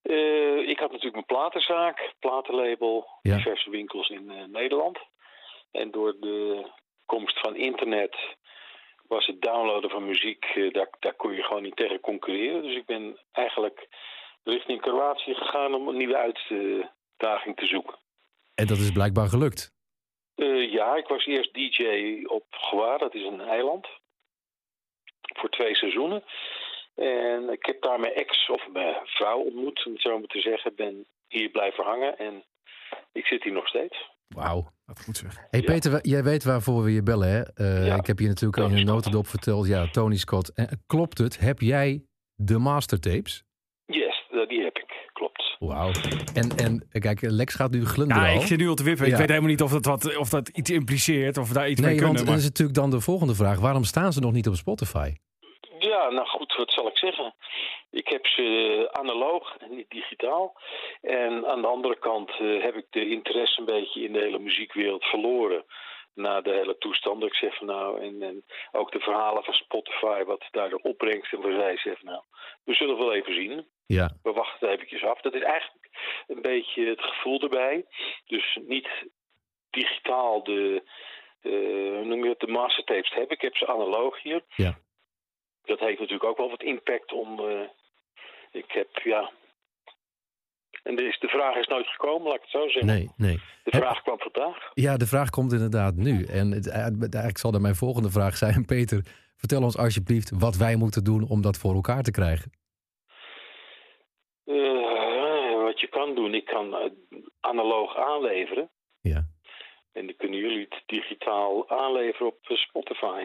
Eh, 0.03 0.69
ik 0.69 0.79
had 0.79 0.91
natuurlijk 0.91 1.15
mijn 1.15 1.41
platenzaak, 1.41 2.15
platenlabel, 2.19 3.09
Ja. 3.23 3.37
diverse 3.37 3.71
winkels 3.71 4.09
in 4.09 4.31
eh, 4.31 4.45
Nederland. 4.45 4.99
En 5.71 5.91
door 5.91 6.17
de 6.21 6.67
komst 7.07 7.41
van 7.41 7.57
internet 7.57 8.17
was 9.09 9.27
het 9.27 9.43
downloaden 9.43 9.91
van 9.91 10.07
muziek, 10.07 10.45
eh, 10.45 10.73
daar, 10.73 10.89
daar 10.99 11.15
kon 11.15 11.33
je 11.33 11.43
gewoon 11.43 11.63
niet 11.63 11.77
tegen 11.77 12.01
concurreren. 12.01 12.63
Dus 12.63 12.77
ik 12.77 12.87
ben 12.87 13.19
eigenlijk 13.33 13.89
richting 14.45 14.81
Kroatië 14.81 15.35
gegaan 15.35 15.75
om 15.75 15.89
een 15.89 15.97
nieuwe 15.97 16.17
uitdaging 16.17 17.57
te 17.57 17.67
zoeken. 17.67 17.99
En 18.55 18.67
dat 18.67 18.79
is 18.79 18.93
blijkbaar 18.93 19.29
gelukt. 19.29 19.79
Ja, 20.71 20.97
ik 20.97 21.07
was 21.07 21.27
eerst 21.27 21.55
DJ 21.55 21.85
op 22.27 22.45
Gewaar, 22.51 22.99
dat 22.99 23.15
is 23.15 23.25
een 23.25 23.41
eiland. 23.41 23.87
Voor 25.21 25.49
twee 25.51 25.75
seizoenen. 25.75 26.25
En 27.01 27.49
ik 27.53 27.65
heb 27.67 27.83
daar 27.83 28.01
mijn 28.01 28.13
ex 28.15 28.49
of 28.51 28.69
mijn 28.73 28.95
vrouw 29.05 29.39
ontmoet, 29.39 29.87
om 29.87 29.93
het 29.93 30.03
zo 30.03 30.19
maar 30.19 30.29
te 30.29 30.41
zeggen. 30.41 30.73
Ben 30.77 31.07
hier 31.29 31.51
blijven 31.51 31.85
hangen 31.85 32.19
en 32.19 32.45
ik 33.13 33.27
zit 33.27 33.43
hier 33.43 33.53
nog 33.53 33.69
steeds. 33.69 34.09
Wauw. 34.29 34.71
Wat 34.85 35.03
goed 35.05 35.17
zeg. 35.17 35.37
Hey. 35.51 35.63
Peter, 35.63 35.99
jij 36.07 36.23
weet 36.23 36.45
waarvoor 36.45 36.83
we 36.83 36.93
je 36.93 37.03
bellen, 37.03 37.29
hè? 37.29 37.43
Eh, 37.55 37.87
Ja. 37.87 37.97
Ik 37.97 38.07
heb 38.07 38.19
je 38.19 38.27
natuurlijk 38.27 38.63
al 38.63 38.69
in 38.69 38.77
een 38.77 38.85
notendop 38.85 39.27
verteld. 39.27 39.67
Ja, 39.67 39.87
Tony 39.91 40.17
Scott. 40.17 40.53
En, 40.55 40.83
klopt 40.87 41.19
het? 41.19 41.39
Heb 41.41 41.61
jij 41.61 42.03
de 42.35 42.59
mastertapes? 42.59 43.45
Yes, 43.87 44.27
eh, 44.31 44.49
die 44.49 44.63
heb 44.63 44.77
ik, 44.79 45.09
klopt. 45.13 45.57
Wauw. 45.59 45.91
En, 46.35 46.51
en 46.57 46.87
eh, 46.91 47.01
kijk, 47.01 47.21
Lex 47.21 47.55
gaat 47.55 47.71
nu 47.71 47.85
glunderen 47.87 48.23
Ja, 48.23 48.33
al. 48.33 48.41
ik 48.41 48.47
zit 48.47 48.59
nu 48.59 48.69
al 48.69 48.75
te 48.75 48.85
wippen. 48.85 49.07
Ik 49.07 49.17
weet 49.17 49.29
helemaal 49.29 49.49
niet 49.51 49.63
of 49.63 49.71
dat, 49.73 49.85
wat, 49.85 50.17
of 50.17 50.29
dat 50.29 50.49
iets 50.49 50.71
impliceert. 50.71 51.37
Of 51.39 51.49
daar 51.53 51.69
iets 51.71 51.81
mee 51.81 51.91
Nee, 51.91 51.99
kunnen. 51.99 52.15
want 52.15 52.27
maar- 52.27 52.35
dat 52.35 52.45
is 52.45 52.49
natuurlijk 52.49 52.79
dan 52.79 52.91
de 52.91 53.01
volgende 53.01 53.35
vraag. 53.35 53.61
Waarom 53.61 53.85
staan 53.85 54.13
ze 54.13 54.21
nog 54.21 54.33
niet 54.33 54.49
op 54.49 54.55
Spotify? 54.57 55.13
Ja, 56.01 56.11
nou 56.11 56.27
goed, 56.27 56.57
wat 56.57 56.71
zal 56.71 56.87
ik 56.87 56.99
zeggen? 56.99 57.35
Ik 57.91 58.09
heb 58.09 58.27
ze 58.27 58.89
analoog 58.93 59.57
en 59.57 59.75
niet 59.75 59.91
digitaal. 59.91 60.61
En 61.01 61.47
aan 61.47 61.61
de 61.61 61.67
andere 61.67 61.99
kant 61.99 62.31
eh, 62.31 62.63
heb 62.63 62.77
ik 62.77 62.87
de 62.91 63.09
interesse 63.09 63.61
een 63.61 63.67
beetje 63.67 64.03
in 64.03 64.13
de 64.13 64.19
hele 64.19 64.39
muziekwereld 64.39 65.05
verloren. 65.05 65.65
Na 66.15 66.41
de 66.41 66.51
hele 66.51 66.79
toestand. 66.79 67.23
Ik 67.23 67.35
zeg 67.35 67.57
van 67.57 67.67
nou, 67.67 68.01
en, 68.01 68.23
en 68.23 68.45
ook 68.73 68.93
de 68.93 69.01
verhalen 69.01 69.45
van 69.45 69.55
Spotify, 69.55 70.25
wat 70.25 70.49
daar 70.51 70.69
de 70.69 70.83
opbrengst 70.83 71.33
en 71.33 71.43
voor 71.43 71.53
zij 71.53 71.77
zegt 71.77 72.03
nou, 72.03 72.23
we 72.65 72.75
zullen 72.75 72.99
wel 72.99 73.15
even 73.15 73.35
zien. 73.35 73.69
Ja, 73.87 74.11
We 74.23 74.33
wachten 74.33 74.69
eventjes 74.69 75.05
af. 75.05 75.21
Dat 75.21 75.35
is 75.35 75.43
eigenlijk 75.43 75.89
een 76.27 76.43
beetje 76.43 76.87
het 76.87 77.01
gevoel 77.01 77.41
erbij. 77.41 77.85
Dus 78.27 78.59
niet 78.67 78.89
digitaal 79.71 80.43
de, 80.43 80.83
eh, 81.41 81.53
hoe 81.97 82.05
noem 82.05 82.23
je 82.25 82.31
het, 82.31 82.41
de 82.41 82.47
mastertapes 82.47 83.15
heb 83.15 83.25
ik. 83.25 83.31
Ik 83.31 83.41
heb 83.41 83.57
ze 83.57 83.67
analoog 83.67 84.23
hier. 84.23 84.43
Ja. 84.57 84.79
Dat 85.65 85.79
heeft 85.79 85.99
natuurlijk 85.99 86.25
ook 86.31 86.37
wel 86.39 86.51
wat 86.51 86.63
impact 86.63 87.13
om... 87.13 87.41
eh, 87.41 87.61
ik 88.51 88.71
heb, 88.73 88.89
ja... 89.05 89.31
En 90.83 90.97
de, 90.97 91.17
de 91.21 91.29
vraag 91.29 91.57
is 91.57 91.67
nooit 91.67 91.87
gekomen, 91.87 92.27
laat 92.27 92.35
ik 92.37 92.41
het 92.43 92.51
zo 92.51 92.69
zeggen. 92.69 92.87
nee, 92.87 93.11
nee. 93.17 93.37
De 93.37 93.43
Heb- 93.71 93.83
vraag 93.83 94.03
kwam 94.03 94.19
vandaag. 94.19 94.71
Ja, 94.75 94.97
de 94.97 95.07
vraag 95.07 95.31
komt 95.31 95.53
inderdaad 95.53 95.95
nu. 95.95 96.25
En 96.25 96.51
het, 96.51 96.69
eh, 96.69 96.75
eigenlijk 96.81 97.39
zal 97.39 97.51
dan 97.53 97.61
mijn 97.63 97.75
volgende 97.75 98.11
vraag 98.11 98.37
zijn. 98.37 98.65
Peter, 98.75 99.05
vertel 99.37 99.63
ons 99.63 99.77
alsjeblieft 99.77 100.31
wat 100.39 100.57
wij 100.57 100.77
moeten 100.77 101.05
doen 101.05 101.29
om 101.29 101.43
dat 101.43 101.59
voor 101.59 101.75
elkaar 101.75 102.03
te 102.03 102.11
krijgen. 102.11 102.53
Eh, 104.45 105.63
wat 105.63 105.81
je 105.81 105.87
kan 105.91 106.15
doen, 106.15 106.35
ik 106.35 106.45
kan 106.45 106.93
analoog 107.41 107.97
aanleveren. 107.97 108.71
Ja. 109.01 109.25
En 109.93 110.07
dan 110.07 110.17
kunnen 110.17 110.39
jullie 110.39 110.67
het 110.69 110.83
digitaal 110.87 111.71
aanleveren 111.71 112.27
op 112.27 112.39
Spotify. 112.43 113.25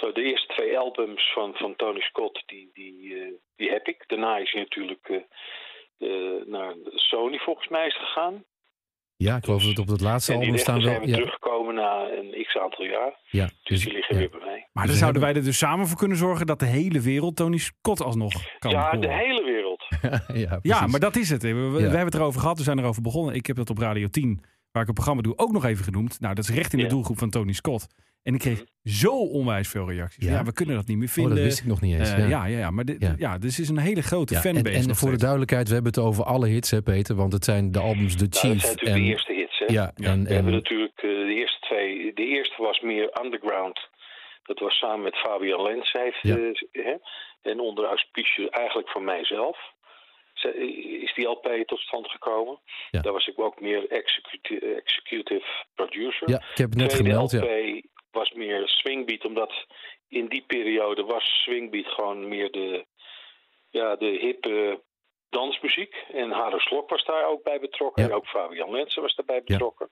Zo, 0.00 0.12
de 0.12 0.22
eerste 0.22 0.52
twee 0.54 0.78
albums 0.78 1.32
van, 1.32 1.54
van 1.54 1.76
Tony 1.76 2.00
Scott, 2.00 2.42
die, 2.46 2.70
die, 2.72 3.14
eh, 3.14 3.32
die 3.56 3.70
heb 3.70 3.86
ik. 3.86 4.04
Daarna 4.06 4.36
is 4.38 4.52
hij 4.52 4.60
natuurlijk 4.60 5.24
eh, 5.98 6.08
naar 6.46 6.74
Sony 6.94 7.38
volgens 7.38 7.68
mij 7.68 7.86
is 7.86 7.98
gegaan. 7.98 8.44
Ja, 9.16 9.36
ik 9.36 9.44
geloof 9.44 9.60
dat 9.60 9.70
het 9.70 9.78
op 9.78 9.88
het 9.88 10.00
laatste 10.00 10.32
album 10.32 10.56
staan 10.58 10.80
zijn 10.80 10.92
wel. 10.92 11.00
weer 11.00 11.08
Ja, 11.08 11.16
teruggekomen 11.16 11.74
na 11.74 12.08
een 12.10 12.44
x-aantal 12.44 12.84
jaar. 12.84 13.18
ja, 13.30 13.44
Dus 13.44 13.54
dus, 13.62 13.84
die 13.84 13.92
liggen 13.92 14.14
ja. 14.14 14.20
weer 14.20 14.30
bij 14.30 14.40
mij. 14.40 14.68
Maar 14.72 14.82
Dus 14.82 14.92
dan 14.92 15.00
zouden 15.00 15.20
we 15.20 15.26
wij 15.28 15.36
er 15.36 15.44
dus 15.44 15.58
samen 15.58 15.86
voor 15.86 15.98
kunnen 15.98 16.16
zorgen 16.16 16.46
dat 16.46 16.58
de 16.58 16.66
hele 16.66 17.00
wereld 17.00 17.36
Tony 17.36 17.58
Scott 17.58 18.00
alsnog 18.02 18.32
kan 18.58 18.70
ja, 18.70 18.82
horen. 18.84 19.00
de 19.00 19.12
hele 19.12 19.42
wereld. 19.44 19.86
ja, 20.44 20.58
Ja, 20.62 20.86
maar 20.86 21.00
dat 21.00 21.16
is 21.16 21.30
het. 21.30 21.42
We, 21.42 21.54
we- 21.54 21.80
hebben 21.80 22.04
het 22.04 22.14
erover 22.14 22.40
gehad. 22.40 22.56
We 22.58 22.62
zijn 22.64 22.78
erover 22.78 23.02
begonnen. 23.02 23.34
Ik 23.34 23.46
heb 23.46 23.56
dat 23.56 23.70
op 23.70 23.78
Radio 23.78 24.06
10, 24.06 24.40
waar 24.72 24.82
ik 24.82 24.88
een 24.88 24.94
programma 24.94 25.22
doe, 25.22 25.32
ook 25.38 25.52
nog 25.52 25.64
even 25.64 25.84
genoemd. 25.84 26.20
Nou, 26.20 26.34
dat 26.34 26.44
is 26.44 26.54
recht 26.54 26.72
in 26.72 26.78
de 26.78 26.86
doelgroep 26.86 27.18
van 27.18 27.30
Tony 27.30 27.52
Scott. 27.52 27.86
En 28.22 28.34
ik 28.34 28.40
kreeg 28.40 28.64
zo 28.84 29.10
onwijs 29.22 29.68
veel 29.68 29.90
reacties. 29.90 30.24
Ja? 30.24 30.30
Ja, 30.32 30.44
we 30.44 30.52
kunnen 30.52 30.74
dat 30.74 30.86
niet 30.86 30.96
meer 30.96 31.06
Oh, 31.08 31.12
vinden. 31.14 31.34
dat 31.34 31.44
wist 31.44 31.60
ik 31.60 31.66
nog 31.66 31.80
niet 31.80 31.98
eens. 31.98 32.10
Eh, 32.12 32.18
ja. 32.18 32.26
ja, 32.28 32.44
ja, 32.46 32.58
ja, 32.58 32.70
maar 32.70 32.84
dit, 32.84 33.00
Ja. 33.02 33.14
ja. 33.18 33.38
dus 33.38 33.58
is 33.60 33.68
een 33.68 33.78
hele 33.78 34.02
grote 34.02 34.34
Ja, 34.34 34.40
fanbase. 34.40 34.76
en, 34.76 34.88
en 34.88 34.96
voor 34.96 35.10
de 35.10 35.16
duidelijkheid, 35.16 35.68
we 35.68 35.74
hebben 35.74 35.92
het 35.92 36.02
over 36.02 36.24
alle 36.24 36.48
hits, 36.48 36.70
hè, 36.70 36.82
Peter? 36.82 37.14
Want 37.16 37.32
het 37.32 37.44
zijn 37.44 37.72
de 37.72 37.78
albums 37.78 38.12
The 38.12 38.18
Nou, 38.18 38.28
dat 38.30 38.38
zijn 38.40 38.52
Chief 38.52 38.62
natuurlijk 38.70 38.96
en. 38.96 39.02
de 39.02 39.08
eerste 39.10 39.32
hits, 39.32 39.58
hè? 39.58 39.64
Ja, 39.64 39.92
Ja, 39.94 40.10
en, 40.10 40.24
We 40.24 40.32
hebben 40.34 40.52
en 40.52 40.58
natuurlijk 40.58 40.96
eh, 40.96 41.02
de 41.02 41.34
eerste 41.34 41.60
twee. 41.60 42.12
De 42.14 42.26
eerste 42.26 42.62
was 42.62 42.80
meer 42.80 43.20
underground. 43.24 43.88
Dat 44.42 44.58
was 44.58 44.78
samen 44.78 45.02
met 45.02 45.16
Fabian 45.16 45.62
Lens. 45.62 45.92
Hij 45.92 46.02
heeft, 46.04 46.20
Ja. 46.22 46.36
eh, 46.36 46.84
hè, 46.84 46.94
en 47.50 47.60
onder 47.60 47.84
auspicie 47.84 48.50
eigenlijk 48.50 48.88
van 48.90 49.04
mijzelf. 49.04 49.58
ze- 50.34 50.56
Is 51.02 51.14
die 51.14 51.26
LP 51.28 51.62
tot 51.66 51.78
stand 51.80 52.08
gekomen? 52.10 52.58
Ja. 52.90 53.00
Daar 53.00 53.12
was 53.12 53.26
ik 53.26 53.38
ook 53.40 53.60
meer 53.60 53.88
executi- 53.90 54.58
executive 54.58 55.46
producer. 55.74 56.30
Ja, 56.30 56.36
ik 56.36 56.58
heb 56.58 56.68
het 56.70 56.78
net 56.78 56.88
Tweede 56.90 57.08
gemeld. 57.10 57.32
LP 57.32 57.42
Ja. 57.42 57.80
Was 58.18 58.32
meer 58.32 58.68
swingbeat, 58.68 59.24
omdat 59.24 59.52
in 60.08 60.26
die 60.28 60.44
periode 60.46 61.02
was 61.04 61.24
swingbeat 61.44 61.86
gewoon 61.86 62.28
meer 62.28 62.50
de, 62.50 62.86
ja, 63.70 63.96
de 63.96 64.18
hippe 64.20 64.82
dansmuziek. 65.28 65.94
En 66.12 66.30
Haro 66.30 66.58
Slok 66.58 66.90
was 66.90 67.04
daar 67.04 67.26
ook 67.28 67.42
bij 67.42 67.60
betrokken. 67.60 68.02
Ja. 68.02 68.08
En 68.08 68.14
ook 68.14 68.26
Fabian 68.26 68.70
Lensen 68.70 69.02
was 69.02 69.14
daarbij 69.14 69.42
betrokken. 69.44 69.88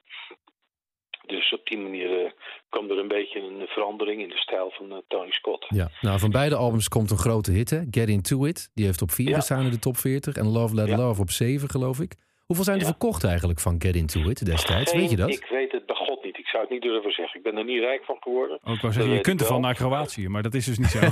Dus 1.27 1.53
op 1.53 1.67
die 1.67 1.79
manier 1.79 2.25
eh, 2.25 2.31
kwam 2.69 2.91
er 2.91 2.99
een 2.99 3.09
beetje 3.09 3.41
een 3.41 3.67
verandering 3.67 4.23
in 4.23 4.29
de 4.29 4.37
stijl 4.37 4.71
van 4.71 4.93
eh, 4.93 4.99
Tony 5.09 5.31
Scott. 5.31 5.67
Ja, 5.69 5.91
nou 6.01 6.19
van 6.19 6.31
beide 6.31 6.57
albums 6.57 6.89
komt 6.89 7.11
een 7.11 7.19
grote 7.19 7.51
hit, 7.53 7.71
hè? 7.71 7.81
Get 7.91 8.09
Into 8.09 8.45
It. 8.45 8.71
Die 8.75 8.85
heeft 8.85 9.03
op 9.03 9.11
4 9.11 9.29
Ja. 9.29 9.35
gestaan 9.37 9.65
in 9.65 9.71
de 9.71 9.79
top 9.79 9.97
40. 9.97 10.35
En 10.37 10.47
Love 10.49 10.75
Let. 10.75 10.89
Love 10.89 11.21
op 11.21 11.31
7, 11.31 11.69
geloof 11.71 12.01
ik. 12.01 12.15
Hoeveel 12.47 12.65
zijn 12.65 12.79
er 12.79 12.85
verkocht 12.87 13.25
eigenlijk 13.25 13.61
van 13.61 13.75
Get 13.83 13.97
Into 13.97 14.21
It 14.29 14.45
destijds? 14.47 14.91
Geen- 14.91 15.01
Weet 15.01 15.11
je 15.11 15.17
dat? 15.17 15.29
Ik 15.31 15.47
weet 15.51 15.73
het 15.73 15.87
bij 15.87 15.97
God 15.97 16.25
niet. 16.25 16.39
Ik 16.39 16.46
zou 16.57 16.69
het 16.69 16.71
niet 16.71 16.83
durven 16.93 17.13
zeggen. 17.13 17.39
Ik 17.39 17.43
ben 17.45 17.57
er 17.57 17.65
niet 17.65 17.81
rijk 17.81 18.05
van 18.05 18.17
geworden. 18.21 18.59
Ook 18.65 18.81
wel 18.81 18.93
zeggen, 18.93 19.07
Dat 19.07 19.15
je 19.17 19.21
kunt 19.21 19.41
ervan 19.41 19.61
naar 19.61 19.75
Kroatië, 19.75 20.29
maar 20.29 20.43
dat 20.43 20.55
is 20.55 20.65
dus 20.67 20.79
niet 20.79 20.89
zo. 20.89 21.01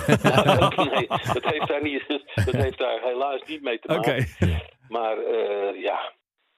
nee, 0.94 1.06
dat 1.32 1.44
heeft, 1.44 1.68
daar 1.68 1.82
niet, 1.82 2.04
dat 2.34 2.54
heeft 2.54 2.78
daar 2.78 3.00
helaas 3.02 3.40
niet 3.46 3.62
mee 3.62 3.78
te 3.78 3.88
Oké. 3.96 4.08
maken. 4.10 4.62
Maar 4.88 5.18
eh, 5.18 5.82
ja, 5.82 6.12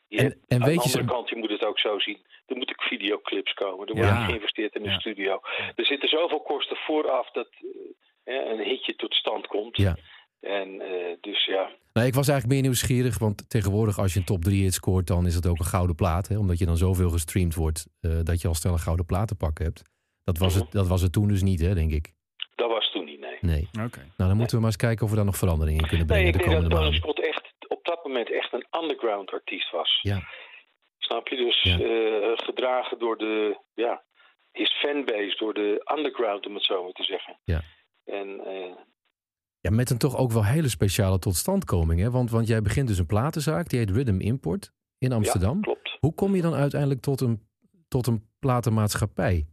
je 0.09 0.19
En- 0.19 0.25
hebt- 0.25 0.39
en 0.49 0.63
aan 0.63 0.69
weet 0.69 0.83
de 0.83 0.89
je 0.89 0.95
andere 0.99 1.15
kant, 1.15 1.29
je 1.29 1.37
moet 1.37 1.51
het 1.51 1.65
ook 1.65 1.79
zo 1.79 1.99
zien. 1.99 2.19
Er 2.47 2.57
moeten 2.57 2.77
videoclips 2.79 3.55
komen. 3.55 3.87
Er 3.87 3.95
wordt 3.95 4.09
Ja. 4.11 4.25
geïnvesteerd 4.25 4.75
in 4.75 4.83
de 4.83 4.89
Ja. 4.89 4.99
studio. 4.99 5.41
Er 5.75 5.87
zitten 5.87 6.09
zoveel 6.09 6.41
kosten 6.41 6.77
vooraf 6.77 7.31
dat 7.31 7.49
eh, 8.25 8.35
een 8.51 8.59
hitje 8.65 8.97
tot 8.97 9.15
stand 9.15 9.47
komt. 9.47 9.77
Ja. 9.77 9.97
En 10.41 10.81
eh, 10.81 11.17
dus 11.21 11.45
ja, 11.45 11.71
Nou, 11.93 12.07
ik 12.07 12.15
was 12.15 12.29
eigenlijk 12.29 12.47
meer 12.47 12.63
nieuwsgierig, 12.63 13.19
want 13.19 13.51
tegenwoordig 13.51 13.99
als 13.99 14.13
je 14.13 14.19
een 14.19 14.25
top 14.25 14.43
3 14.43 14.63
hit 14.63 14.75
scoort, 14.75 15.07
dan 15.07 15.27
is 15.27 15.35
het 15.35 15.47
ook 15.47 15.59
een 15.59 15.65
gouden 15.65 15.97
plaat. 15.97 16.29
Hè? 16.29 16.39
Omdat 16.39 16.59
je 16.59 16.67
dan 16.67 16.77
zoveel 16.77 17.11
gestreamd 17.11 17.55
wordt, 17.55 17.87
eh, 18.01 18.19
dat 18.23 18.41
je 18.41 18.49
al 18.49 18.55
snel 18.55 18.73
een 18.73 18.79
gouden 18.79 19.07
plaat 19.07 19.29
te 19.29 19.35
pakken 19.37 19.65
hebt. 19.65 19.83
Dat 20.25 20.39
was, 20.39 20.55
het, 20.55 20.73
dat 20.73 20.87
was 20.87 21.03
het 21.03 21.13
toen 21.13 21.29
dus 21.29 21.43
niet, 21.43 21.61
hè, 21.61 21.75
denk 21.75 21.93
ik. 21.93 22.13
dat 22.55 22.69
was 22.71 22.91
toen 22.93 23.05
niet, 23.05 23.21
nee. 23.21 23.39
Nee. 23.41 23.69
Oké. 23.85 23.99
Nou, 24.17 24.29
dan 24.31 24.37
moeten 24.37 24.55
we 24.57 24.63
maar 24.63 24.71
eens 24.73 24.77
kijken 24.87 25.05
of 25.05 25.11
we 25.11 25.17
daar 25.17 25.25
nog 25.25 25.37
veranderingen 25.37 25.83
in 25.83 25.89
kunnen 25.89 26.07
Nee, 26.07 26.17
brengen 26.17 26.33
ik 26.35 26.39
de 26.45 26.49
denk 26.49 26.61
dat 26.63 26.71
komende 26.71 26.91
Tony 26.91 27.11
maanden. 27.11 27.15
Scott 27.15 27.27
echt 27.37 27.55
op 27.69 27.85
dat 27.85 28.05
moment 28.05 28.33
echt 28.33 28.53
een 28.53 28.67
underground 28.83 29.31
artiest 29.31 29.71
was. 29.71 29.99
Ja. 30.03 30.29
Snap 30.99 31.29
je? 31.29 31.37
Dus 31.37 31.63
Ja. 31.63 31.79
eh, 31.79 32.33
gedragen 32.47 32.99
door 32.99 33.17
de, 33.19 33.59
ja, 33.75 34.03
his 34.53 34.73
fanbase, 34.73 35.35
door 35.39 35.55
de 35.55 35.93
underground, 35.97 36.47
om 36.47 36.55
het 36.55 36.65
zo 36.65 36.83
maar 36.83 36.93
te 36.93 37.03
zeggen. 37.05 37.39
Ja. 37.45 37.61
En 38.05 38.41
eh, 38.47 38.77
Ja, 39.67 39.73
met 39.73 39.91
een 39.91 39.99
toch 39.99 40.17
ook 40.19 40.33
wel 40.33 40.45
hele 40.45 40.69
speciale 40.69 41.19
totstandkoming, 41.19 42.01
hè? 42.01 42.11
Want, 42.11 42.31
want 42.31 42.49
jij 42.49 42.63
begint 42.63 42.89
dus 42.89 42.99
een 42.99 43.07
platenzaak, 43.07 43.69
die 43.69 43.79
heet 43.79 43.91
Rhythm 43.91 44.21
Import 44.21 44.73
in 44.99 45.13
Amsterdam. 45.13 45.55
ja, 45.55 45.61
klopt. 45.61 45.97
Hoe 46.01 46.15
kom 46.15 46.35
je 46.35 46.43
dan 46.43 46.55
uiteindelijk 46.55 47.01
tot 47.01 47.21
een, 47.21 47.41
tot 47.89 48.07
een 48.07 48.23
platenmaatschappij? 48.41 49.47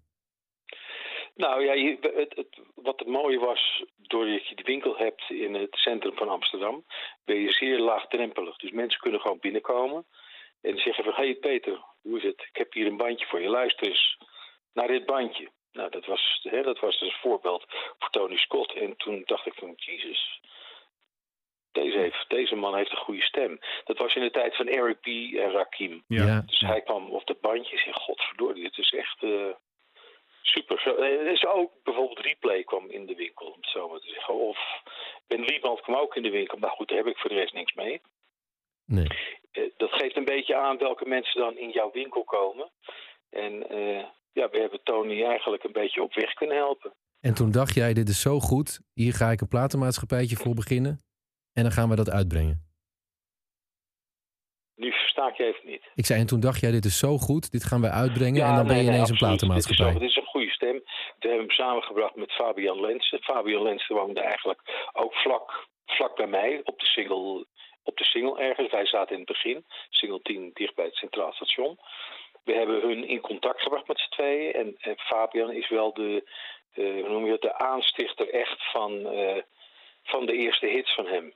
Nou 1.36 1.64
ja, 1.64 1.74
het, 2.02 2.34
het, 2.36 2.60
wat 2.76 3.00
het 3.00 3.08
mooie 3.08 3.40
was, 3.40 3.84
doordat 3.98 4.48
je 4.48 4.56
die 4.56 4.66
winkel 4.66 4.98
hebt 4.98 5.24
in 5.30 5.54
het 5.54 5.76
centrum 5.76 6.16
van 6.16 6.30
Amsterdam, 6.30 6.86
ben 7.26 7.40
je 7.40 7.52
zeer 7.52 7.80
laagdrempelig. 7.80 8.58
Dus 8.58 8.72
mensen 8.72 9.00
kunnen 9.00 9.20
gewoon 9.20 9.40
binnenkomen 9.40 10.06
en 10.62 10.78
zeggen 10.78 11.04
van, 11.04 11.14
hé 11.14 11.24
hey 11.24 11.36
Peter, 11.36 11.84
hoe 12.02 12.18
is 12.18 12.24
het? 12.24 12.42
Ik 12.50 12.58
heb 12.58 12.74
hier 12.74 12.88
een 12.88 12.98
bandje 12.98 13.26
voor 13.26 13.42
je, 13.42 13.50
luister 13.50 13.88
eens 13.88 14.18
naar 14.74 14.88
dit 14.88 15.06
bandje. 15.06 15.50
Nou, 15.74 15.90
dat 15.90 16.06
was, 16.06 16.40
hè, 16.44 16.62
dat 16.62 16.80
was 16.80 17.00
dus 17.00 17.10
een 17.10 17.20
voorbeeld 17.22 17.66
voor 18.00 18.10
Tony 18.10 18.38
Scott. 18.38 18.74
En 18.74 18.96
toen 18.98 19.22
dacht 19.26 19.46
ik 19.46 19.54
van, 19.54 19.74
jezus, 19.76 20.40
deze, 21.72 21.98
heeft, 21.98 22.26
deze 22.30 22.56
man 22.56 22.76
heeft 22.76 22.92
een 22.92 22.98
goede 22.98 23.22
stem. 23.22 23.60
Dat 23.84 23.98
was 23.98 24.16
in 24.16 24.22
de 24.22 24.32
tijd 24.32 24.56
van 24.56 24.68
Eric 24.68 25.00
B. 25.02 25.06
en 25.38 25.52
Rakim. 25.52 26.04
Ja. 26.08 26.44
Dus 26.46 26.60
hij 26.60 26.82
kwam 26.82 27.10
op 27.10 27.26
de 27.26 27.38
bandjes 27.42 27.86
en 27.86 27.94
godverdorie, 27.94 28.64
het 28.66 28.78
is 28.78 28.94
echt 28.94 29.24
eh, 29.24 29.56
super. 30.42 30.98
Eh, 30.98 31.20
Er 31.20 31.28
is 31.28 31.46
ook 31.46 31.72
bijvoorbeeld 31.84 32.20
Replay 32.20 32.64
kwam 32.64 32.90
in 32.90 33.06
de 33.06 33.16
winkel, 33.16 33.46
om 33.48 33.58
het 33.62 33.70
zo 33.70 33.90
maar 33.90 34.00
te 34.00 34.10
zeggen. 34.10 34.34
Of 34.34 34.82
Ben 35.28 35.42
Lieband 35.42 35.82
kwam 35.82 35.96
ook 35.96 36.16
in 36.16 36.24
de 36.24 36.30
winkel, 36.30 36.58
maar 36.58 36.70
goed, 36.70 36.88
daar 36.88 36.98
heb 36.98 37.08
ik 37.08 37.18
voor 37.18 37.30
de 37.30 37.36
rest 37.36 37.54
niks 37.54 37.74
mee. 37.74 38.02
Nee. 38.86 39.08
Eh, 39.52 39.64
dat 39.78 39.92
geeft 39.94 40.16
een 40.16 40.26
beetje 40.26 40.56
aan 40.56 40.78
welke 40.78 41.06
mensen 41.06 41.42
dan 41.42 41.58
in 41.58 41.70
jouw 41.70 41.92
winkel 41.92 42.24
komen. 42.24 42.72
En 43.30 43.70
eh, 43.70 44.06
ja, 44.34 44.50
we 44.50 44.60
hebben 44.60 44.84
Tony 44.84 45.24
eigenlijk 45.24 45.64
een 45.64 45.72
beetje 45.72 46.04
op 46.04 46.14
weg 46.14 46.34
kunnen 46.34 46.58
helpen. 46.58 46.94
En 47.20 47.34
toen 47.34 47.52
dacht 47.52 47.74
jij, 47.74 47.94
dit 47.94 48.10
is 48.10 48.22
zo 48.22 48.40
goed, 48.40 48.80
hier 48.94 49.14
ga 49.14 49.30
ik 49.32 49.42
een 49.42 49.48
platenmaatschappijtje 49.48 50.36
voor 50.36 50.54
beginnen. 50.54 51.04
En 51.54 51.64
dan 51.64 51.72
gaan 51.72 51.90
we 51.90 51.96
dat 51.96 52.10
uitbrengen. 52.10 52.72
Nu 54.76 54.92
versta 54.92 55.28
ik 55.28 55.38
je 55.38 55.44
even 55.44 55.68
niet. 55.68 55.92
Ik 55.96 56.06
zei, 56.06 56.20
en 56.20 56.28
toen 56.28 56.40
dacht 56.40 56.60
jij, 56.60 56.72
dit 56.72 56.86
is 56.86 56.98
zo 56.98 57.18
goed, 57.18 57.52
dit 57.52 57.64
gaan 57.64 57.82
we 57.82 57.90
uitbrengen. 57.90 58.46
en 58.46 58.56
dan 58.56 58.68
ben 58.68 58.78
je 58.78 58.84
nee, 58.84 58.94
ineens 58.94 59.10
een 59.10 59.18
platenmaatschappij. 59.18 59.86
Dit 59.86 59.94
is, 59.94 60.00
dit 60.00 60.10
is 60.10 60.16
een 60.16 60.32
goede 60.34 60.52
stem. 60.52 60.74
We 61.20 61.28
hebben 61.28 61.40
hem 61.40 61.50
samengebracht 61.50 62.16
met 62.16 62.32
Fabian 62.32 62.82
Lensen. 62.82 63.24
Fabian 63.24 63.64
Lensen 63.64 63.96
woonde 63.96 64.22
eigenlijk 64.22 64.90
ook 64.94 65.14
vlak, 65.14 65.68
vlak 65.86 66.16
bij 66.16 66.28
mij 66.28 66.62
op 66.64 66.80
de, 66.80 66.86
single, 66.86 67.46
op 67.84 67.98
de 67.98 68.04
single 68.04 68.40
ergens. 68.40 68.72
Wij 68.72 68.86
zaten 68.86 69.14
in 69.14 69.22
het 69.22 69.32
begin, 69.32 69.66
single 69.90 70.22
10, 70.22 70.52
dicht 70.54 70.76
bij 70.76 70.86
het 70.86 70.96
Centraal 70.96 71.34
Station. 71.34 71.80
We 72.44 72.54
hebben 72.54 72.82
hun 72.82 73.08
in 73.08 73.20
contact 73.22 73.62
gebracht 73.62 73.88
met 73.88 74.00
z'n 74.00 74.10
tweeën. 74.10 74.54
En, 74.54 74.76
en 74.80 74.98
Fabian 74.98 75.52
is 75.52 75.70
wel 75.70 75.94
de, 75.94 76.24
eh, 76.74 76.84
hoe 76.84 77.10
noem 77.10 77.26
je 77.26 77.32
het, 77.32 77.42
de 77.42 77.58
aanstichter 77.58 78.30
echt 78.34 78.72
van, 78.72 79.06
eh, 79.08 79.42
van 80.04 80.26
de 80.26 80.34
eerste 80.34 80.68
hits 80.68 80.96
van 80.96 81.06
hem. 81.06 81.34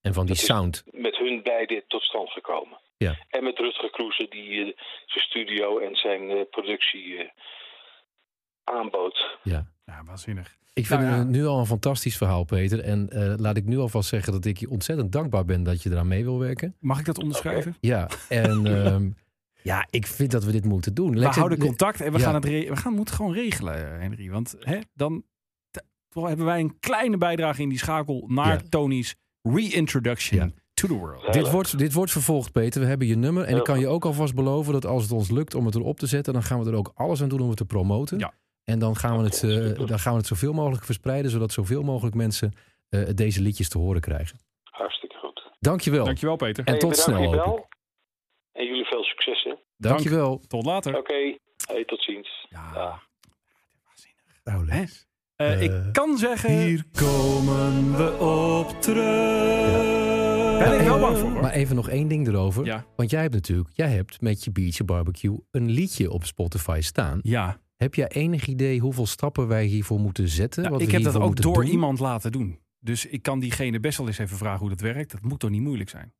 En 0.00 0.14
van 0.14 0.26
die 0.26 0.34
Dat 0.34 0.42
is- 0.42 0.48
sound. 0.48 0.84
Met 0.90 1.16
hun 1.16 1.42
beiden 1.42 1.84
tot 1.86 2.02
stand 2.02 2.30
gekomen. 2.30 2.78
Ja. 2.96 3.14
En 3.28 3.44
met 3.44 3.58
Rutger 3.58 3.90
Kroese 3.90 4.26
die 4.30 4.60
eh, 4.60 4.64
zijn 5.06 5.24
studio 5.24 5.78
en 5.78 5.94
zijn 5.96 6.30
eh, 6.30 6.40
productie 6.50 7.16
eh, 7.18 7.28
aanbood. 8.64 9.38
Ja. 9.42 9.66
Ja, 9.86 10.02
waanzinnig. 10.06 10.56
Ik 10.72 10.86
vind 10.86 11.00
Nou 11.00 11.12
ja. 11.12 11.18
het 11.18 11.28
nu 11.28 11.46
al 11.46 11.58
een 11.58 11.66
fantastisch 11.66 12.16
verhaal, 12.16 12.44
Peter. 12.44 12.80
En 12.84 13.08
eh, 13.10 13.34
laat 13.36 13.56
ik 13.56 13.64
nu 13.64 13.78
alvast 13.78 14.08
zeggen 14.08 14.32
dat 14.32 14.44
ik 14.44 14.56
je 14.58 14.70
ontzettend 14.70 15.12
dankbaar 15.12 15.44
ben 15.44 15.62
dat 15.62 15.82
je 15.82 15.90
eraan 15.90 16.08
mee 16.08 16.24
wil 16.24 16.38
werken. 16.38 16.76
Mag 16.80 16.98
ik 16.98 17.04
dat 17.04 17.18
onderschrijven? 17.18 17.76
Ja, 17.80 18.08
en 18.28 18.66
ehm, 18.76 19.10
ja, 19.62 19.86
ik 19.90 20.06
vind 20.06 20.30
dat 20.30 20.44
we 20.44 20.52
dit 20.52 20.64
moeten 20.64 20.94
doen. 20.94 21.10
We 21.10 21.16
Lex- 21.18 21.36
houden 21.36 21.58
contact 21.58 22.00
en 22.00 22.12
we 22.12 22.18
Ja. 22.18 22.24
gaan 22.24 22.34
het 22.34 22.44
we 22.44 22.76
gaan, 22.76 22.94
moeten 22.94 23.14
gewoon 23.14 23.32
regelen, 23.32 24.00
Henry. 24.00 24.30
Want 24.30 24.56
hè, 24.60 24.78
dan 24.94 25.24
hebben 26.10 26.44
wij 26.44 26.60
een 26.60 26.78
kleine 26.80 27.16
bijdrage 27.16 27.62
in 27.62 27.68
die 27.68 27.78
schakel 27.78 28.24
naar 28.28 28.52
Ja. 28.52 28.60
Tony's 28.68 29.14
reintroduction 29.42 30.38
Ja. 30.40 30.50
to 30.74 30.88
the 30.88 30.94
world. 30.94 31.32
Dit 31.32 31.50
wordt, 31.50 31.78
dit 31.78 31.92
wordt 31.92 32.10
vervolgd, 32.12 32.52
Peter. 32.52 32.80
We 32.80 32.86
hebben 32.86 33.06
je 33.06 33.16
nummer. 33.16 33.44
En 33.44 33.56
ik 33.56 33.64
kan 33.64 33.80
je 33.80 33.88
ook 33.88 34.04
alvast 34.04 34.34
beloven 34.34 34.72
dat 34.72 34.86
als 34.86 35.02
het 35.02 35.12
ons 35.12 35.30
lukt 35.30 35.54
om 35.54 35.66
het 35.66 35.74
erop 35.74 35.98
te 35.98 36.06
zetten, 36.06 36.32
dan 36.32 36.42
gaan 36.42 36.60
we 36.64 36.70
er 36.70 36.76
ook 36.76 36.92
alles 36.94 37.22
aan 37.22 37.28
doen 37.28 37.40
om 37.40 37.48
het 37.48 37.56
te 37.56 37.64
promoten. 37.64 38.18
Ja. 38.18 38.32
En 38.64 38.78
dan 38.78 38.96
gaan, 38.96 39.18
we 39.18 39.24
het, 39.24 39.42
eh, 39.42 39.86
dan 39.86 39.98
gaan 39.98 40.12
we 40.12 40.18
het 40.18 40.26
zoveel 40.26 40.52
mogelijk 40.52 40.84
verspreiden, 40.84 41.30
zodat 41.30 41.52
zoveel 41.52 41.82
mogelijk 41.82 42.14
mensen 42.16 42.52
eh, 42.88 43.08
deze 43.14 43.40
liedjes 43.42 43.68
te 43.68 43.78
horen 43.78 44.00
krijgen. 44.00 44.38
Hartstikke 44.62 45.16
goed. 45.16 45.42
Dankjewel. 45.58 46.04
Dankjewel, 46.04 46.36
Peter. 46.36 46.64
En 46.64 46.70
Hey, 46.70 46.80
tot 46.80 46.96
snel, 46.96 47.16
voor 47.16 47.34
je 47.34 47.40
hoop 47.40 47.56
bel. 47.56 47.68
En 48.52 48.66
jullie 48.66 48.84
veel 48.84 49.02
succes, 49.04 49.42
hè? 49.42 49.54
Dankjewel. 49.76 50.38
Tot 50.48 50.64
later. 50.64 50.96
Oké, 50.98 51.36
hey, 51.66 51.84
tot 51.84 52.02
ziens. 52.02 52.46
Ja, 52.48 52.70
Ja. 52.74 53.02
waanzinnig. 53.86 54.40
Nou, 54.44 54.66
Lex. 54.66 55.08
Eh, 55.36 55.52
Eh, 55.52 55.62
ik 55.62 55.92
kan 55.92 56.18
zeggen, 56.18 56.58
Hier 56.62 56.84
komen 56.92 57.96
we 57.96 58.18
op 58.18 58.80
terug. 58.82 60.58
ben 60.58 60.80
ik 60.80 60.86
wel 60.86 61.00
bang 61.00 61.18
voor. 61.18 61.30
hoor. 61.30 61.40
Maar 61.40 61.52
even 61.52 61.76
nog 61.76 61.88
één 61.88 62.08
ding 62.08 62.28
erover. 62.28 62.64
Ja. 62.64 62.84
Want 62.96 63.10
jij 63.10 63.20
hebt 63.22 63.34
natuurlijk, 63.34 63.68
jij 63.72 63.88
hebt 63.90 64.20
met 64.20 64.44
je 64.44 64.50
Beach 64.52 64.84
Barbecue 64.84 65.38
een 65.50 65.70
liedje 65.70 66.10
op 66.10 66.24
Spotify 66.24 66.78
staan. 66.82 67.18
Ja, 67.22 67.60
Heb 67.76 67.94
jij 67.94 68.08
enig 68.08 68.46
idee 68.46 68.78
hoeveel 68.80 69.06
stappen 69.06 69.48
wij 69.48 69.64
hiervoor 69.64 70.00
moeten 70.00 70.28
zetten? 70.28 70.62
Nou, 70.62 70.74
Wat 70.74 70.82
ik 70.82 70.90
heb 70.90 71.02
dat 71.02 71.16
ook 71.16 71.36
door 71.40 71.54
doen? 71.54 71.66
iemand 71.66 71.98
laten 71.98 72.32
doen. 72.32 72.58
Dus 72.78 73.06
ik 73.06 73.22
kan 73.22 73.40
diegene 73.40 73.80
best 73.80 73.98
wel 73.98 74.06
eens 74.06 74.18
even 74.18 74.36
vragen 74.36 74.58
hoe 74.60 74.68
dat 74.68 74.80
werkt. 74.80 75.10
Dat 75.10 75.22
moet 75.22 75.40
toch 75.40 75.50
niet 75.50 75.60
moeilijk 75.62 75.90
zijn? 75.90 76.12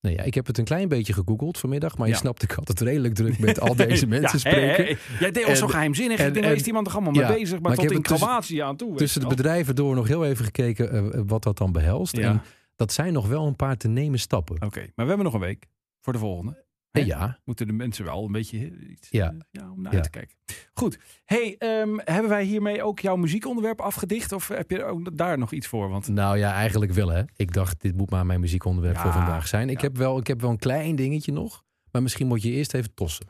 Nee, 0.00 0.14
ja, 0.14 0.22
ik 0.22 0.34
heb 0.34 0.46
het 0.46 0.58
een 0.58 0.64
klein 0.64 0.88
beetje 0.88 1.12
gegoogeld 1.12 1.58
vanmiddag, 1.58 1.96
maar 1.98 2.06
je 2.06 2.12
Ja. 2.12 2.18
snapt, 2.18 2.42
ik 2.42 2.50
had 2.50 2.68
het 2.68 2.80
redelijk 2.80 3.14
druk 3.14 3.38
met 3.38 3.60
al 3.60 3.74
deze 3.86 4.06
mensen 4.06 4.38
Ja, 4.42 4.50
spreken. 4.50 4.98
Jij 5.20 5.30
deed 5.30 5.44
al 5.44 5.56
zo 5.56 5.66
geheimzinnig. 5.66 6.18
en- 6.18 6.26
ik 6.26 6.34
denk, 6.34 6.46
is 6.56 6.62
die 6.62 6.72
man 6.72 6.84
toch 6.84 6.94
allemaal 6.94 7.12
mee 7.12 7.26
bezig? 7.26 7.50
Maar, 7.60 7.60
maar 7.60 7.76
tot 7.84 7.90
in 7.90 8.02
tussen- 8.02 8.26
Kroatië 8.26 8.58
aan 8.58 8.76
toe. 8.76 8.96
Tussen 8.96 9.20
de 9.20 9.26
bedrijven 9.26 9.74
door 9.74 9.94
nog 9.94 10.06
heel 10.08 10.24
even 10.26 10.44
gekeken 10.44 11.12
eh, 11.12 11.20
wat 11.26 11.42
dat 11.42 11.58
dan 11.58 11.72
behelst. 11.72 12.16
En 12.18 12.42
dat 12.76 12.92
zijn 12.92 13.12
nog 13.12 13.28
wel 13.28 13.46
een 13.46 13.56
paar 13.56 13.76
te 13.76 13.88
nemen 13.88 14.18
stappen. 14.18 14.54
Oké, 14.62 14.80
maar 14.80 14.90
we 14.94 15.04
hebben 15.06 15.24
nog 15.24 15.34
een 15.34 15.40
week 15.40 15.66
voor 16.00 16.12
de 16.12 16.18
volgende. 16.18 16.64
Hè? 16.96 17.02
Eh, 17.02 17.06
ja, 17.06 17.38
Moeten 17.44 17.66
de 17.66 17.72
mensen 17.72 18.04
wel 18.04 18.24
een 18.24 18.32
beetje 18.32 18.88
iets, 18.88 19.08
Ja. 19.10 19.30
eh, 19.30 19.36
ja, 19.50 19.70
om 19.70 19.82
naar 19.82 19.92
Ja. 19.92 19.98
uit 19.98 20.04
te 20.12 20.18
kijken. 20.18 20.36
Goed. 20.74 20.98
Hey, 21.24 21.54
ehm, 21.58 21.98
hebben 22.04 22.28
wij 22.30 22.44
hiermee 22.44 22.82
ook 22.82 23.00
jouw 23.00 23.16
muziekonderwerp 23.16 23.80
afgedicht? 23.80 24.32
Of 24.32 24.48
heb 24.48 24.70
je 24.70 24.84
ook 24.84 25.16
daar 25.16 25.38
nog 25.38 25.52
iets 25.52 25.66
voor? 25.66 25.88
Want 25.88 26.08
nou 26.08 26.38
ja, 26.38 26.52
eigenlijk 26.52 26.92
wel 26.92 27.08
hè. 27.08 27.22
Ik 27.36 27.52
dacht, 27.52 27.80
dit 27.80 27.96
moet 27.96 28.10
maar 28.10 28.26
mijn 28.26 28.40
muziekonderwerp 28.40 28.96
voor 28.96 29.12
vandaag 29.12 29.48
zijn. 29.48 29.70
Ik, 29.70 29.80
heb 29.80 29.96
wel, 29.96 30.18
ik 30.18 30.26
heb 30.26 30.40
wel 30.40 30.50
een 30.50 30.58
klein 30.58 30.96
dingetje 30.96 31.32
nog, 31.32 31.62
maar 31.90 32.02
misschien 32.02 32.26
moet 32.26 32.42
je 32.42 32.50
eerst 32.50 32.74
even 32.74 32.94
tossen. 32.94 33.26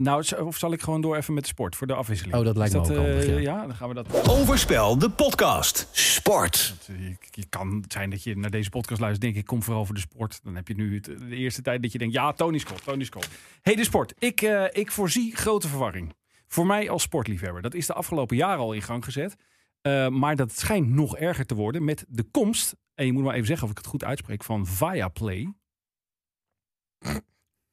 Nou, 0.00 0.24
of 0.36 0.56
zal 0.56 0.72
ik 0.72 0.82
gewoon 0.82 1.00
door 1.00 1.16
even 1.16 1.34
met 1.34 1.42
de 1.42 1.48
sport 1.48 1.76
voor 1.76 1.86
de 1.86 1.94
afwisseling? 1.94 2.36
Oh, 2.36 2.44
dat 2.44 2.56
lijkt 2.56 2.74
me 2.74 2.80
ook 2.80 2.88
eh, 2.88 2.96
handig, 2.96 3.40
ja. 3.40 3.66
dan 3.66 3.74
gaan 3.74 3.88
we 3.88 3.94
dat... 3.94 4.28
Overspel, 4.28 4.98
de 4.98 5.10
podcast. 5.10 5.88
Sport. 5.92 6.74
Je, 6.86 7.16
je 7.30 7.46
kan 7.48 7.84
zijn 7.88 8.10
dat 8.10 8.22
je 8.22 8.36
naar 8.36 8.50
deze 8.50 8.70
podcast 8.70 9.00
luistert. 9.00 9.22
Denk 9.22 9.36
ik, 9.36 9.44
kom 9.44 9.62
vooral 9.62 9.84
voor 9.84 9.94
de 9.94 10.00
sport. 10.00 10.40
Dan 10.42 10.54
heb 10.54 10.68
je 10.68 10.74
nu 10.74 10.94
het, 10.94 11.04
de 11.04 11.36
eerste 11.36 11.62
tijd 11.62 11.82
dat 11.82 11.92
je 11.92 11.98
denkt, 11.98 12.14
ja, 12.14 12.32
Tony 12.32 12.58
Scott, 12.58 12.84
Tony 12.84 13.04
Scott. 13.04 13.28
hey, 13.62 13.74
de 13.74 13.84
sport. 13.84 14.14
Ik, 14.18 14.42
eh, 14.42 14.64
ik 14.70 14.90
voorzie 14.90 15.36
grote 15.36 15.68
verwarring. 15.68 16.14
Voor 16.46 16.66
mij 16.66 16.90
als 16.90 17.02
sportliefhebber. 17.02 17.62
Dat 17.62 17.74
is 17.74 17.86
de 17.86 17.94
afgelopen 17.94 18.36
jaren 18.36 18.60
al 18.60 18.72
in 18.72 18.82
gang 18.82 19.04
gezet. 19.04 19.36
Eh, 19.80 20.08
maar 20.08 20.36
dat 20.36 20.52
schijnt 20.52 20.88
nog 20.88 21.16
erger 21.16 21.46
te 21.46 21.54
worden 21.54 21.84
met 21.84 22.04
de 22.08 22.24
komst. 22.30 22.76
En 22.94 23.06
je 23.06 23.12
moet 23.12 23.24
maar 23.24 23.34
even 23.34 23.46
zeggen 23.46 23.64
of 23.64 23.70
ik 23.70 23.78
het 23.78 23.86
goed 23.86 24.04
uitspreek. 24.04 24.44
Van 24.44 24.66
Viaplay. 24.66 25.52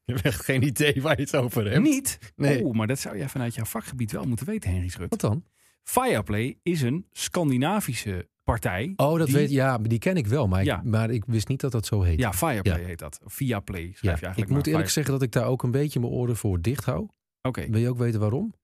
Je 0.08 0.14
hebt 0.14 0.26
echt 0.26 0.44
geen 0.44 0.62
idee 0.62 1.02
waar 1.02 1.16
je 1.16 1.22
het 1.22 1.36
over 1.36 1.70
hebt. 1.70 1.82
Niet. 1.82 2.18
Nee. 2.36 2.64
Oh, 2.64 2.74
maar 2.74 2.86
dat 2.86 2.98
zou 2.98 3.16
jij 3.18 3.28
vanuit 3.28 3.54
jouw 3.54 3.64
vakgebied 3.64 4.12
wel 4.12 4.24
moeten 4.24 4.46
weten, 4.46 4.70
Henry 4.70 4.88
Schut. 4.88 5.10
Wat 5.10 5.20
dan? 5.20 5.44
Viaplay 5.82 6.58
is 6.62 6.82
een 6.82 7.06
Scandinavische 7.12 8.28
partij. 8.44 8.92
Oh, 8.96 9.18
dat 9.18 9.26
die- 9.26 9.36
weet 9.36 9.50
ja, 9.50 9.78
die 9.78 9.98
ken 9.98 10.16
ik 10.16 10.26
wel, 10.26 10.48
maar, 10.48 10.64
Ja. 10.64 10.76
ik, 10.78 10.84
maar 10.84 11.10
ik 11.10 11.24
wist 11.26 11.48
niet 11.48 11.60
dat 11.60 11.72
dat 11.72 11.86
zo 11.86 12.02
heet. 12.02 12.18
Ja, 12.18 12.32
Ja. 12.62 12.76
heet 12.76 12.98
dat. 12.98 13.20
Viaplay 13.24 13.80
schrijf 13.80 14.00
Ja, 14.00 14.10
je 14.10 14.10
eigenlijk. 14.10 14.38
ik 14.50 14.56
moet 14.56 14.66
eerlijk 14.66 14.90
zeggen 14.90 15.12
dat 15.12 15.22
ik 15.22 15.32
daar 15.32 15.46
ook 15.46 15.62
een 15.62 15.70
beetje 15.70 16.00
mijn 16.00 16.12
oren 16.12 16.36
voor 16.36 16.60
dicht 16.60 16.84
hou. 16.84 17.08
Oké. 17.42 17.66
Wil 17.70 17.80
je 17.80 17.88
ook 17.88 17.98
weten 17.98 18.20
waarom? 18.20 18.54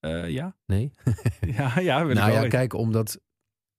Eh, 0.00 0.28
ja. 0.30 0.56
Nee? 0.66 0.90
ja, 1.56 1.80
ja, 1.80 2.00
wil 2.00 2.10
ik 2.10 2.14
nou 2.14 2.26
wel 2.26 2.26
ja, 2.26 2.32
weten. 2.32 2.48
kijk, 2.48 2.74
omdat 2.74 3.20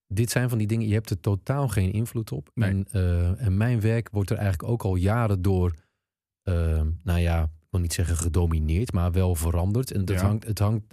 dit 0.07 0.29
zijn 0.31 0.49
van 0.49 0.57
die 0.57 0.67
dingen, 0.67 0.87
je 0.87 0.93
hebt 0.93 1.09
er 1.09 1.19
totaal 1.19 1.67
geen 1.67 1.91
invloed 1.91 2.31
op. 2.31 2.49
Nee. 2.53 2.69
En, 2.69 2.85
eh, 2.91 3.45
en 3.45 3.57
mijn 3.57 3.81
werk 3.81 4.09
wordt 4.11 4.29
er 4.29 4.37
eigenlijk 4.37 4.71
ook 4.71 4.83
al 4.83 4.95
jaren 4.95 5.41
door, 5.41 5.73
eh, 6.43 6.81
nou 7.03 7.19
ja, 7.19 7.43
ik 7.43 7.67
wil 7.69 7.79
niet 7.79 7.93
zeggen 7.93 8.17
gedomineerd, 8.17 8.91
maar 8.93 9.11
wel 9.11 9.35
veranderd. 9.35 9.91
En 9.91 10.05
dat 10.05 10.15
Ja. 10.19 10.25
hangt, 10.25 10.45
het 10.47 10.59
hangt, 10.59 10.83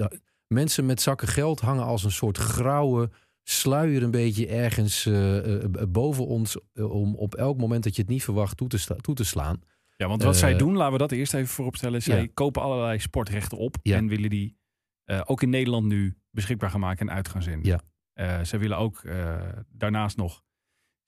mensen 0.47 0.87
met 0.87 1.01
zakken 1.01 1.29
geld 1.29 1.61
hangen 1.61 1.85
als 1.85 2.05
een 2.05 2.11
soort 2.13 2.37
grauwe 2.39 3.11
sluier 3.43 4.03
een 4.03 4.11
beetje 4.11 4.47
ergens 4.47 5.07
eh, 5.07 5.63
eh, 5.65 5.71
boven 5.89 6.27
ons 6.27 6.59
eh, 6.73 6.91
om 6.91 7.15
op 7.15 7.35
elk 7.35 7.59
moment 7.59 7.85
dat 7.85 7.97
je 7.97 8.03
het 8.03 8.11
niet 8.11 8.25
verwacht 8.25 8.57
toe 8.57 8.69
te, 8.69 8.97
toe 9.01 9.15
te 9.15 9.25
slaan. 9.25 9.61
Ja, 9.97 10.09
want 10.09 10.23
wat 10.23 10.37
zij 10.37 10.57
doen, 10.57 10.77
laten 10.77 10.93
we 10.93 10.99
dat 10.99 11.13
eerst 11.13 11.35
even 11.35 11.49
vooropstellen. 11.49 12.03
Zij 12.03 12.21
Ja. 12.23 12.29
kopen 12.35 12.63
allerlei 12.63 12.99
sportrechten 12.99 13.59
op 13.59 13.77
Ja. 13.83 13.97
en 13.97 14.09
willen 14.09 14.31
die 14.31 14.59
ook 15.25 15.43
in 15.43 15.51
Nederland 15.51 15.87
nu 15.87 16.17
beschikbaar 16.31 16.71
gaan 16.71 16.81
maken 16.81 17.09
en 17.09 17.15
uit 17.15 17.29
gaan 17.29 17.43
zenden. 17.43 17.81
Ja. 18.15 18.45
Zij 18.45 18.59
willen 18.59 18.79
ook 18.79 19.03
daarnaast 19.69 20.17
nog 20.17 20.43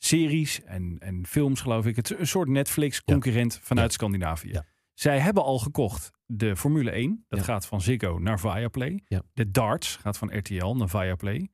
series 0.04 0.62
en, 0.62 0.96
en 0.98 1.26
films, 1.26 1.60
geloof 1.60 1.86
ik. 1.86 1.96
Het 1.96 2.10
is 2.10 2.18
een 2.18 2.26
soort 2.26 2.48
Netflix-concurrent 2.48 3.58
vanuit 3.62 3.86
Ja. 3.90 3.92
Scandinavië. 3.92 4.48
Ja. 4.52 4.64
Zij 4.94 5.18
hebben 5.18 5.42
al 5.44 5.58
gekocht 5.58 6.10
de 6.26 6.56
Formule 6.56 6.90
1. 6.90 7.24
Dat 7.28 7.42
gaat 7.42 7.66
van 7.66 7.80
Ziggo 7.80 8.18
naar 8.18 8.40
Viaplay. 8.40 9.02
De 9.32 9.50
darts 9.50 9.96
gaat 9.96 10.18
van 10.18 10.36
RTL 10.38 10.74
naar 10.74 10.88
Viaplay. 10.88 11.48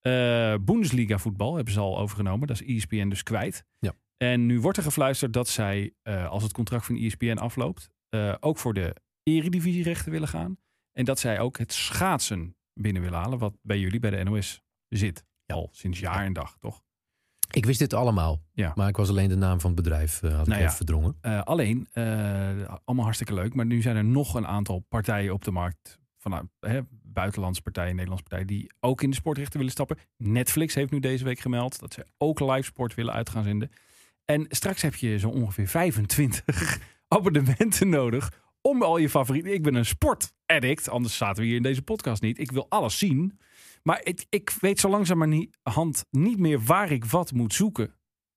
Eh 0.00 0.54
Bundesliga 0.60 1.18
voetbal 1.18 1.54
hebben 1.54 1.72
ze 1.72 1.80
al 1.80 1.98
overgenomen. 1.98 2.46
Dat 2.46 2.60
is 2.60 2.76
ESPN 2.76 3.08
dus 3.08 3.22
kwijt. 3.22 3.64
Ja. 3.78 3.92
En 4.16 4.46
nu 4.46 4.60
wordt 4.60 4.76
er 4.76 4.82
gefluisterd 4.84 5.32
dat 5.32 5.48
zij, 5.48 5.94
eh, 6.02 6.28
als 6.30 6.42
het 6.42 6.52
contract 6.52 6.86
van 6.86 6.96
ESPN 6.96 7.36
afloopt, 7.38 7.88
eh, 8.08 8.34
ook 8.40 8.58
voor 8.58 8.74
de 8.74 8.96
eredivisierechten 9.22 10.12
willen 10.12 10.28
gaan. 10.28 10.56
En 10.92 11.04
dat 11.04 11.18
zij 11.18 11.40
ook 11.40 11.58
het 11.58 11.72
schaatsen 11.72 12.56
binnen 12.72 13.02
willen 13.02 13.18
halen, 13.18 13.38
wat 13.38 13.56
bij 13.62 13.78
jullie 13.78 14.00
bij 14.00 14.10
de 14.10 14.24
NOS 14.24 14.62
zit. 14.88 15.24
Al 15.46 15.68
sinds 15.72 15.98
jaar 16.00 16.24
en 16.24 16.32
dag, 16.32 16.56
toch? 16.58 16.83
Ik 17.54 17.66
wist 17.66 17.78
dit 17.78 17.94
allemaal, 17.94 18.42
Ja. 18.52 18.72
maar 18.74 18.88
ik 18.88 18.96
was 18.96 19.08
alleen 19.08 19.28
de 19.28 19.36
naam 19.36 19.60
van 19.60 19.70
het 19.70 19.82
bedrijf 19.82 20.22
eh, 20.22 20.30
had 20.30 20.40
ik 20.40 20.46
Nou 20.46 20.58
ja. 20.58 20.64
even 20.64 20.76
verdrongen. 20.76 21.16
Eh, 21.20 21.42
alleen, 21.42 21.88
eh, 21.92 22.04
allemaal 22.84 23.04
hartstikke 23.04 23.34
leuk, 23.34 23.54
maar 23.54 23.66
nu 23.66 23.82
zijn 23.82 23.96
er 23.96 24.04
nog 24.04 24.34
een 24.34 24.46
aantal 24.46 24.78
partijen 24.88 25.32
op 25.32 25.44
de 25.44 25.50
markt. 25.50 25.98
Vanuit 26.18 26.44
hè, 26.60 26.80
buitenlandse 27.02 27.62
partijen, 27.62 27.90
Nederlandse 27.94 28.24
partijen, 28.28 28.46
die 28.46 28.72
ook 28.80 29.02
in 29.02 29.10
de 29.10 29.16
sportrechten 29.16 29.56
willen 29.56 29.72
stappen. 29.72 29.98
Netflix 30.16 30.74
heeft 30.74 30.90
nu 30.90 31.00
deze 31.00 31.24
week 31.24 31.38
gemeld 31.38 31.80
dat 31.80 31.92
ze 31.92 32.06
ook 32.18 32.40
live 32.40 32.62
sport 32.62 32.94
willen 32.94 33.14
uit 33.14 33.30
gaan 33.30 33.44
zenden. 33.44 33.70
En 34.24 34.46
straks 34.48 34.82
heb 34.82 34.94
je 34.94 35.18
zo 35.18 35.28
ongeveer 35.28 35.68
25 35.68 36.78
abonnementen 37.08 37.88
nodig 37.88 38.32
om 38.68 38.82
al 38.82 38.98
je 38.98 39.08
favorieten. 39.08 39.52
Ik 39.52 39.62
ben 39.62 39.74
een 39.74 39.84
sportaddict, 39.86 40.88
anders 40.88 41.16
zaten 41.16 41.42
we 41.42 41.48
hier 41.48 41.56
in 41.56 41.62
deze 41.62 41.82
podcast 41.82 42.22
niet. 42.22 42.38
Ik 42.38 42.52
wil 42.52 42.66
alles 42.68 42.98
zien. 42.98 43.38
Maar 43.82 44.00
ik, 44.04 44.26
ik 44.28 44.50
weet 44.60 44.80
zo 44.80 44.88
langzamerhand 44.88 46.04
niet 46.10 46.38
meer 46.38 46.60
waar 46.60 46.90
ik 46.90 47.04
wat 47.04 47.32
moet 47.32 47.54
zoeken. 47.54 47.94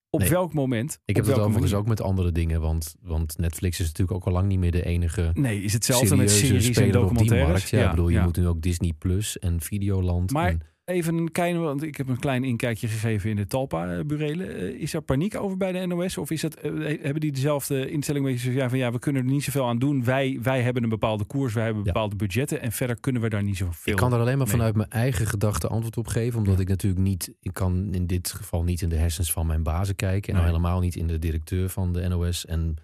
Op 0.10 0.20
Nee. 0.20 0.30
welk 0.30 0.54
moment. 0.54 1.00
Ik 1.06 1.16
heb 1.16 1.26
het 1.26 1.34
overigens 1.34 1.62
manier. 1.64 1.78
ook 1.78 1.88
met 1.88 2.02
andere 2.02 2.32
dingen, 2.32 2.62
want, 2.62 2.96
want 3.02 3.38
Netflix 3.38 3.80
is 3.80 3.86
natuurlijk 3.88 4.18
ook 4.18 4.26
al 4.26 4.32
lang 4.32 4.48
niet 4.48 4.60
meer 4.60 4.72
de 4.72 4.86
enige 4.86 5.32
Nee, 5.34 5.62
is 5.62 5.74
hetzelfde 5.74 6.16
met 6.16 6.32
series 6.32 6.68
en 6.68 6.74
speler 6.74 7.02
op 7.02 7.08
die 7.10 7.18
documentaires. 7.18 7.70
Ja, 7.70 7.84
ik 7.84 7.90
bedoel, 7.90 8.10
je 8.10 8.20
moet 8.20 8.38
nu 8.38 8.48
ook 8.48 8.62
Disney 8.62 8.94
Plus 8.98 9.40
en 9.40 9.62
Videoland. 9.62 10.32
Maar 10.32 10.50
en, 10.50 10.62
Even 10.88 11.16
een 11.18 11.32
klein, 11.32 11.60
want 11.62 11.84
ik 11.84 11.98
heb 11.98 12.08
een 12.08 12.20
klein 12.20 12.44
inkijkje 12.44 12.88
gegeven 12.88 13.30
in 13.30 13.36
de 13.36 13.48
Talpa-burelen. 13.48 14.56
Eh, 14.56 14.64
is 14.82 14.94
er 14.94 15.02
paniek 15.02 15.36
over 15.36 15.58
bij 15.58 15.72
de 15.72 15.86
NOS? 15.86 16.18
Of 16.18 16.32
is 16.32 16.42
het, 16.42 16.56
eh, 16.60 16.72
hebben 17.02 17.20
die 17.20 17.32
dezelfde 17.32 17.90
instelling 17.90 18.26
beetje 18.26 18.52
zo, 18.52 18.58
ja, 18.58 18.70
van 18.70 18.78
ja, 18.78 18.92
we 18.92 19.00
kunnen 19.00 19.22
er 19.26 19.32
niet 19.32 19.44
zoveel 19.44 19.68
aan 19.68 19.80
doen. 19.80 20.04
Wij, 20.04 20.40
wij 20.42 20.62
hebben 20.62 20.84
een 20.84 20.90
bepaalde 20.90 21.24
koers, 21.26 21.54
wij 21.54 21.64
hebben 21.64 21.84
Ja. 21.84 21.92
bepaalde 21.92 22.16
budgetten 22.16 22.62
en 22.62 22.72
verder 22.72 23.00
kunnen 23.00 23.22
we 23.22 23.30
daar 23.30 23.44
niet 23.44 23.58
zoveel. 23.58 23.94
ik 23.94 24.00
kan 24.00 24.14
er 24.14 24.20
alleen 24.20 24.38
maar 24.38 24.48
mee. 24.48 24.56
vanuit 24.56 24.76
mijn 24.76 24.90
eigen 24.90 25.26
gedachten 25.28 25.70
antwoord 25.70 25.98
op 25.98 26.08
geven. 26.08 26.40
Omdat 26.40 26.60
ik 26.60 26.68
natuurlijk 26.68 27.02
niet, 27.04 27.34
ik 27.42 27.54
kan 27.54 27.94
in 27.94 28.08
dit 28.08 28.32
geval 28.32 28.64
niet 28.64 28.82
in 28.82 28.90
de 28.90 28.96
hersens 28.96 29.32
van 29.32 29.48
mijn 29.48 29.64
bazen 29.64 29.96
kijken. 29.96 30.30
En 30.30 30.36
Nee. 30.40 30.44
al 30.48 30.56
helemaal 30.56 30.80
niet 30.80 30.96
in 30.96 31.08
de 31.08 31.20
directeur 31.20 31.70
van 31.70 31.94
de 31.94 32.08
NOS. 32.08 32.46
En 32.46 32.76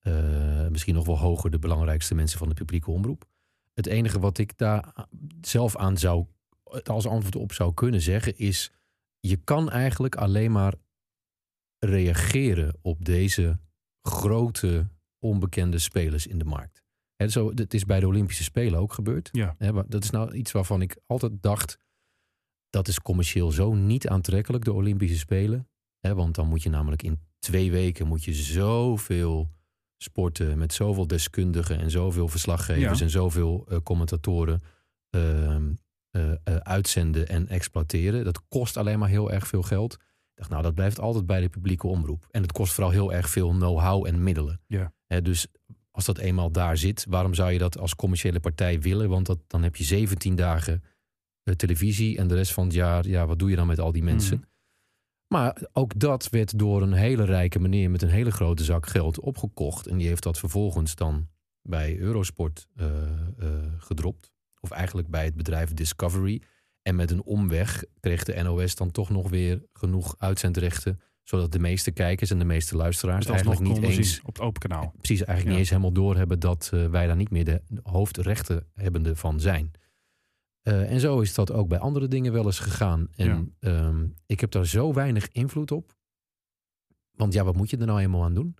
eh, 0.00 0.12
misschien 0.70 0.94
nog 0.94 1.06
wel 1.06 1.18
hoger 1.18 1.50
de 1.50 1.58
belangrijkste 1.58 2.14
mensen 2.14 2.38
van 2.38 2.48
de 2.48 2.54
publieke 2.54 2.90
omroep. 2.90 3.24
Het 3.74 3.86
enige 3.86 4.18
wat 4.20 4.38
ik 4.38 4.58
daar 4.58 4.92
zelf 5.40 5.76
aan 5.76 5.98
zou, 5.98 6.24
als 6.82 7.06
antwoord 7.06 7.36
op 7.36 7.52
zou 7.52 7.74
kunnen 7.74 8.00
zeggen, 8.00 8.38
is: 8.38 8.72
je 9.20 9.36
kan 9.36 9.70
eigenlijk 9.70 10.16
alleen 10.16 10.52
maar 10.52 10.74
reageren 11.78 12.78
op 12.82 13.04
deze 13.04 13.58
grote 14.02 14.86
onbekende 15.18 15.78
spelers 15.78 16.26
in 16.26 16.38
de 16.38 16.44
markt. 16.44 16.82
Zo, 17.28 17.50
het 17.54 17.74
is 17.74 17.84
bij 17.84 18.00
de 18.00 18.06
Olympische 18.06 18.42
Spelen 18.42 18.80
ook 18.80 18.92
gebeurd. 18.92 19.28
Ja. 19.32 19.56
Dat 19.88 20.04
is 20.04 20.10
nou 20.10 20.32
iets 20.34 20.52
waarvan 20.52 20.82
ik 20.82 20.98
altijd 21.06 21.32
dacht, 21.40 21.78
dat 22.70 22.88
is 22.88 23.00
commercieel 23.00 23.50
zo 23.50 23.74
niet 23.74 24.08
aantrekkelijk, 24.08 24.64
de 24.64 24.72
Olympische 24.72 25.18
Spelen. 25.18 25.68
Want 26.00 26.34
dan 26.34 26.48
moet 26.48 26.62
je 26.62 26.68
namelijk 26.68 27.02
in 27.02 27.20
twee 27.38 27.70
weken 27.70 28.06
moet 28.06 28.24
je 28.24 28.34
zoveel 28.34 29.50
sporten 29.96 30.58
met 30.58 30.72
zoveel 30.72 31.06
deskundigen 31.06 31.78
en 31.78 31.90
zoveel 31.90 32.28
verslaggevers 32.28 32.98
Ja. 32.98 33.04
en 33.04 33.10
zoveel 33.10 33.66
eh, 33.68 33.78
commentatoren 33.82 34.62
eh, 35.10 35.56
uitzenden 36.64 37.28
en 37.28 37.48
exploiteren. 37.48 38.24
Dat 38.24 38.48
kost 38.48 38.76
alleen 38.76 38.98
maar 38.98 39.08
heel 39.08 39.32
erg 39.32 39.46
veel 39.46 39.62
geld. 39.62 39.92
Ik 39.92 40.40
dacht, 40.40 40.50
nou, 40.50 40.62
dat 40.62 40.74
blijft 40.74 41.00
altijd 41.00 41.26
bij 41.26 41.40
de 41.40 41.48
publieke 41.48 41.86
omroep. 41.86 42.26
En 42.30 42.42
het 42.42 42.52
kost 42.52 42.72
vooral 42.72 42.92
heel 42.92 43.12
erg 43.12 43.28
veel 43.28 43.50
know-how 43.50 44.06
en 44.06 44.22
middelen. 44.22 44.60
Ja. 44.66 44.92
Dus 45.22 45.46
als 45.90 46.04
dat 46.04 46.18
eenmaal 46.18 46.50
daar 46.52 46.76
zit, 46.76 47.06
waarom 47.08 47.34
zou 47.34 47.52
je 47.52 47.58
dat 47.58 47.78
als 47.78 47.96
commerciële 47.96 48.40
partij 48.40 48.80
willen? 48.80 49.08
Want 49.08 49.26
dat, 49.26 49.38
dan 49.46 49.62
heb 49.62 49.76
je 49.76 49.84
17 49.84 50.34
dagen 50.34 50.82
eh, 51.42 51.54
televisie 51.54 52.18
en 52.18 52.28
de 52.28 52.34
rest 52.34 52.52
van 52.52 52.64
het 52.64 52.74
jaar, 52.74 53.06
ja, 53.06 53.26
wat 53.26 53.38
doe 53.38 53.50
je 53.50 53.56
dan 53.56 53.66
met 53.66 53.80
al 53.80 53.92
die 53.92 54.02
mensen? 54.02 54.36
Mhm. 54.36 54.46
Maar 55.28 55.62
ook 55.72 55.98
dat 55.98 56.28
werd 56.30 56.58
door 56.58 56.82
een 56.82 56.92
hele 56.92 57.24
rijke 57.24 57.60
meneer 57.60 57.90
met 57.90 58.02
een 58.02 58.08
hele 58.08 58.30
grote 58.30 58.64
zak 58.64 58.86
geld 58.86 59.20
opgekocht. 59.20 59.86
En 59.86 59.96
die 59.96 60.06
heeft 60.06 60.22
dat 60.22 60.38
vervolgens 60.38 60.94
dan 60.94 61.28
bij 61.62 61.98
Eurosport 61.98 62.66
eh, 62.76 62.86
gedropt. 63.78 64.32
Of 64.60 64.70
eigenlijk 64.70 65.08
bij 65.08 65.24
het 65.24 65.34
bedrijf 65.34 65.74
Discovery. 65.74 66.42
En 66.84 66.96
met 66.96 67.10
een 67.10 67.22
omweg 67.22 67.84
kreeg 68.00 68.24
de 68.24 68.42
NOS 68.42 68.74
dan 68.74 68.90
toch 68.90 69.10
nog 69.10 69.30
weer 69.30 69.62
genoeg 69.72 70.14
uitzendrechten. 70.18 71.00
Zodat 71.22 71.52
de 71.52 71.58
meeste 71.58 71.90
kijkers 71.90 72.30
en 72.30 72.38
de 72.38 72.44
meeste 72.44 72.76
luisteraars 72.76 73.26
Dus 73.26 73.34
eigenlijk 73.34 73.62
niet 73.62 73.82
eens 73.82 74.14
zien 74.14 74.24
op 74.24 74.34
het 74.34 74.44
open 74.44 74.60
kanaal. 74.60 74.92
precies 74.96 75.18
eigenlijk 75.24 75.42
Ja. 75.44 75.48
niet 75.50 75.58
eens 75.58 75.68
helemaal 75.68 75.92
doorhebben 75.92 76.40
dat 76.40 76.70
eh, 76.74 76.86
wij 76.90 77.06
daar 77.06 77.16
niet 77.16 77.30
meer 77.30 77.44
de 77.44 77.62
hoofdrechten 77.82 78.66
hebbende 78.74 79.16
van 79.16 79.40
zijn. 79.40 79.70
Eh, 80.62 80.90
en 80.92 81.00
zo 81.00 81.20
is 81.20 81.34
dat 81.34 81.52
ook 81.52 81.68
bij 81.68 81.78
andere 81.78 82.08
dingen 82.08 82.32
wel 82.32 82.44
eens 82.44 82.58
gegaan. 82.58 83.08
En 83.16 83.56
ehm, 83.60 84.06
ik 84.26 84.40
heb 84.40 84.50
daar 84.50 84.66
zo 84.66 84.92
weinig 84.92 85.28
invloed 85.28 85.70
op. 85.70 85.96
Want 87.10 87.32
ja, 87.32 87.44
wat 87.44 87.56
moet 87.56 87.70
je 87.70 87.76
er 87.76 87.86
nou 87.86 88.00
eenmaal 88.00 88.24
aan 88.24 88.34
doen? 88.34 88.56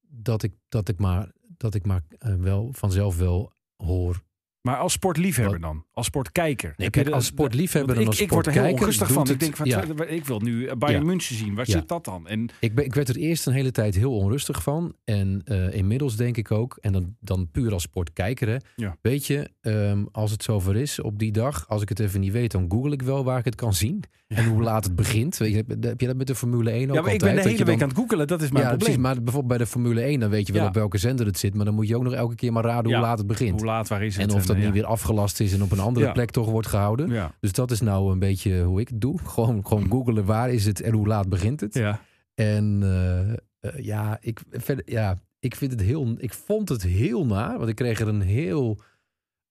Dat 0.00 0.42
ik, 0.42 0.54
dat 0.68 0.88
ik 0.88 0.98
maar, 0.98 1.32
dat 1.56 1.74
ik 1.74 1.86
maar 1.86 2.02
eh, 2.18 2.34
wel 2.34 2.72
vanzelf 2.72 3.18
wel 3.18 3.52
hoor. 3.76 4.22
Maar 4.68 4.76
als 4.76 4.92
sportliefhebber 4.92 5.60
dan? 5.60 5.84
Als 5.92 6.06
sportkijker? 6.06 6.74
Nee, 6.76 6.90
kijk, 6.90 7.08
als 7.08 7.26
sportliefhebber 7.26 7.96
en 7.96 8.06
als 8.06 8.16
ik, 8.16 8.22
ik 8.22 8.30
word 8.30 8.46
er 8.46 8.52
heel 8.52 8.60
sportkijker 8.60 8.86
onrustig 8.86 9.12
van. 9.12 9.30
Ik 9.34 9.40
denk, 9.40 9.56
van, 9.56 9.66
ja. 9.66 10.06
ik 10.06 10.24
wil 10.24 10.40
nu 10.40 10.74
Bayern 10.74 11.00
Ja. 11.00 11.06
München 11.06 11.34
zien. 11.36 11.54
Waar 11.54 11.66
Ja. 11.66 11.72
zit 11.78 11.88
dat 11.88 12.04
dan? 12.04 12.26
En 12.28 12.48
Ik, 12.60 12.74
ben, 12.74 12.84
ik 12.84 12.94
werd 12.94 13.08
er 13.08 13.16
eerst 13.16 13.46
een 13.46 13.52
hele 13.52 13.70
tijd 13.70 13.94
heel 13.94 14.16
onrustig 14.16 14.62
van. 14.62 14.94
En 15.04 15.40
eh, 15.44 15.74
inmiddels 15.74 16.16
denk 16.16 16.36
ik 16.36 16.50
ook, 16.50 16.78
en 16.80 16.92
dan, 16.92 17.16
dan 17.20 17.48
puur 17.50 17.72
als 17.72 17.82
sportkijker, 17.82 18.48
hè, 18.48 18.86
weet 19.00 19.26
je, 19.26 19.50
ehm, 19.60 20.04
als 20.12 20.30
het 20.30 20.42
zover 20.42 20.76
is 20.76 21.00
op 21.00 21.18
die 21.18 21.32
dag, 21.32 21.68
als 21.68 21.82
ik 21.82 21.88
het 21.88 22.00
even 22.00 22.20
niet 22.20 22.32
weet, 22.32 22.50
dan 22.50 22.64
google 22.68 22.92
ik 22.92 23.02
wel 23.02 23.24
waar 23.24 23.38
ik 23.38 23.44
het 23.44 23.54
kan 23.54 23.74
zien. 23.74 24.02
En 24.28 24.44
hoe 24.48 24.62
laat 24.62 24.84
het 24.84 24.96
begint. 24.96 25.36
Weet 25.36 25.50
je, 25.50 25.56
heb 25.56 25.82
heb 25.82 26.00
je 26.00 26.06
dat 26.06 26.16
met 26.16 26.26
de 26.26 26.34
Formule 26.34 26.70
1 26.70 26.88
ook 26.88 26.94
ja, 26.94 27.02
maar 27.02 27.12
ik 27.12 27.18
ben 27.20 27.34
de 27.34 27.40
hele 27.40 27.48
week 27.64 27.66
dan- 27.66 27.82
aan 27.82 27.88
het 27.88 27.96
googelen. 27.98 28.26
Dat 28.26 28.42
is 28.42 28.50
mijn 28.50 28.64
ja, 28.64 28.68
probleem. 28.68 28.78
precies. 28.96 29.02
Maar 29.14 29.14
bijvoorbeeld 29.22 29.46
bij 29.48 29.58
de 29.58 29.66
Formule 29.66 30.00
1, 30.02 30.20
dan 30.20 30.30
weet 30.30 30.46
je 30.46 30.52
wel 30.52 30.66
op 30.66 30.74
welke 30.74 30.98
zender 30.98 31.26
het 31.26 31.38
zit. 31.38 31.54
Maar 31.54 31.64
dan 31.64 31.74
moet 31.74 31.88
je 31.88 31.96
ook 31.96 32.02
nog 32.02 32.12
elke 32.12 32.34
keer 32.34 32.52
maar 32.52 32.64
raden 32.64 32.92
hoe 32.92 33.00
laat 33.00 33.18
het 33.18 33.26
begint. 33.26 33.50
Hoe 33.60 33.64
laat, 33.64 33.88
waar 33.88 34.02
is 34.02 34.16
het? 34.16 34.30
en 34.30 34.36
of 34.36 34.46
dat 34.46 34.56
niet 34.58 34.66
ja. 34.66 34.72
weer 34.72 34.84
afgelast 34.84 35.40
is 35.40 35.52
en 35.52 35.62
op 35.62 35.70
een 35.72 35.78
andere 35.78 36.06
Ja. 36.06 36.12
plek 36.12 36.30
toch 36.30 36.50
wordt 36.50 36.68
gehouden. 36.68 37.10
Ja. 37.10 37.34
Dus 37.40 37.52
dat 37.52 37.70
is 37.70 37.80
nou 37.80 38.12
een 38.12 38.18
beetje 38.18 38.62
hoe 38.62 38.80
ik 38.80 38.88
het 38.88 39.00
doe. 39.00 39.18
Gewoon, 39.18 39.66
gewoon 39.66 39.90
googelen 39.90 40.24
waar 40.24 40.50
is 40.50 40.64
het 40.64 40.80
en 40.80 40.92
hoe 40.92 41.06
laat 41.06 41.28
begint 41.28 41.60
het. 41.60 41.74
ja. 41.74 42.00
En 42.34 42.78
eh, 42.82 43.32
eh, 43.32 43.84
ja, 43.84 44.18
ik, 44.20 44.40
verder, 44.50 44.90
ja, 44.90 45.22
ik 45.38 45.54
vind 45.54 45.70
het 45.70 45.80
heel. 45.80 46.14
Ik 46.18 46.34
vond 46.34 46.68
het 46.68 46.82
heel 46.82 47.26
naar, 47.26 47.56
want 47.58 47.68
ik 47.68 47.74
kreeg 47.76 48.00
er 48.00 48.08
een 48.08 48.20
heel 48.20 48.80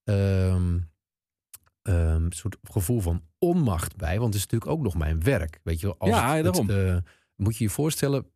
ehm, 0.04 0.78
ehm, 1.82 2.30
soort 2.30 2.56
gevoel 2.62 3.00
van 3.00 3.22
onmacht 3.38 3.96
bij. 3.96 4.14
Want 4.18 4.34
het 4.34 4.34
is 4.34 4.42
natuurlijk 4.42 4.70
ook 4.70 4.82
nog 4.82 4.94
mijn 4.96 5.22
werk. 5.22 5.60
Weet 5.62 5.80
je 5.80 5.86
wel, 5.86 5.94
als 5.98 6.10
Ja, 6.10 6.34
het- 6.34 6.44
daarom. 6.44 6.68
het, 6.68 6.76
eh, 6.86 6.96
moet 7.36 7.56
je 7.56 7.64
je 7.64 7.70
voorstellen 7.70 8.26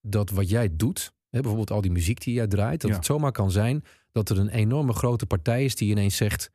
dat 0.00 0.30
wat 0.30 0.48
jij 0.48 0.68
doet, 0.76 1.12
hè, 1.30 1.38
bijvoorbeeld 1.40 1.70
al 1.70 1.80
die 1.80 1.90
muziek 1.90 2.20
die 2.22 2.34
jij 2.34 2.46
draait, 2.46 2.80
dat 2.80 2.90
het 2.90 3.04
zomaar 3.04 3.32
kan 3.32 3.50
zijn 3.50 3.84
dat 4.12 4.28
er 4.28 4.38
een 4.38 4.48
enorme 4.48 4.92
grote 4.92 5.26
partij 5.26 5.64
is 5.64 5.74
die 5.74 5.90
ineens 5.90 6.16
zegt. 6.16 6.50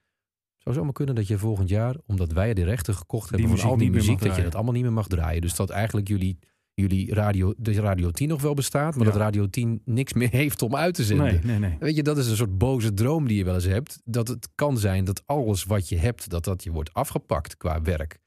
Zou 0.58 0.76
zomaar 0.76 0.94
kunnen 0.94 1.16
dat 1.16 1.28
je 1.28 1.38
volgend 1.38 1.70
jaar, 1.70 1.96
omdat 2.06 2.32
wij 2.32 2.54
de 2.54 2.64
rechten 2.64 2.94
gekocht 2.96 3.30
hebben 3.30 3.48
muziek 3.50 3.62
van 3.62 3.72
al 3.72 3.78
die 3.78 3.92
muziek, 3.92 4.22
dat 4.22 4.36
je 4.36 4.44
dat 4.44 4.56
allemaal 4.56 4.74
niet 4.74 4.84
meer 4.84 4.94
mag 4.94 5.08
draaien. 5.08 5.42
Dus 5.42 5.56
dat 5.56 5.70
eigenlijk 5.70 6.08
jullie, 6.08 6.40
jullie 6.74 7.14
radio, 7.14 7.54
de 7.58 7.74
Radio 7.74 8.12
10 8.12 8.28
nog 8.28 8.42
wel 8.42 8.54
bestaat, 8.54 8.96
maar 8.96 9.06
Ja. 9.06 9.12
dat 9.12 9.22
Radio 9.22 9.50
10 9.50 9.82
niks 9.86 10.14
meer 10.14 10.30
heeft 10.42 10.62
om 10.62 10.76
uit 10.76 10.94
te 10.94 11.04
zenden. 11.04 11.26
Nee, 11.26 11.40
nee, 11.44 11.60
nee. 11.60 11.78
Weet 11.80 11.96
je, 11.96 12.04
dat 12.04 12.18
is 12.18 12.28
een 12.28 12.36
soort 12.36 12.58
boze 12.58 12.94
droom 12.94 13.28
die 13.28 13.38
je 13.38 13.44
wel 13.44 13.54
eens 13.54 13.64
hebt. 13.64 14.02
Dat 14.06 14.28
het 14.28 14.50
kan 14.56 14.78
zijn 14.78 15.06
dat 15.06 15.24
alles 15.26 15.64
wat 15.64 15.90
je 15.90 15.98
hebt, 15.98 16.30
dat 16.30 16.44
dat 16.44 16.64
je 16.64 16.72
wordt 16.72 16.94
afgepakt 16.94 17.58
qua 17.58 17.82
werk. 17.82 18.20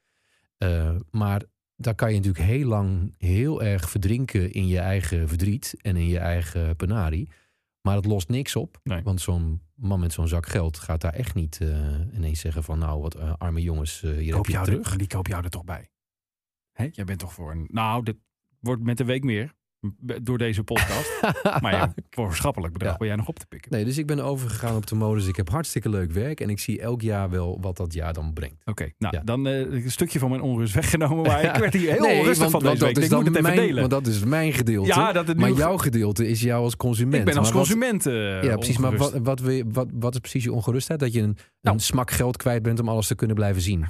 Eh, 0.59 0.91
maar 1.11 1.43
daar 1.77 1.95
kan 1.95 2.09
je 2.11 2.17
natuurlijk 2.17 2.45
heel 2.45 2.67
lang 2.67 3.15
heel 3.19 3.63
erg 3.63 3.91
verdrinken 3.91 4.53
in 4.53 4.67
je 4.67 4.79
eigen 4.79 5.29
verdriet 5.29 5.75
en 5.79 5.97
in 5.97 6.09
je 6.09 6.19
eigen 6.19 6.77
penarie. 6.77 7.29
Maar 7.81 7.97
het 7.97 8.05
lost 8.07 8.29
niks 8.29 8.57
op. 8.57 8.81
Nee. 8.83 9.03
Want 9.03 9.21
zo'n 9.21 9.63
man 9.75 10.01
met 10.01 10.13
zo'n 10.13 10.29
zak 10.29 10.47
geld 10.47 10.79
gaat 10.79 11.01
daar 11.01 11.13
echt 11.15 11.35
niet 11.35 11.61
eh, 11.61 11.69
ineens 12.15 12.41
zeggen 12.41 12.63
van 12.65 12.79
nou, 12.79 13.01
wat 13.01 13.15
eh, 13.15 13.35
arme 13.39 13.63
jongens, 13.63 14.03
eh, 14.03 14.11
hier 14.17 14.33
Koop 14.35 14.45
heb 14.47 14.53
je 14.55 14.59
er- 14.59 14.65
terug. 14.65 14.97
die 14.97 15.07
koop 15.07 15.27
jou 15.27 15.45
er 15.45 15.51
toch 15.51 15.65
bij. 15.65 15.91
Hè? 16.73 16.89
Jij 16.93 17.05
bent 17.05 17.19
toch 17.19 17.33
voor 17.33 17.51
een... 17.51 17.69
Nou, 17.73 18.03
dit 18.05 18.17
wordt 18.61 18.83
met 18.83 18.97
de 18.99 19.05
week 19.05 19.25
meer. 19.25 19.55
Door 20.23 20.39
deze 20.39 20.63
podcast. 20.63 21.21
maar 21.63 21.73
ja, 21.73 21.95
voor 22.11 22.27
een 22.27 22.35
schappelijk 22.35 22.73
bedrag 22.73 22.93
Ja. 22.93 22.99
ben 22.99 23.07
jij 23.07 23.17
nog 23.17 23.29
op 23.29 23.39
te 23.39 23.47
pikken. 23.47 23.73
Nee, 23.73 23.85
dus 23.85 23.99
ik 23.99 24.07
ben 24.07 24.21
overgegaan 24.25 24.77
op 24.77 24.87
de 24.87 24.95
modus. 24.95 25.27
Ik 25.27 25.37
heb 25.37 25.49
hartstikke 25.49 25.89
leuk 25.89 26.13
werk 26.13 26.41
en 26.41 26.51
ik 26.51 26.59
zie 26.59 26.81
elk 26.81 27.01
jaar 27.03 27.31
wel 27.31 27.59
wat 27.61 27.77
dat 27.77 27.93
jaar 27.93 28.13
dan 28.13 28.33
brengt. 28.33 28.63
Oké, 28.65 28.91
nou, 28.99 29.17
Ja. 29.17 29.23
dan 29.25 29.47
eh, 29.47 29.59
een 29.59 29.91
stukje 29.91 30.19
van 30.19 30.31
mijn 30.31 30.43
onrust 30.43 30.75
weggenomen. 30.75 31.27
Maar 31.27 31.45
ik 31.45 31.57
werd 31.65 31.73
hier 31.73 31.91
heel 31.93 32.01
Nee, 32.01 32.19
onrustig 32.19 32.39
want- 32.39 32.51
van 32.51 32.63
want 32.63 32.73
deze 32.73 32.85
week. 32.85 32.95
dat 32.95 33.05
Ik 33.05 33.11
is 33.11 33.17
moet 33.17 33.25
dan 33.25 33.35
het 33.35 33.45
even 33.45 33.57
mijn, 33.57 33.67
delen. 33.69 33.89
Want 33.89 34.05
dat 34.05 34.15
is 34.15 34.25
mijn 34.25 34.53
gedeelte. 34.53 34.89
Ja, 34.89 35.13
dat 35.13 35.27
het 35.27 35.37
nu 35.37 35.43
maar 35.43 35.53
jouw 35.53 35.77
gedeelte 35.77 36.29
is 36.29 36.41
jou 36.41 36.63
als 36.65 36.77
consument. 36.77 37.15
ik 37.19 37.25
ben 37.25 37.37
als 37.37 37.45
Maar 37.49 37.57
wat- 37.57 37.67
consument 37.67 38.07
eh, 38.07 38.43
ja, 38.43 38.57
precies. 38.57 38.79
Maar 38.79 38.97
wat, 38.97 39.13
wat, 39.19 39.41
wil 39.41 39.63
wat, 39.73 39.89
wat 39.95 40.15
is 40.15 40.21
precies 40.21 40.45
je 40.45 40.53
ongerustheid? 40.53 41.01
Dat 41.01 41.13
je 41.13 41.21
een, 41.21 41.29
een 41.29 41.37
Nou. 41.61 41.79
smak 41.79 42.11
geld 42.11 42.37
kwijt 42.37 42.63
bent 42.63 42.81
om 42.81 42.89
alles 42.89 43.07
te 43.07 43.15
kunnen 43.15 43.37
blijven 43.37 43.63
zien. 43.63 43.85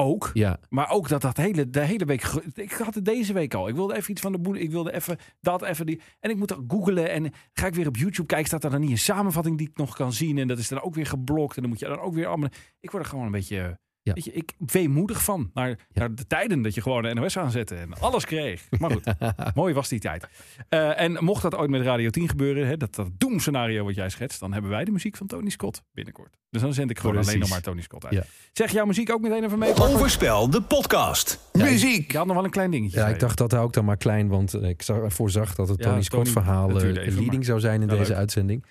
Ook. 0.00 0.30
Ja, 0.32 0.58
Maar 0.68 0.90
ook 0.90 1.08
dat 1.08 1.20
dat 1.20 1.36
hele, 1.36 1.70
de 1.70 1.80
hele 1.80 2.04
week. 2.04 2.22
Ik 2.54 2.72
had 2.72 2.94
het 2.94 3.04
deze 3.04 3.32
week 3.32 3.54
al. 3.54 3.68
Ik 3.68 3.74
wilde 3.74 3.96
even 3.96 4.10
iets 4.10 4.20
van 4.20 4.32
de 4.32 4.38
boel. 4.38 4.54
Ik 4.54 4.70
wilde 4.70 4.92
even 4.92 5.18
dat, 5.40 5.62
even 5.62 5.86
die. 5.86 6.00
En 6.20 6.30
ik 6.30 6.36
moet 6.36 6.48
dan 6.48 6.64
googlen. 6.68 7.10
En 7.10 7.32
ga 7.52 7.66
ik 7.66 7.74
weer 7.74 7.86
op 7.86 7.96
YouTube 7.96 8.26
kijken. 8.26 8.46
Staat 8.46 8.64
er 8.64 8.70
dan 8.70 8.80
niet 8.80 8.90
een 8.90 8.98
samenvatting 8.98 9.58
die 9.58 9.68
ik 9.68 9.76
nog 9.76 9.94
kan 9.94 10.12
zien? 10.12 10.38
En 10.38 10.48
dat 10.48 10.58
is 10.58 10.68
dan 10.68 10.80
ook 10.80 10.94
weer 10.94 11.06
geblokt. 11.06 11.56
En 11.56 11.62
dan 11.62 11.70
moet 11.70 11.80
je 11.80 11.86
dan 11.86 12.00
ook 12.00 12.14
weer 12.14 12.26
allemaal. 12.26 12.48
Ik 12.80 12.90
word 12.90 13.02
er 13.02 13.08
gewoon 13.08 13.24
een 13.24 13.30
beetje. 13.30 13.78
Ja. 14.02 14.14
Weet 14.14 14.24
je, 14.24 14.32
ik 14.32 14.52
weemoedig 14.58 15.22
van. 15.22 15.50
Naar, 15.54 15.78
naar 15.92 16.14
de 16.14 16.26
tijden 16.26 16.62
dat 16.62 16.74
je 16.74 16.82
gewoon 16.82 17.02
de 17.02 17.14
NOS 17.14 17.38
aanzette. 17.38 17.74
En 17.74 17.94
alles 18.00 18.24
kreeg. 18.24 18.62
Maar 18.78 18.90
goed, 18.90 19.04
mooi 19.54 19.74
was 19.74 19.88
die 19.88 19.98
tijd. 20.00 20.26
Eh, 20.68 21.00
en 21.00 21.24
mocht 21.24 21.42
dat 21.42 21.54
ooit 21.56 21.70
met 21.70 21.82
Radio 21.82 22.10
10 22.10 22.28
gebeuren. 22.28 22.66
Hè, 22.66 22.76
dat, 22.76 22.94
dat 22.94 23.08
doemscenario 23.18 23.84
wat 23.84 23.94
jij 23.94 24.08
schetst. 24.08 24.40
Dan 24.40 24.52
hebben 24.52 24.70
wij 24.70 24.84
de 24.84 24.90
muziek 24.90 25.16
van 25.16 25.26
Tony 25.26 25.50
Scott 25.50 25.82
binnenkort. 25.92 26.36
Dus 26.50 26.60
dan 26.62 26.72
zend 26.74 26.90
ik 26.90 26.96
gewoon 26.98 27.12
Precies. 27.12 27.28
alleen 27.30 27.42
nog 27.42 27.50
maar 27.50 27.62
Tony 27.62 27.80
Scott 27.82 28.04
uit. 28.04 28.14
Ja. 28.14 28.22
Zeg 28.52 28.70
jouw 28.72 28.84
muziek 28.86 29.10
ook 29.12 29.20
meteen 29.20 29.44
even 29.44 29.58
mee. 29.58 29.74
Overspel, 29.74 30.50
de 30.50 30.62
podcast. 30.62 31.48
Ja, 31.52 31.64
ik- 31.64 31.70
Muziek. 31.70 32.04
Ik 32.10 32.12
had 32.16 32.26
nog 32.26 32.34
wel 32.34 32.44
een 32.44 32.50
klein 32.50 32.70
dingetje. 32.70 32.98
ja, 32.98 33.06
ik 33.06 33.14
je. 33.14 33.20
dacht 33.20 33.38
dat 33.38 33.52
ik 33.52 33.72
dan 33.72 33.84
maar 33.84 33.96
klein. 33.96 34.28
Want 34.28 34.62
ik 34.62 34.82
zag, 34.82 35.12
voorzag 35.12 35.54
dat 35.54 35.68
het 35.68 35.78
Ja, 35.78 35.84
Tony 35.90 36.02
Scott 36.02 36.24
Tony, 36.24 36.36
verhaal 36.44 36.68
eh, 36.68 36.74
leading 36.92 37.32
maar- 37.34 37.44
zou 37.44 37.60
zijn 37.60 37.82
in 37.82 37.88
deze 37.88 38.02
leuk. 38.08 38.16
uitzending. 38.16 38.64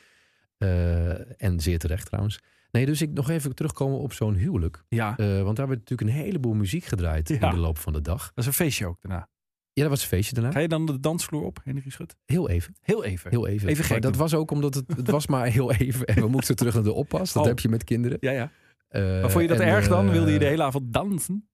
Eh, 0.57 1.41
en 1.41 1.59
zeer 1.59 1.79
terecht 1.79 2.05
trouwens. 2.05 2.39
Nee, 2.71 2.85
dus 2.85 3.01
ik 3.01 3.13
nog 3.13 3.29
even 3.29 3.55
terugkomen 3.55 3.99
op 3.99 4.13
zo'n 4.13 4.35
huwelijk. 4.35 4.83
Ja, 4.87 5.17
Eh, 5.17 5.41
want 5.41 5.55
daar 5.57 5.67
werd 5.67 5.79
natuurlijk 5.79 6.09
een 6.09 6.23
heleboel 6.23 6.53
muziek 6.53 6.83
gedraaid 6.85 7.29
Ja. 7.29 7.35
in 7.49 7.49
de 7.55 7.57
loop 7.61 7.77
van 7.77 7.93
de 7.93 8.01
dag. 8.01 8.21
dat 8.25 8.31
is 8.35 8.45
een 8.45 8.53
feestje 8.53 8.85
ook 8.87 9.01
daarna. 9.01 9.29
Ja, 9.73 9.81
dat 9.83 9.91
was 9.91 10.01
een 10.01 10.07
feestje 10.07 10.33
daarna. 10.33 10.51
Ga 10.51 10.59
je 10.59 10.67
dan 10.67 10.85
de 10.85 10.99
dansvloer 10.99 11.43
op, 11.43 11.59
Henry 11.63 11.89
Schut? 11.89 12.15
Heel 12.25 12.49
even. 12.49 12.75
Heel 12.81 13.03
even. 13.03 13.29
Heel 13.31 13.47
even. 13.47 13.67
Even 13.69 13.83
gek 13.83 13.91
Maar 13.91 14.01
dat 14.01 14.15
was 14.15 14.33
ook 14.33 14.51
omdat 14.51 14.73
het, 14.73 14.83
het 14.97 15.09
was 15.09 15.27
maar 15.27 15.45
heel 15.47 15.71
even. 15.71 16.05
En 16.05 16.15
we 16.21 16.27
moesten 16.27 16.55
terug 16.55 16.73
naar 16.73 16.83
de 16.83 16.93
oppas. 16.93 17.33
Dat 17.33 17.43
Oh. 17.43 17.49
heb 17.49 17.59
je 17.59 17.69
met 17.69 17.83
kinderen. 17.83 18.17
Ja, 18.21 18.31
ja. 18.31 18.51
Eh, 18.87 19.01
Maar 19.01 19.29
vond 19.31 19.43
je 19.43 19.49
dat 19.49 19.59
en, 19.59 19.67
erg 19.67 19.87
dan? 19.87 20.05
eh, 20.05 20.11
Wilde 20.11 20.31
je 20.31 20.39
de 20.39 20.45
hele 20.45 20.63
avond 20.63 20.93
dansen? 20.93 21.49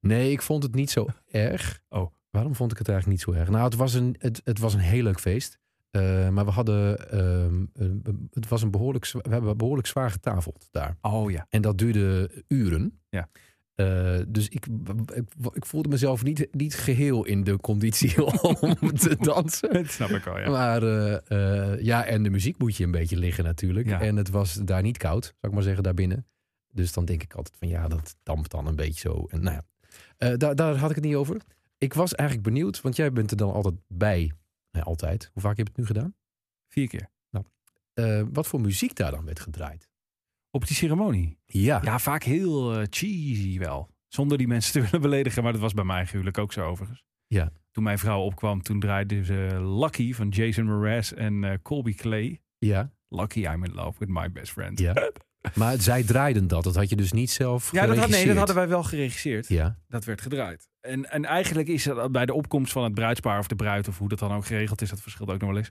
Nee, 0.00 0.30
ik 0.30 0.42
vond 0.42 0.62
het 0.62 0.74
niet 0.74 0.90
zo 0.90 1.06
erg. 1.30 1.80
Oh. 1.88 2.10
Waarom 2.30 2.54
vond 2.54 2.72
ik 2.72 2.78
het 2.78 2.88
eigenlijk 2.88 3.18
niet 3.18 3.34
zo 3.34 3.40
erg? 3.40 3.50
Nou, 3.50 3.64
het 3.64 3.74
was 3.74 3.94
een, 3.94 4.14
het, 4.18 4.40
het 4.44 4.58
was 4.58 4.74
een 4.74 4.80
heel 4.80 5.02
leuk 5.02 5.20
feest. 5.20 5.58
Eh, 6.00 6.28
maar 6.28 6.44
we 6.44 6.50
hadden, 6.50 7.10
ehm, 7.10 7.64
een- 7.72 8.28
het 8.32 8.48
was 8.48 8.62
een 8.62 8.70
behoorlijk, 8.70 9.10
we 9.12 9.20
hebben 9.28 9.56
behoorlijk 9.56 9.86
zwaar 9.86 10.10
getafeld 10.10 10.68
daar. 10.70 10.96
Oh 11.00 11.30
ja. 11.30 11.46
En 11.50 11.62
dat 11.62 11.78
duurde 11.78 12.30
uren. 12.48 13.00
Ja. 13.08 13.28
Eh, 13.74 14.18
dus 14.28 14.48
ik, 14.48 14.66
ik, 15.14 15.24
ik 15.52 15.66
voelde 15.66 15.88
mezelf 15.88 16.22
niet, 16.22 16.48
niet 16.50 16.74
geheel 16.74 17.24
in 17.24 17.44
de 17.44 17.56
conditie 17.56 18.24
om 18.80 18.96
te 18.96 19.16
dansen. 19.20 19.72
Dat 19.72 19.86
snap 19.86 20.08
ik 20.08 20.26
al, 20.26 20.38
ja. 20.38 20.50
Maar 20.50 20.82
eh, 20.82 21.72
eh, 21.74 21.80
ja, 21.80 22.04
en 22.04 22.22
de 22.22 22.30
muziek 22.30 22.58
moet 22.58 22.76
je 22.76 22.84
een 22.84 22.90
beetje 22.90 23.16
liggen 23.16 23.44
natuurlijk. 23.44 23.86
Ja. 23.88 24.00
En 24.00 24.16
het 24.16 24.28
was 24.30 24.54
daar 24.54 24.82
niet 24.82 24.98
koud, 24.98 25.24
zou 25.24 25.36
ik 25.40 25.52
maar 25.52 25.62
zeggen, 25.62 25.82
daarbinnen. 25.82 26.26
Dus 26.72 26.92
dan 26.92 27.04
denk 27.04 27.22
ik 27.22 27.34
altijd 27.34 27.56
van 27.58 27.68
ja, 27.68 27.88
dat 27.88 28.16
dampt 28.22 28.50
dan 28.50 28.66
een 28.66 28.76
beetje 28.76 29.00
zo. 29.08 29.26
En 29.30 29.42
nou 29.42 29.54
ja, 29.56 29.62
eh, 30.16 30.36
daar, 30.36 30.54
daar 30.54 30.76
had 30.76 30.90
ik 30.90 30.96
het 30.96 31.04
niet 31.04 31.14
over. 31.14 31.40
Ik 31.78 31.94
was 31.94 32.14
eigenlijk 32.14 32.48
benieuwd, 32.48 32.80
want 32.80 32.96
jij 32.96 33.12
bent 33.12 33.30
er 33.30 33.36
dan 33.36 33.52
altijd 33.52 33.74
bij. 33.88 34.32
Nee, 34.76 34.84
altijd. 34.84 35.30
Hoe 35.32 35.42
vaak 35.42 35.56
heb 35.56 35.66
je 35.66 35.72
het 35.72 35.80
nu 35.80 35.86
gedaan? 35.86 36.14
Vier 36.68 36.88
keer. 36.88 37.08
Eh, 37.94 38.22
wat 38.32 38.46
voor 38.46 38.60
muziek 38.60 38.94
daar 38.94 39.10
dan 39.10 39.24
werd 39.24 39.40
gedraaid? 39.40 39.90
Op 40.50 40.66
die 40.66 40.76
ceremonie. 40.76 41.38
Ja, 41.46 41.80
Ja, 41.84 41.98
vaak 41.98 42.22
heel 42.22 42.74
eh, 42.78 42.86
cheesy 42.90 43.58
wel. 43.58 43.90
Zonder 44.08 44.38
die 44.38 44.46
mensen 44.46 44.72
te 44.72 44.80
willen 44.84 45.00
beledigen. 45.00 45.42
Maar 45.42 45.52
dat 45.52 45.60
was 45.60 45.72
bij 45.74 45.84
mij 45.84 46.06
huwelijk 46.10 46.38
ook 46.38 46.52
zo 46.52 46.66
overigens. 46.66 47.04
Ja. 47.26 47.52
Toen 47.70 47.84
mijn 47.84 47.98
vrouw 47.98 48.20
opkwam, 48.20 48.62
toen 48.62 48.80
draaide 48.80 49.24
ze 49.24 49.56
Lucky 49.80 50.12
van 50.12 50.28
Jason 50.28 50.64
Mraz 50.64 51.12
en 51.12 51.44
eh, 51.44 51.58
Colby 51.62 51.94
Clay. 51.94 52.40
ja, 52.58 52.92
Lucky, 53.08 53.40
I'm 53.46 53.64
in 53.64 53.74
love 53.74 53.98
with 53.98 54.08
my 54.08 54.32
best 54.32 54.52
friend. 54.52 54.78
ja. 54.78 54.94
Maar 55.54 55.80
zij 55.80 56.02
draaiden 56.02 56.46
dat. 56.48 56.64
Dat 56.64 56.74
had 56.74 56.88
je 56.88 56.96
dus 56.96 57.12
niet 57.12 57.30
zelf 57.30 57.72
Ja, 57.72 57.86
dat, 57.86 57.96
had, 57.96 58.08
nee, 58.08 58.26
dat 58.26 58.36
hadden 58.36 58.54
wij 58.56 58.68
wel 58.68 58.82
geregisseerd. 58.82 59.48
Ja, 59.48 59.78
Dat 59.88 60.04
werd 60.04 60.20
gedraaid. 60.20 60.68
En, 60.86 61.10
en 61.10 61.24
eigenlijk 61.24 61.68
is 61.68 61.84
het 61.84 62.12
bij 62.12 62.26
de 62.26 62.34
opkomst 62.34 62.72
van 62.72 62.84
het 62.84 62.94
bruidspaar 62.94 63.38
of 63.38 63.46
de 63.46 63.56
bruid, 63.56 63.88
of 63.88 63.98
hoe 63.98 64.08
dat 64.08 64.18
dan 64.18 64.32
ook 64.32 64.46
geregeld 64.46 64.82
is, 64.82 64.90
dat 64.90 65.00
verschilt 65.00 65.30
ook 65.30 65.40
nog 65.40 65.48
wel 65.48 65.58
eens. 65.58 65.70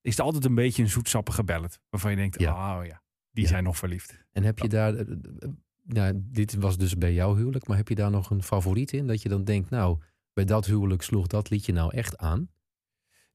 Is 0.00 0.16
het 0.16 0.20
altijd 0.26 0.44
een 0.44 0.54
beetje 0.54 0.82
een 0.82 0.88
zoetsappige 0.88 1.44
ballet. 1.44 1.80
Waarvan 1.90 2.10
je 2.10 2.16
denkt, 2.16 2.40
Ja. 2.40 2.78
oh 2.78 2.84
ja, 2.86 3.02
die 3.30 3.44
Ja. 3.44 3.50
zijn 3.50 3.64
nog 3.64 3.76
verliefd. 3.76 4.24
en 4.32 4.42
heb 4.42 4.58
je 4.58 4.68
daar... 4.68 4.94
eh, 4.94 5.00
eh, 5.00 5.48
Nou, 5.84 6.12
dit 6.16 6.54
was 6.54 6.76
dus 6.78 6.96
bij 6.98 7.12
jouw 7.12 7.34
huwelijk. 7.36 7.66
Maar 7.66 7.76
heb 7.76 7.88
je 7.88 7.94
daar 7.94 8.10
nog 8.10 8.30
een 8.30 8.42
favoriet 8.42 8.92
in? 8.92 9.06
Dat 9.06 9.22
je 9.22 9.28
dan 9.28 9.44
denkt, 9.44 9.70
nou, 9.70 9.98
bij 10.32 10.44
dat 10.44 10.66
huwelijk 10.66 11.02
sloeg 11.02 11.26
dat 11.26 11.50
liedje 11.50 11.72
nou 11.72 11.94
echt 11.94 12.16
aan? 12.18 12.48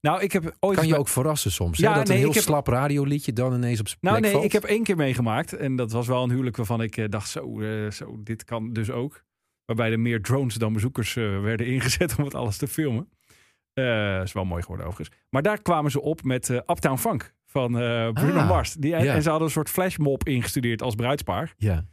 Nou, 0.00 0.22
ik 0.22 0.32
heb 0.32 0.56
ooit. 0.60 0.78
Kan 0.78 0.86
je 0.86 0.96
ook 0.98 1.08
verrassen 1.08 1.52
soms. 1.52 1.78
Ja, 1.78 1.90
hè? 1.92 1.98
Dat 1.98 2.06
nee, 2.08 2.16
een 2.16 2.22
heel 2.22 2.32
heb- 2.32 2.42
slap 2.42 2.66
radioliedje 2.66 3.32
dan 3.32 3.54
ineens 3.54 3.80
op 3.80 3.88
zijn 3.88 3.98
Nou, 4.00 4.20
nee, 4.20 4.30
valt. 4.32 4.44
ik 4.44 4.52
heb 4.52 4.64
één 4.64 4.82
keer 4.82 4.96
meegemaakt. 4.96 5.52
En 5.52 5.76
dat 5.76 5.92
was 5.92 6.06
wel 6.06 6.22
een 6.22 6.30
huwelijk 6.30 6.56
waarvan 6.56 6.82
ik 6.82 6.96
eh, 6.96 7.08
dacht, 7.08 7.28
zo, 7.30 7.60
zo, 7.90 8.22
dit 8.22 8.44
kan 8.44 8.72
dus 8.72 8.90
ook. 8.90 9.24
Waarbij 9.68 9.92
er 9.92 10.00
meer 10.00 10.22
drones 10.22 10.54
dan 10.54 10.72
bezoekers 10.72 11.16
eh, 11.16 11.40
werden 11.40 11.66
ingezet 11.66 12.14
om 12.18 12.24
het 12.24 12.34
alles 12.34 12.56
te 12.56 12.68
filmen. 12.68 13.08
Eh 13.72 14.20
is 14.22 14.32
wel 14.32 14.44
mooi 14.44 14.62
geworden 14.62 14.86
overigens. 14.86 15.18
Maar 15.30 15.42
daar 15.42 15.62
kwamen 15.62 15.90
ze 15.90 16.00
op 16.00 16.22
met 16.22 16.50
eh, 16.50 16.56
Uptown 16.56 16.96
Funk 16.96 17.34
van 17.44 17.72
Bruno 18.12 18.38
Ah, 18.38 18.48
Mars. 18.48 18.72
Die, 18.74 18.90
ja. 18.90 19.14
En 19.14 19.22
ze 19.22 19.28
hadden 19.28 19.46
een 19.46 19.52
soort 19.52 19.70
flashmob 19.70 20.28
ingestudeerd 20.28 20.82
als 20.82 20.94
bruidspaar. 20.94 21.54
Ja, 21.56 21.84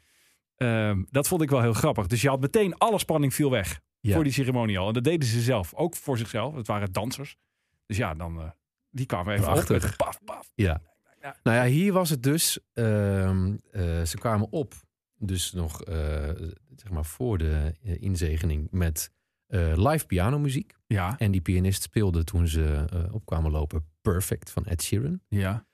Ehm, 0.56 1.04
dat 1.10 1.28
vond 1.28 1.42
ik 1.42 1.50
wel 1.50 1.62
heel 1.62 1.74
grappig. 1.74 2.08
Dus 2.08 2.22
je 2.22 2.30
had 2.30 2.40
meteen 2.40 2.78
alle 2.78 3.00
spanning 3.00 3.34
viel 3.34 3.52
weg 3.52 3.80
ja. 4.00 4.14
voor 4.14 4.24
die 4.24 4.34
ceremonie 4.34 4.80
al. 4.80 4.88
En 4.88 4.94
dat 4.94 5.04
deden 5.04 5.28
ze 5.28 5.42
zelf, 5.42 5.74
ook 5.74 5.96
voor 5.96 6.18
zichzelf. 6.18 6.56
Het 6.56 6.68
waren 6.68 6.92
dansers. 6.92 7.38
Dus 7.86 7.98
ja, 7.98 8.14
dan, 8.14 8.54
die 8.90 9.06
kwamen 9.06 9.34
even 9.34 9.74
een 9.76 9.96
paf, 9.98 10.20
paf. 10.26 10.52
ja. 10.56 10.82
Ja. 11.22 11.36
Nou 11.44 11.58
ja, 11.58 11.66
hier 11.66 11.94
was 11.94 12.10
het 12.10 12.24
dus. 12.24 12.60
ehm, 12.74 13.56
eh, 13.72 14.02
ze 14.02 14.18
kwamen 14.18 14.52
op, 14.52 14.74
dus 15.18 15.52
nog 15.52 15.84
eh, 15.84 16.30
zeg 16.76 16.90
maar 16.92 17.06
voor 17.06 17.38
de 17.38 17.74
eh, 17.84 18.02
inzegening 18.02 18.68
met 18.72 19.12
eh, 19.48 19.74
live 19.76 20.06
pianomuziek. 20.06 20.74
Ja, 20.88 21.18
En 21.20 21.32
die 21.32 21.42
pianist 21.42 21.82
speelde 21.82 22.24
toen 22.24 22.48
ze 22.48 22.86
eh, 22.92 23.14
opkwamen 23.14 23.52
lopen 23.52 23.86
Perfect 24.02 24.52
van 24.52 24.66
Ed 24.66 24.82
Sheeran. 24.84 25.20
ja. 25.28 25.66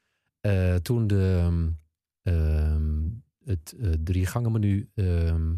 Toen 0.81 1.07
de, 1.07 1.47
ehm, 2.21 3.07
het 3.45 3.75
drie 4.03 4.25
gangen 4.25 4.51
menu 4.51 4.89
ehm, 4.95 5.53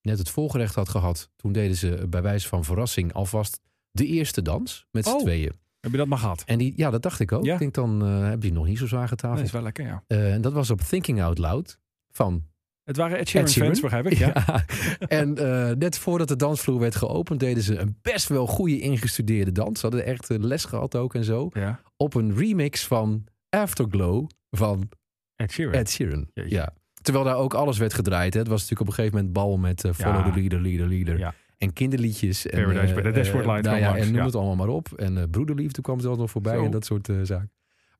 net 0.00 0.18
het 0.18 0.30
volgerecht 0.30 0.74
had 0.74 0.88
gehad, 0.88 1.30
toen 1.36 1.52
deden 1.52 1.76
ze 1.76 2.06
bij 2.08 2.22
wijze 2.22 2.48
van 2.48 2.64
verrassing 2.64 3.12
alvast 3.12 3.60
de 3.90 4.06
eerste 4.06 4.42
dans 4.42 4.86
met 4.90 5.04
z'n 5.04 5.10
Oh. 5.10 5.20
tweeën. 5.20 5.52
Heb 5.80 5.90
je 5.92 5.98
dat 5.98 6.06
maar 6.06 6.18
gehad? 6.18 6.42
En 6.46 6.58
die, 6.58 6.72
ja, 6.76 6.90
dat 6.90 7.02
dacht 7.02 7.20
ik 7.20 7.32
ook. 7.32 7.44
Ja. 7.44 7.52
Ik 7.52 7.58
denk 7.58 7.74
dan 7.74 8.00
heb 8.00 8.42
je 8.42 8.52
nog 8.52 8.66
niet 8.66 8.78
zo 8.78 8.86
zwaar 8.86 9.00
Dat 9.00 9.08
getafeld. 9.20 9.46
is 9.46 9.52
wel 9.52 9.62
lekker, 9.62 9.84
ja. 9.86 10.04
En 10.06 10.40
dat 10.40 10.52
was 10.52 10.70
op 10.70 10.80
Thinking 10.80 11.22
Out 11.22 11.38
Loud 11.38 11.78
van 12.10 12.44
Het 12.84 12.96
waren 12.96 13.18
Ed 13.18 13.28
Sheeran, 13.28 13.46
Ed 13.46 13.52
Sheeran. 13.52 13.68
fans, 13.68 13.80
begrijp 13.80 14.06
ik. 14.06 14.18
Ja. 14.18 14.32
Ja. 14.98 15.06
En 15.06 15.36
eh, 15.36 15.76
net 15.76 15.98
voordat 15.98 16.28
de 16.28 16.36
dansvloer 16.36 16.78
werd 16.78 16.96
geopend, 16.96 17.40
deden 17.40 17.62
ze 17.62 17.78
een 17.78 17.98
best 18.02 18.28
wel 18.28 18.46
goede 18.46 18.80
ingestudeerde 18.80 19.52
dans. 19.52 19.80
Ze 19.80 19.86
hadden 19.86 20.04
echt 20.04 20.30
eh, 20.30 20.38
les 20.38 20.64
gehad 20.64 20.96
ook 20.96 21.14
en 21.14 21.24
zo. 21.24 21.50
ja. 21.52 21.80
Op 21.96 22.14
een 22.14 22.36
remix 22.36 22.86
van 22.86 23.24
Afterglow 23.48 24.28
van 24.50 24.88
Ed 25.36 25.52
Sheeran. 25.52 25.74
Ed 25.74 25.90
Sheeran. 25.90 26.26
Jeetje. 26.32 26.54
Ja. 26.54 26.72
Terwijl 27.04 27.24
daar 27.24 27.36
ook 27.36 27.54
alles 27.54 27.78
werd 27.78 27.94
gedraaid. 27.94 28.34
Hè. 28.34 28.40
Het 28.40 28.48
was 28.48 28.60
natuurlijk 28.60 28.80
op 28.80 28.86
een 28.88 28.94
gegeven 28.94 29.16
moment 29.16 29.34
bal 29.34 29.56
met 29.56 29.84
eh, 29.84 29.92
Follow 29.92 30.24
the 30.24 30.40
Leader, 30.40 30.60
Leader, 30.60 30.88
Leader. 30.88 31.18
Ja. 31.18 31.34
En 31.58 31.72
kinderliedjes. 31.72 32.46
En, 32.46 32.62
Paradise 32.62 32.94
eh, 32.94 33.02
by 33.02 33.02
the 33.02 33.10
Dashboard 33.10 33.46
Light 33.46 33.62
nou 33.62 33.76
kwam 33.78 33.94
ja, 33.94 33.96
En 33.96 34.06
noem 34.06 34.16
ja. 34.16 34.24
het 34.24 34.34
allemaal 34.34 34.56
maar 34.56 34.68
op. 34.68 34.92
En 34.96 35.18
eh, 35.18 35.24
Broederliefde 35.30 35.82
kwam 35.82 36.00
ook 36.06 36.16
nog 36.16 36.30
voorbij 36.30 36.56
Zo. 36.56 36.64
en 36.64 36.70
dat 36.70 36.84
soort 36.84 37.08
zaken. 37.22 37.50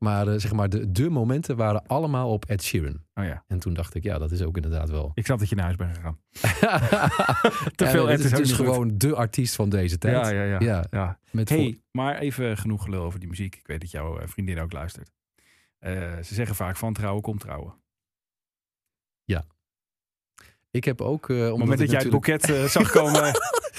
Maar 0.04 0.28
eh, 0.28 0.38
zeg 0.38 0.52
maar, 0.52 0.68
de, 0.68 0.92
de 0.92 1.10
momenten 1.10 1.56
waren 1.56 1.86
allemaal 1.86 2.32
op 2.32 2.44
Ed 2.44 2.62
Sheeran. 2.62 3.02
Oh 3.14 3.24
ja. 3.24 3.44
En 3.46 3.58
toen 3.58 3.74
dacht 3.74 3.94
ik, 3.94 4.02
ja, 4.02 4.18
dat 4.18 4.30
is 4.30 4.42
ook 4.42 4.56
inderdaad 4.56 4.90
wel... 4.90 5.10
Ik 5.14 5.24
snap 5.24 5.38
dat 5.38 5.48
je 5.48 5.54
naar 5.54 5.64
huis 5.64 5.76
bent 5.76 5.96
gegaan. 5.96 6.18
Te 7.74 7.84
Ja, 7.84 7.90
veel 7.90 8.10
Ed 8.10 8.18
is 8.18 8.24
is 8.24 8.30
dus 8.38 8.52
goed. 8.52 8.66
gewoon 8.66 8.98
de 8.98 9.14
artiest 9.14 9.54
van 9.54 9.68
deze 9.68 9.98
tijd. 9.98 10.26
Ja, 10.26 10.32
ja, 10.32 10.42
ja. 10.42 10.60
Ja, 10.60 10.84
ja. 10.90 11.18
Met 11.30 11.48
Hey, 11.48 11.80
maar 11.90 12.18
even 12.18 12.56
genoeg 12.56 12.82
gelul 12.82 13.02
over 13.02 13.20
die 13.20 13.28
muziek. 13.28 13.54
Ik 13.56 13.66
weet 13.66 13.80
dat 13.80 13.90
jouw 13.90 14.18
eh, 14.18 14.26
vriendin 14.28 14.60
ook 14.60 14.72
luistert. 14.72 15.10
Eh, 15.78 15.92
ze 16.22 16.34
zeggen 16.34 16.56
vaak 16.56 16.76
van 16.76 16.92
trouwen 16.92 17.22
komt 17.22 17.40
trouwen. 17.40 17.74
Ik 20.74 20.84
heb 20.84 21.00
ook... 21.00 21.30
eh 21.30 21.36
Op 21.36 21.42
het 21.42 21.50
omdat 21.52 21.58
moment 21.58 21.78
dat 21.78 21.90
jij 21.90 22.00
het 22.00 22.10
boeket 22.10 22.50
eh, 22.50 22.64
zag 22.64 22.90
komen. 22.90 23.32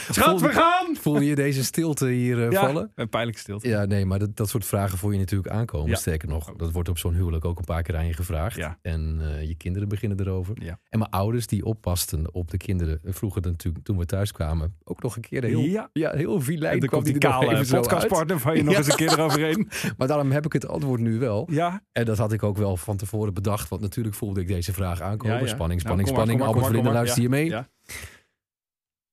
Schat, 0.09 0.41
we 0.41 0.49
gaan! 0.49 0.95
Voelde 0.95 1.25
je 1.25 1.35
deze 1.35 1.63
stilte 1.63 2.07
hier 2.07 2.45
eh, 2.45 2.51
Ja, 2.51 2.65
vallen? 2.65 2.91
een 2.95 3.09
pijnlijke 3.09 3.39
stilte. 3.39 3.67
Ja, 3.67 3.85
nee, 3.85 4.05
maar 4.05 4.19
dat, 4.19 4.35
dat 4.35 4.49
soort 4.49 4.65
vragen 4.65 4.97
voel 4.97 5.11
je 5.11 5.17
natuurlijk 5.17 5.53
aankomen. 5.53 5.89
Ja. 5.89 5.95
Sterker 5.95 6.27
nog, 6.29 6.53
dat 6.55 6.71
wordt 6.71 6.89
op 6.89 6.97
zo'n 6.97 7.13
huwelijk 7.13 7.45
ook 7.45 7.57
een 7.57 7.65
paar 7.65 7.81
keer 7.83 7.95
aan 7.97 8.05
je 8.05 8.13
gevraagd. 8.13 8.55
Ja. 8.55 8.77
En 8.81 9.17
eh, 9.21 9.47
je 9.47 9.55
kinderen 9.55 9.87
beginnen 9.87 10.19
erover. 10.19 10.55
En 10.89 10.99
mijn 10.99 11.11
ouders 11.11 11.47
die 11.47 11.65
oppasten 11.65 12.33
op 12.33 12.51
de 12.51 12.57
kinderen 12.57 12.99
eh, 13.03 13.13
vroegen 13.13 13.41
natuurlijk 13.41 13.85
toen 13.85 13.97
we 13.97 14.05
thuis 14.05 14.31
kwamen 14.31 14.75
ook 14.83 15.01
nog 15.01 15.15
een 15.15 15.21
keer 15.21 15.43
heel, 15.43 15.59
Ja. 15.59 15.89
ja. 15.93 16.11
heel 16.15 16.41
vilijn. 16.41 16.73
En 16.81 16.87
kwam 16.87 17.03
die 17.03 17.13
nog 17.13 17.21
kale 17.31 17.65
podcastpartner 17.69 18.39
van 18.39 18.55
je 18.55 18.63
nog 18.63 18.75
eens 18.75 18.87
een 18.87 18.95
keer 18.95 19.11
eroverheen. 19.11 19.69
Maar 19.97 20.07
daarom 20.07 20.31
heb 20.31 20.45
ik 20.45 20.53
het 20.53 20.67
antwoord 20.67 21.01
nu 21.01 21.19
wel. 21.19 21.47
Ja, 21.51 21.83
En 21.91 22.05
dat 22.05 22.17
had 22.17 22.31
ik 22.31 22.43
ook 22.43 22.57
wel 22.57 22.77
van 22.77 22.97
tevoren 22.97 23.33
bedacht. 23.33 23.69
Want 23.69 23.81
natuurlijk 23.81 24.15
voelde 24.15 24.41
ik 24.41 24.47
deze 24.47 24.73
vraag 24.73 25.01
aankomen. 25.01 25.49
Spanning, 25.49 25.57
Nou, 25.57 25.79
spanning, 25.79 26.07
spanning. 26.07 26.41
Albert 26.41 26.65
maar. 26.85 26.93
luister 26.93 27.21
je 27.21 27.29
mee? 27.29 27.55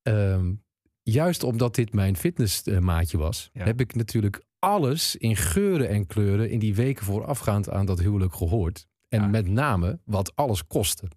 Ehm, 0.03 0.55
juist 1.03 1.43
omdat 1.43 1.75
dit 1.75 1.93
mijn 1.93 2.17
fitnessmaatje 2.17 3.19
was, 3.19 3.51
heb 3.53 3.81
ik 3.81 3.95
natuurlijk 3.95 4.45
alles 4.59 5.17
in 5.17 5.37
geuren 5.37 5.89
en 5.89 6.07
kleuren 6.07 6.51
in 6.51 6.59
die 6.59 6.75
weken 6.75 7.05
voorafgaand 7.05 7.71
aan 7.71 7.87
dat 7.87 7.99
huwelijk 7.99 8.35
gehoord. 8.35 8.87
En 9.09 9.31
met 9.31 9.49
name 9.49 10.01
wat 10.05 10.37
alles 10.37 10.67
kostte. 10.67 11.09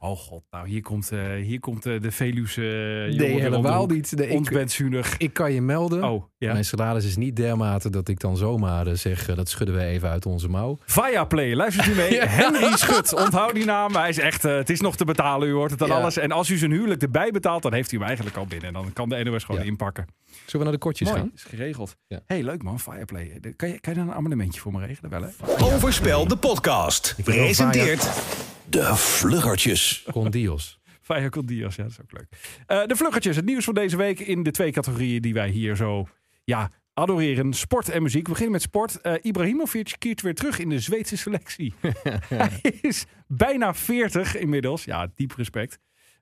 Oh 0.00 0.16
god, 0.18 0.42
nou 0.50 0.68
hier 0.68 0.82
komt, 0.82 1.12
eh, 1.12 1.32
hier 1.42 1.60
komt 1.60 1.86
eh, 1.86 2.00
de 2.00 2.10
Veluwe 2.10 3.08
uh, 3.08 3.18
nee, 3.18 3.40
helemaal 3.40 3.86
niet. 3.86 4.12
Nee, 4.16 4.28
ik, 4.28 5.14
ik 5.18 5.32
kan 5.32 5.52
je 5.52 5.60
melden. 5.60 6.04
Oh, 6.04 6.24
ja. 6.36 6.52
Mijn 6.52 6.64
salaris 6.64 7.04
is 7.04 7.16
niet 7.16 7.36
dermate 7.36 7.90
dat 7.90 8.08
ik 8.08 8.20
dan 8.20 8.36
zomaar 8.36 8.96
zeg, 8.96 9.34
dat 9.34 9.48
schudden 9.48 9.74
we 9.76 9.82
even 9.84 10.08
uit 10.08 10.26
onze 10.26 10.48
mouw. 10.48 10.78
Viaplay, 10.84 11.54
luistert 11.54 11.86
u 11.86 11.94
mee. 11.94 12.20
Henry 12.40 12.76
Schut, 12.76 13.14
onthoud 13.14 13.54
die 13.54 13.64
naam. 13.64 13.94
Hij 13.94 14.08
is 14.08 14.18
echt, 14.18 14.42
het 14.42 14.70
is 14.70 14.80
nog 14.80 14.96
te 14.96 15.04
betalen, 15.04 15.48
u 15.48 15.52
hoort 15.52 15.70
het 15.70 15.82
aan 15.82 15.88
Ja. 15.88 15.94
alles. 15.94 16.16
En 16.16 16.32
als 16.32 16.50
u 16.50 16.56
zijn 16.56 16.70
huwelijk 16.70 17.02
erbij 17.02 17.30
betaalt, 17.30 17.62
dan 17.62 17.72
heeft 17.72 17.92
u 17.92 17.96
hem 17.96 18.06
eigenlijk 18.06 18.36
al 18.36 18.46
binnen. 18.46 18.72
Dan 18.72 18.92
kan 18.92 19.08
de 19.08 19.24
NOS 19.24 19.44
gewoon 19.44 19.60
Ja. 19.60 19.66
inpakken. 19.66 20.06
Zullen 20.26 20.50
we 20.52 20.62
naar 20.62 20.72
de 20.72 20.78
kortjes 20.78 21.08
Mooi, 21.08 21.20
gaan? 21.20 21.30
is 21.34 21.42
geregeld. 21.42 21.96
Ja. 22.06 22.20
hey, 22.26 22.42
leuk 22.42 22.62
man, 22.62 22.80
Fireplay. 22.80 23.40
Kan 23.56 23.68
je, 23.68 23.80
kan 23.80 23.92
je 23.92 23.98
dan 23.98 24.08
een 24.08 24.14
abonnementje 24.14 24.60
voor 24.60 24.72
me 24.72 24.86
regelen? 24.86 25.10
Wel, 25.10 25.22
hè? 25.22 25.64
Overspel 25.74 26.26
de 26.28 26.36
podcast. 26.36 27.14
Presenteert 27.24 28.08
De 28.70 28.96
Vluggertjes. 28.96 30.06
Con 30.12 30.30
Dios. 30.30 30.80
Fire 31.08 31.28
con 31.28 31.46
Dios, 31.46 31.76
ja, 31.76 31.82
dat 31.82 31.92
is 31.92 32.00
ook 32.00 32.12
leuk. 32.12 32.26
Eh, 32.66 32.86
de 32.86 32.96
vluggertjes, 32.96 33.36
het 33.36 33.44
nieuws 33.44 33.64
van 33.64 33.74
deze 33.74 33.96
week 33.96 34.20
in 34.20 34.42
de 34.42 34.50
twee 34.50 34.72
categorieën 34.72 35.22
die 35.22 35.34
wij 35.34 35.48
hier 35.50 35.76
zo 35.76 36.06
ja, 36.44 36.70
adoreren. 36.94 37.52
Sport 37.52 37.88
en 37.88 38.02
muziek. 38.02 38.22
We 38.22 38.28
beginnen 38.28 38.52
met 38.52 38.62
sport. 38.62 39.00
Eh, 39.00 39.14
Ibrahimovic 39.22 39.94
keert 39.98 40.20
weer 40.22 40.34
terug 40.34 40.58
in 40.58 40.68
de 40.68 40.80
Zweedse 40.80 41.16
selectie. 41.16 41.74
Hij 42.28 42.60
is 42.80 43.04
bijna 43.26 43.74
40 43.74 44.36
inmiddels. 44.36 44.84
Ja, 44.84 45.10
diep 45.14 45.32
respect. 45.32 45.78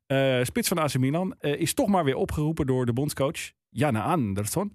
Eh, 0.06 0.38
spits 0.42 0.68
van 0.68 0.78
AC 0.78 0.98
Milan 0.98 1.34
eh, 1.38 1.60
is 1.60 1.74
toch 1.74 1.88
maar 1.88 2.04
weer 2.04 2.16
opgeroepen 2.16 2.66
door 2.66 2.86
de 2.86 2.92
bondscoach 2.92 3.52
Janne 3.70 4.00
Andersson. 4.00 4.74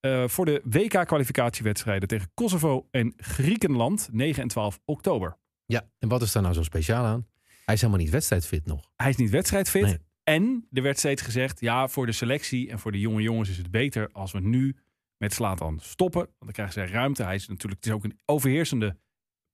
eh, 0.00 0.28
voor 0.28 0.44
de 0.44 0.60
WK-kwalificatiewedstrijden 0.64 2.08
tegen 2.08 2.30
Kosovo 2.34 2.86
en 2.90 3.12
Griekenland 3.16 4.08
9 4.12 4.42
en 4.42 4.48
12 4.48 4.78
oktober. 4.84 5.40
Ja, 5.72 5.88
en 5.98 6.08
wat 6.08 6.22
is 6.22 6.32
daar 6.32 6.42
nou 6.42 6.54
zo 6.54 6.62
speciaal 6.62 7.04
aan? 7.04 7.26
Hij 7.64 7.74
is 7.74 7.80
helemaal 7.80 8.02
niet 8.02 8.12
wedstrijdfit 8.12 8.66
nog. 8.66 8.90
Hij 8.96 9.08
is 9.10 9.16
niet 9.16 9.30
wedstrijdfit. 9.30 9.82
Nee. 9.82 9.98
En 10.24 10.66
er 10.72 10.82
werd 10.82 10.98
steeds 10.98 11.22
gezegd, 11.22 11.60
ja, 11.60 11.88
voor 11.88 12.06
de 12.06 12.12
selectie 12.12 12.70
en 12.70 12.78
voor 12.78 12.92
de 12.92 13.00
jonge 13.00 13.22
jongens 13.22 13.48
is 13.48 13.56
het 13.56 13.70
beter 13.70 14.08
als 14.12 14.32
we 14.32 14.40
nu 14.40 14.76
met 15.16 15.32
Slatan 15.32 15.78
stoppen. 15.80 16.20
Want 16.20 16.38
dan 16.38 16.52
krijgen 16.52 16.74
ze 16.74 16.86
ruimte. 16.94 17.22
Hij 17.22 17.34
is 17.34 17.48
natuurlijk, 17.48 17.84
het 17.84 17.86
is 17.86 17.96
ook 17.96 18.04
een 18.04 18.18
overheersende 18.24 18.96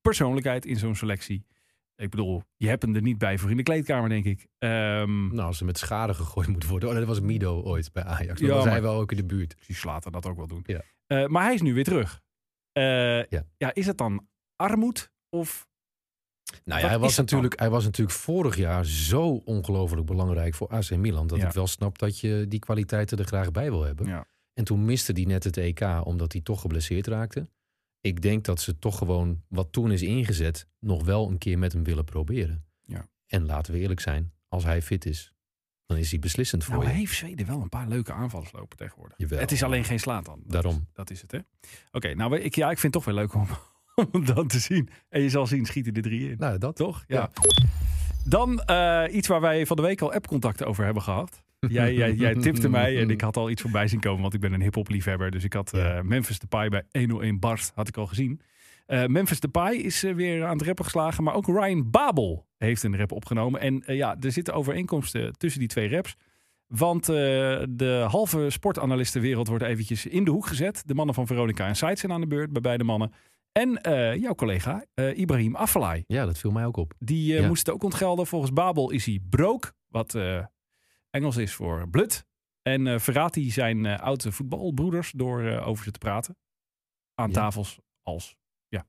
persoonlijkheid 0.00 0.66
in 0.66 0.76
zo'n 0.76 0.94
selectie. 0.94 1.46
Ik 1.96 2.10
bedoel, 2.10 2.42
je 2.56 2.68
hebt 2.68 2.82
hem 2.82 2.94
er 2.94 3.02
niet 3.02 3.18
bij 3.18 3.38
voor 3.38 3.50
in 3.50 3.56
de 3.56 3.62
kleedkamer, 3.62 4.08
denk 4.08 4.24
ik. 4.24 4.46
Ehm 4.58 5.26
Nou, 5.26 5.40
als 5.46 5.58
ze 5.58 5.64
met 5.64 5.78
schade 5.78 6.14
gegooid 6.14 6.48
moet 6.48 6.66
worden. 6.66 6.88
Oh, 6.88 6.94
dat 6.94 7.04
was 7.06 7.20
Mido 7.20 7.62
ooit 7.62 7.92
bij 7.92 8.04
Ajax. 8.04 8.40
Ja, 8.40 8.46
Ja, 8.46 8.54
was 8.54 8.64
hij 8.64 8.82
wel 8.82 8.94
ook 8.94 9.10
in 9.10 9.16
de 9.16 9.24
buurt. 9.24 9.54
die 9.66 9.76
Slatan 9.76 10.12
dat 10.12 10.26
ook 10.26 10.36
wel 10.36 10.46
doen. 10.46 10.62
Ja. 10.66 10.82
Eh, 11.06 11.26
maar 11.26 11.42
hij 11.44 11.54
is 11.54 11.62
nu 11.62 11.74
weer 11.74 11.84
terug. 11.84 12.20
Eh, 12.72 12.82
Ja. 13.24 13.44
ja, 13.56 13.74
is 13.74 13.86
het 13.86 13.98
dan 13.98 14.28
armoed 14.56 15.12
of 15.28 15.68
Nou 16.64 16.80
ja, 16.80 16.80
Wat 16.80 16.90
hij 16.90 16.98
was, 16.98 17.14
dan? 17.16 17.24
natuurlijk, 17.24 17.58
hij 17.58 17.70
was 17.70 17.84
natuurlijk 17.84 18.18
vorig 18.18 18.56
jaar 18.56 18.84
zo 18.86 19.28
ongelooflijk 19.44 20.06
belangrijk 20.06 20.54
voor 20.54 20.68
AC 20.68 20.90
Milan. 20.96 21.26
Dat 21.26 21.38
Ja. 21.38 21.46
ik 21.46 21.52
wel 21.52 21.66
snap 21.66 21.98
dat 21.98 22.18
je 22.20 22.44
die 22.48 22.58
kwaliteiten 22.58 23.18
er 23.18 23.24
graag 23.24 23.50
bij 23.50 23.70
wil 23.70 23.82
hebben. 23.82 24.06
Ja. 24.06 24.26
En 24.54 24.64
toen 24.64 24.84
miste 24.84 25.12
hij 25.12 25.24
net 25.24 25.44
het 25.44 25.56
EK 25.56 25.80
omdat 26.04 26.32
hij 26.32 26.40
toch 26.40 26.60
geblesseerd 26.60 27.06
raakte. 27.06 27.48
Ik 28.00 28.22
denk 28.22 28.44
dat 28.44 28.60
ze 28.60 28.78
toch 28.78 28.98
gewoon 28.98 29.42
wat 29.48 29.72
toen 29.72 29.92
is 29.92 30.02
ingezet 30.02 30.66
nog 30.78 31.04
wel 31.04 31.28
een 31.28 31.38
keer 31.38 31.58
met 31.58 31.72
hem 31.72 31.84
willen 31.84 32.04
proberen. 32.04 32.64
Ja. 32.84 33.08
En 33.26 33.46
laten 33.46 33.72
we 33.72 33.78
eerlijk 33.78 34.00
zijn, 34.00 34.32
als 34.48 34.64
hij 34.64 34.82
fit 34.82 35.06
is, 35.06 35.32
dan 35.86 35.96
is 35.96 36.10
hij 36.10 36.18
beslissend 36.18 36.64
voor 36.64 36.74
Nou 36.74 36.86
je. 36.86 36.92
heeft 36.94 37.14
Zweden 37.14 37.46
wel 37.46 37.60
een 37.60 37.68
paar 37.68 37.88
leuke 37.88 38.12
aanvallers 38.12 38.52
lopen 38.52 38.76
tegenwoordig. 38.76 39.18
Jawel. 39.18 39.38
Het 39.38 39.52
is 39.52 39.62
alleen 39.62 39.84
geen 39.84 40.00
Slatan. 40.00 40.40
Dat 40.42 40.52
Daarom. 40.52 40.72
is- 40.74 40.92
dat 40.92 41.10
is 41.10 41.20
het, 41.22 41.30
hè? 41.32 41.38
Oké, 41.92 42.14
nou, 42.14 42.38
ik, 42.38 42.54
ja, 42.54 42.70
ik 42.70 42.78
vind 42.78 42.94
het 42.94 43.04
toch 43.04 43.14
wel 43.14 43.22
leuk 43.22 43.34
om, 43.34 43.46
om 44.12 44.24
dat 44.24 44.48
te 44.48 44.58
zien. 44.58 44.88
En 45.08 45.22
je 45.22 45.28
zal 45.28 45.46
zien, 45.46 45.66
schieten 45.66 45.94
er 45.94 46.02
drie 46.02 46.30
in. 46.30 46.36
Nou, 46.38 46.58
dat 46.58 46.76
Toch? 46.76 47.04
Ja. 47.06 47.16
Ja. 47.16 47.30
Dan 48.24 48.60
eh, 48.60 49.14
iets 49.14 49.28
waar 49.28 49.40
wij 49.40 49.66
van 49.66 49.76
de 49.76 49.82
week 49.82 50.00
al 50.00 50.12
appcontacten 50.12 50.66
over 50.66 50.84
hebben 50.84 51.02
gehad. 51.02 51.42
Jij, 51.60 51.94
jij, 51.94 52.12
jij 52.12 52.34
tipte 52.34 52.68
mij 52.68 53.00
en 53.00 53.10
ik 53.10 53.20
had 53.20 53.36
al 53.36 53.50
iets 53.50 53.62
voorbij 53.62 53.88
zien 53.88 54.00
komen, 54.00 54.20
want 54.20 54.34
ik 54.34 54.40
ben 54.40 54.52
een 54.52 54.62
hip-hop 54.62 54.88
liefhebber. 54.88 55.30
Dus 55.30 55.44
ik 55.44 55.52
had 55.52 55.72
eh, 55.72 55.80
Ja. 55.80 56.02
Memphis 56.02 56.38
Depay 56.38 56.68
bij 56.68 56.82
101 56.92 57.38
Barst, 57.38 57.72
had 57.74 57.88
ik 57.88 57.96
al 57.96 58.06
gezien. 58.06 58.40
Eh, 58.86 59.06
Memphis 59.06 59.40
Depay 59.40 59.74
is 59.74 60.04
eh, 60.04 60.14
weer 60.14 60.44
aan 60.44 60.56
het 60.56 60.66
rappen 60.66 60.84
geslagen, 60.84 61.24
maar 61.24 61.34
ook 61.34 61.46
Ryan 61.46 61.90
Babel 61.90 62.46
heeft 62.58 62.82
een 62.82 62.96
rap 62.96 63.12
opgenomen. 63.12 63.60
En 63.60 63.82
ja, 63.86 64.16
er 64.20 64.32
zitten 64.32 64.54
overeenkomsten 64.54 65.32
tussen 65.32 65.60
die 65.60 65.68
twee 65.68 65.88
raps. 65.88 66.16
Want 66.66 67.06
de 67.06 68.04
halve 68.08 68.50
sportanalistenwereld 68.50 69.48
wordt 69.48 69.64
eventjes 69.64 70.06
in 70.06 70.24
de 70.24 70.30
hoek 70.30 70.46
gezet. 70.46 70.82
De 70.86 70.94
mannen 70.94 71.14
van 71.14 71.26
Veronica 71.26 71.66
en 71.66 71.76
Sight 71.76 71.98
zijn 71.98 72.12
aan 72.12 72.20
de 72.20 72.26
beurt 72.26 72.52
bij 72.52 72.60
beide 72.62 72.84
mannen. 72.84 73.12
En 73.52 73.80
eh, 73.82 74.14
jouw 74.16 74.34
collega 74.34 74.84
eh, 74.94 75.18
Ibrahim 75.18 75.56
Afellay. 75.56 76.04
Ja, 76.06 76.24
dat 76.26 76.38
viel 76.38 76.50
mij 76.50 76.64
ook 76.64 76.76
op. 76.76 76.94
Die 76.98 77.34
Ja. 77.34 77.46
moest 77.46 77.66
het 77.66 77.74
ook 77.74 77.82
ontgelden. 77.82 78.26
Volgens 78.26 78.52
Babel 78.52 78.90
is 78.90 79.06
hij 79.06 79.20
broke, 79.28 79.72
wat 79.88 80.14
Engels 81.10 81.36
is 81.36 81.54
voor 81.54 81.88
blut. 81.88 82.26
En 82.62 83.00
verraadt 83.00 83.34
hij 83.34 83.50
zijn 83.50 83.86
oude 83.86 84.32
voetbalbroeders 84.32 85.10
door 85.12 85.42
over 85.60 85.84
ze 85.84 85.90
te 85.90 85.98
praten. 85.98 86.36
Aan 87.14 87.28
Ja. 87.28 87.34
tafels 87.34 87.78
als 88.02 88.36
ja, 88.68 88.86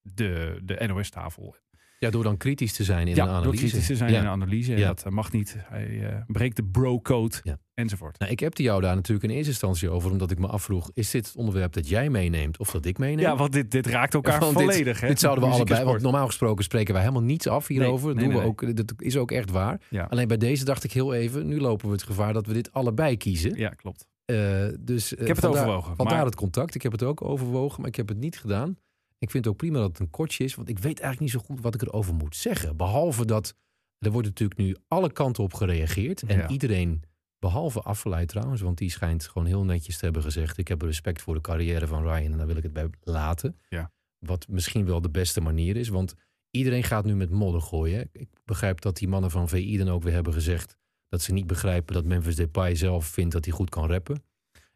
de, 0.00 0.60
de 0.64 0.86
NOS-tafel. 0.86 1.54
Ja, 2.00 2.10
door 2.10 2.22
dan 2.22 2.36
kritisch 2.36 2.72
te 2.72 2.84
zijn 2.84 3.08
in 3.08 3.14
ja, 3.14 3.22
een 3.22 3.28
door 3.28 3.36
analyse. 3.36 3.62
kritisch 3.66 3.86
te 3.86 3.96
zijn 3.96 4.10
Ja. 4.12 4.18
in 4.18 4.24
een 4.24 4.30
analyse. 4.30 4.72
En 4.72 4.78
Ja. 4.78 4.86
Dat 4.86 5.02
eh, 5.04 5.12
mag 5.12 5.32
niet. 5.32 5.56
Hij 5.58 6.08
eh, 6.10 6.16
breekt 6.26 6.56
de 6.56 6.64
bro-code 6.64 7.36
enzovoort. 7.74 8.18
Nou, 8.18 8.32
ik 8.32 8.40
heb 8.40 8.56
jou 8.56 8.80
daar 8.80 8.94
natuurlijk 8.94 9.28
in 9.30 9.36
eerste 9.36 9.50
instantie 9.50 9.90
over, 9.90 10.10
omdat 10.10 10.30
ik 10.30 10.38
me 10.38 10.46
afvroeg: 10.46 10.90
is 10.94 11.10
dit 11.10 11.26
het 11.26 11.36
onderwerp 11.36 11.72
dat 11.72 11.88
jij 11.88 12.10
meeneemt 12.10 12.58
of 12.58 12.70
dat 12.70 12.84
ik 12.84 12.98
meeneem? 12.98 13.18
Ja, 13.24 13.36
want 13.36 13.52
dit, 13.52 13.70
dit 13.70 13.86
raakt 13.86 14.14
elkaar 14.14 14.40
Want 14.40 14.56
dit- 14.58 14.66
volledig. 14.66 15.00
hè? 15.00 15.08
Dit 15.08 15.20
zouden 15.20 15.44
we 15.44 15.50
allebei, 15.54 15.84
want 15.84 16.02
normaal 16.02 16.26
gesproken 16.26 16.64
spreken 16.64 16.92
wij 16.94 17.02
helemaal 17.02 17.22
niets 17.24 17.46
af 17.46 17.66
hierover. 17.66 18.14
Nee, 18.14 18.24
nee, 18.24 18.32
Doen 18.34 18.42
we 18.42 18.48
ook, 18.48 18.76
dat 18.76 18.92
is 18.96 19.16
ook 19.16 19.30
echt 19.30 19.50
waar. 19.50 19.80
Alleen 20.08 20.28
bij 20.28 20.36
deze 20.36 20.64
dacht 20.64 20.84
ik 20.84 20.92
heel 20.92 21.14
even, 21.14 21.46
nu 21.46 21.60
lopen 21.60 21.86
we 21.86 21.92
het 21.92 22.02
gevaar 22.02 22.32
dat 22.32 22.46
we 22.46 22.52
dit 22.52 22.72
allebei 22.72 23.16
kiezen. 23.16 23.56
Ja, 23.56 23.68
klopt. 23.68 24.06
Eh, 24.24 24.36
dus, 24.80 25.12
Ik 25.12 25.26
heb 25.26 25.36
het 25.36 25.46
overwogen, 25.46 25.96
Vandaar 25.96 26.16
maar- 26.16 26.24
het 26.24 26.34
contact. 26.34 26.74
Ik 26.74 26.82
heb 26.82 26.92
het 26.92 27.02
ook 27.02 27.22
overwogen, 27.22 27.80
maar 27.80 27.88
ik 27.90 27.96
heb 27.96 28.08
het 28.08 28.18
niet 28.18 28.38
gedaan. 28.38 28.76
Ik 29.18 29.30
vind 29.30 29.44
het 29.44 29.52
ook 29.52 29.58
prima 29.58 29.78
dat 29.78 29.88
het 29.88 29.98
een 29.98 30.10
kortje 30.10 30.44
is, 30.44 30.54
want 30.54 30.68
ik 30.68 30.78
weet 30.78 31.00
eigenlijk 31.00 31.20
niet 31.20 31.42
zo 31.42 31.46
goed 31.46 31.60
wat 31.60 31.74
ik 31.74 31.82
erover 31.82 32.14
moet 32.14 32.36
zeggen. 32.36 32.76
Behalve 32.76 33.26
dat 33.26 33.54
er 33.98 34.10
wordt 34.10 34.26
natuurlijk 34.28 34.60
nu 34.60 34.76
alle 34.88 35.12
kanten 35.12 35.42
op 35.42 35.54
gereageerd. 35.54 36.22
En 36.22 36.36
Ja. 36.36 36.48
iedereen, 36.48 37.02
behalve 37.38 37.80
Afveleid 37.80 38.28
trouwens, 38.28 38.60
want 38.60 38.78
die 38.78 38.90
schijnt 38.90 39.28
gewoon 39.28 39.46
heel 39.46 39.64
netjes 39.64 39.98
te 39.98 40.04
hebben 40.04 40.22
gezegd: 40.22 40.58
ik 40.58 40.68
heb 40.68 40.82
respect 40.82 41.22
voor 41.22 41.34
de 41.34 41.40
carrière 41.40 41.86
van 41.86 42.02
Ryan 42.02 42.32
en 42.32 42.38
daar 42.38 42.46
wil 42.46 42.56
ik 42.56 42.62
het 42.62 42.72
bij 42.72 42.90
laten. 43.00 43.58
Ja. 43.68 43.92
Wat 44.18 44.48
misschien 44.48 44.84
wel 44.84 45.00
de 45.00 45.10
beste 45.10 45.40
manier 45.40 45.76
is, 45.76 45.88
want 45.88 46.14
iedereen 46.50 46.84
gaat 46.84 47.04
nu 47.04 47.16
met 47.16 47.30
modder 47.30 47.60
gooien. 47.60 48.08
Ik 48.12 48.28
begrijp 48.44 48.80
dat 48.80 48.96
die 48.96 49.08
mannen 49.08 49.30
van 49.30 49.48
VI 49.48 49.76
dan 49.76 49.88
ook 49.88 50.02
weer 50.02 50.12
hebben 50.12 50.32
gezegd 50.32 50.76
dat 51.08 51.22
ze 51.22 51.32
niet 51.32 51.46
begrijpen 51.46 51.94
dat 51.94 52.04
Memphis 52.04 52.36
Depay 52.36 52.74
zelf 52.74 53.06
vindt 53.06 53.32
dat 53.32 53.44
hij 53.44 53.54
goed 53.54 53.70
kan 53.70 53.90
rappen. 53.90 54.22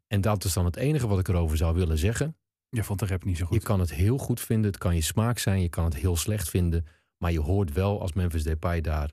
En 0.06 0.20
dat 0.20 0.44
is 0.44 0.52
dan 0.52 0.64
het 0.64 0.76
enige 0.76 1.06
wat 1.06 1.18
ik 1.18 1.28
erover 1.28 1.56
zou 1.56 1.74
willen 1.74 1.98
zeggen. 1.98 2.36
Je 2.76 2.84
vond 2.84 2.98
de 2.98 3.06
rap 3.06 3.24
niet 3.24 3.36
zo 3.36 3.42
Je 3.42 3.48
goed. 3.48 3.62
kan 3.62 3.80
het 3.80 3.92
heel 3.94 4.18
goed 4.18 4.40
vinden, 4.40 4.70
het 4.70 4.80
kan 4.80 4.94
je 4.94 5.00
smaak 5.00 5.38
zijn, 5.38 5.60
je 5.60 5.68
kan 5.68 5.84
het 5.84 5.94
heel 5.96 6.16
slecht 6.16 6.48
vinden. 6.50 6.86
Maar 7.16 7.32
je 7.32 7.40
hoort 7.40 7.72
wel 7.72 8.00
als 8.00 8.12
Memphis 8.12 8.42
Depay 8.42 8.80
daar 8.80 9.10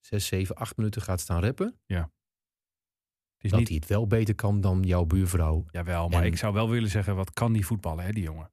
6, 0.00 0.26
7, 0.26 0.54
8 0.56 0.76
minuten 0.76 1.02
gaat 1.02 1.20
staan 1.20 1.42
rappen, 1.44 1.80
is 3.38 3.50
dat 3.50 3.58
niet... 3.58 3.68
hij 3.68 3.76
het 3.76 3.86
wel 3.86 4.06
beter 4.06 4.34
kan 4.34 4.60
dan 4.60 4.82
jouw 4.82 5.04
buurvrouw. 5.04 5.64
Jawel, 5.70 6.08
maar 6.08 6.20
En- 6.20 6.26
ik 6.26 6.36
zou 6.36 6.52
wel 6.54 6.70
willen 6.70 6.90
zeggen, 6.90 7.16
wat 7.16 7.32
kan 7.32 7.52
die 7.52 7.66
voetballen, 7.66 8.04
hè, 8.04 8.12
die 8.12 8.22
jongen? 8.22 8.50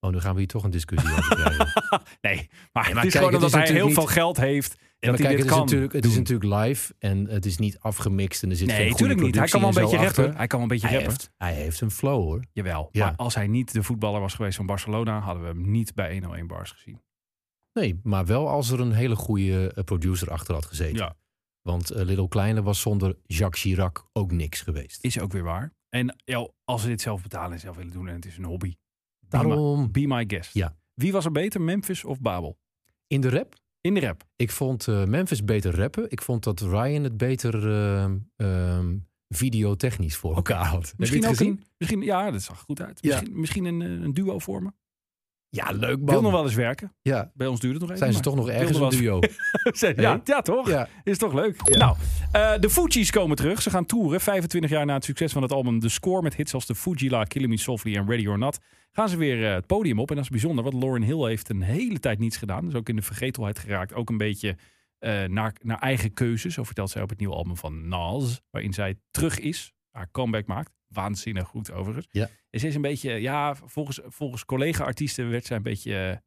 Oh, 0.00 0.10
nu 0.10 0.20
gaan 0.20 0.32
we 0.32 0.38
hier 0.38 0.48
toch 0.48 0.64
een 0.64 0.70
discussie 0.70 1.10
over 1.10 1.34
krijgen. 1.42 1.72
nee, 2.20 2.50
maar, 2.72 2.84
het 2.84 2.94
maar 2.94 3.04
is 3.06 3.12
kijk, 3.12 3.24
gewoon 3.24 3.32
het 3.32 3.34
omdat 3.44 3.62
is 3.62 3.68
hij 3.68 3.76
heel 3.78 3.90
veel 3.90 4.06
geld 4.06 4.36
heeft. 4.36 4.78
Maar 5.00 5.10
hij 5.18 5.18
kijk, 5.26 5.38
het, 5.38 5.50
is 5.50 5.56
natuurlijk, 5.56 5.92
het 5.92 6.04
is 6.04 6.16
natuurlijk 6.16 6.64
live 6.64 6.94
en 6.98 7.28
het 7.28 7.46
is 7.46 7.58
niet 7.58 7.78
afgemixt 7.78 8.42
en 8.42 8.50
er 8.50 8.56
zit 8.56 8.66
Nee, 8.66 8.90
natuurlijk 8.90 9.20
niet. 9.20 9.34
Hij 9.34 9.48
kan 9.48 9.60
wel 9.60 9.68
een 9.68 9.74
beetje 9.74 9.96
en 9.96 10.02
rappen. 10.04 10.24
achter. 10.24 10.36
Hij 10.38 10.46
kan 10.46 10.58
wel 10.60 10.68
een 10.68 10.74
beetje 10.74 10.86
Hij 10.88 10.96
rappen. 10.96 11.16
heeft, 11.18 11.32
hij 11.36 11.54
heeft 11.54 11.80
een 11.80 11.90
flow 11.90 12.22
hoor. 12.22 12.44
Jawel. 12.52 12.88
Ja. 12.92 13.04
Maar 13.04 13.16
als 13.16 13.34
hij 13.34 13.46
niet 13.46 13.72
de 13.72 13.82
voetballer 13.82 14.20
was 14.20 14.34
geweest 14.34 14.56
van 14.56 14.66
Barcelona, 14.66 15.20
hadden 15.20 15.42
we 15.42 15.48
hem 15.48 15.70
niet 15.70 15.94
bij 15.94 16.12
101 16.12 16.46
bars 16.46 16.70
gezien. 16.70 17.02
Nee, 17.72 18.00
maar 18.02 18.26
wel 18.26 18.48
als 18.48 18.70
er 18.70 18.80
een 18.80 18.92
hele 18.92 19.16
goede 19.16 19.72
eh, 19.74 19.84
producer 19.84 20.30
achter 20.30 20.54
had 20.54 20.66
gezeten. 20.66 20.96
Ja. 20.96 21.16
Want 21.62 21.90
eh, 21.90 22.04
Little 22.04 22.28
Kleine 22.28 22.62
was 22.62 22.80
zonder 22.80 23.16
Jacques 23.26 23.62
Chirac 23.62 24.08
ook 24.12 24.32
niks 24.32 24.60
geweest. 24.60 25.04
Is 25.04 25.20
ook 25.20 25.32
weer 25.32 25.42
waar. 25.42 25.72
En 25.88 26.16
ja, 26.24 26.48
als 26.64 26.82
ze 26.82 26.88
dit 26.88 27.00
zelf 27.00 27.22
betalen 27.22 27.52
en 27.52 27.60
zelf 27.60 27.76
willen 27.76 27.92
doen 27.92 28.08
en 28.08 28.14
het 28.14 28.26
is 28.26 28.36
een 28.36 28.44
hobby. 28.44 28.68
Be 29.28 29.36
my, 29.36 29.42
Daarom 29.44 29.90
be 29.92 30.06
my 30.06 30.24
guest. 30.26 30.54
Ja. 30.54 30.76
Wie 30.94 31.12
was 31.12 31.24
er 31.24 31.32
beter, 31.32 31.60
Memphis 31.60 32.04
of 32.04 32.20
Babel? 32.20 32.58
in 33.06 33.20
de 33.20 33.28
rap. 33.30 33.54
In 33.80 33.94
de 33.94 34.00
rap. 34.00 34.24
Ik 34.36 34.50
vond 34.50 34.88
eh, 34.88 35.04
Memphis 35.04 35.44
beter 35.44 35.76
rappen. 35.76 36.10
Ik 36.10 36.22
vond 36.22 36.44
dat 36.44 36.60
Ryan 36.60 37.04
het 37.04 37.16
beter 37.16 37.70
ehm, 37.72 38.18
ehm, 38.36 38.96
videotechnisch 39.28 40.16
voor 40.16 40.34
elkaar 40.34 40.64
had. 40.64 40.82
Heb 40.82 40.90
je 40.90 40.94
Misschien 40.98 41.22
het 41.22 41.30
gezien? 41.30 41.48
een, 41.52 41.64
misschien, 41.78 42.02
ja, 42.02 42.30
dat 42.30 42.42
zag 42.42 42.60
goed 42.60 42.80
uit. 42.80 42.98
Ja. 43.00 43.08
Misschien, 43.14 43.40
misschien 43.40 43.64
een, 43.64 43.82
eh, 43.82 43.88
een 43.88 44.14
duo 44.14 44.38
vormen. 44.38 44.74
Ja, 45.52 45.70
leuk 45.70 45.96
Wil 45.98 46.12
nog 46.14 46.22
man. 46.22 46.32
wel 46.32 46.42
eens 46.44 46.54
werken. 46.54 46.94
Ja, 47.02 47.30
Bij 47.34 47.46
ons 47.46 47.60
duurt 47.60 47.72
het 47.72 47.82
nog 47.82 47.90
even. 47.90 47.98
zijn 48.02 48.10
ze 48.12 48.16
maar- 48.18 48.26
toch 48.26 48.46
nog 48.46 48.48
ergens 48.48 48.78
een 48.94 49.00
duo? 49.00 49.18
ja, 50.02 50.20
ja, 50.24 50.42
toch? 50.42 50.68
Ja. 50.68 50.88
Is 51.04 51.18
toch 51.18 51.32
leuk? 51.32 51.76
Nou, 51.76 51.96
eh, 52.32 52.52
de 52.58 52.70
Fugees 52.70 53.10
komen 53.10 53.36
terug. 53.36 53.62
Ze 53.62 53.70
gaan 53.70 53.86
toeren. 53.86 54.20
25 54.20 54.70
jaar 54.70 54.86
na 54.86 54.94
het 54.94 55.04
succes 55.04 55.32
van 55.32 55.42
het 55.42 55.52
album 55.52 55.80
The 55.80 55.88
Score 55.88 56.22
met 56.22 56.34
hits 56.36 56.54
als 56.54 56.66
The 56.66 56.74
Fujila, 56.74 57.24
Killing 57.24 57.50
Me 57.50 57.58
Softly 57.58 57.96
en 57.96 58.06
Ready 58.08 58.26
or 58.26 58.38
Not. 58.38 58.58
Gaan 58.92 59.08
ze 59.08 59.16
weer 59.16 59.46
eh, 59.46 59.54
het 59.54 59.66
podium 59.66 59.98
op. 59.98 60.08
En 60.10 60.14
dat 60.14 60.24
is 60.24 60.30
bijzonder, 60.30 60.64
want 60.64 60.82
Lauren 60.82 61.02
Hill 61.02 61.24
heeft 61.28 61.48
een 61.48 61.62
hele 61.62 61.98
tijd 62.00 62.18
niets 62.18 62.36
gedaan. 62.36 62.64
Dus 62.64 62.74
ook 62.74 62.88
in 62.88 62.96
de 62.96 63.02
vergetelheid 63.02 63.58
geraakt. 63.58 63.94
Ook 63.94 64.08
een 64.10 64.18
beetje 64.18 64.56
eh, 64.98 65.24
naar, 65.24 65.54
naar 65.62 65.78
eigen 65.78 66.12
keuzes. 66.12 66.54
Zo 66.54 66.62
vertelt 66.64 66.90
zij 66.90 67.02
op 67.02 67.08
het 67.08 67.18
nieuwe 67.18 67.34
album 67.34 67.56
van 67.56 67.88
Nas. 67.88 68.40
Waarin 68.50 68.72
zij 68.72 68.98
terug 69.10 69.38
is. 69.38 69.72
Haar 69.90 70.08
comeback 70.10 70.46
maakt. 70.46 70.72
Waanzinnig 70.94 71.48
goed 71.48 71.72
overigens. 71.72 72.08
Ja. 72.10 72.28
En 72.50 72.60
ze 72.60 72.66
is 72.66 72.74
een 72.74 72.80
beetje, 72.80 73.12
ja, 73.12 73.54
volgens, 73.54 74.00
volgens 74.04 74.44
collega-artiesten 74.44 75.30
werd 75.30 75.46
zij 75.46 75.56
een 75.56 75.62
beetje, 75.62 76.22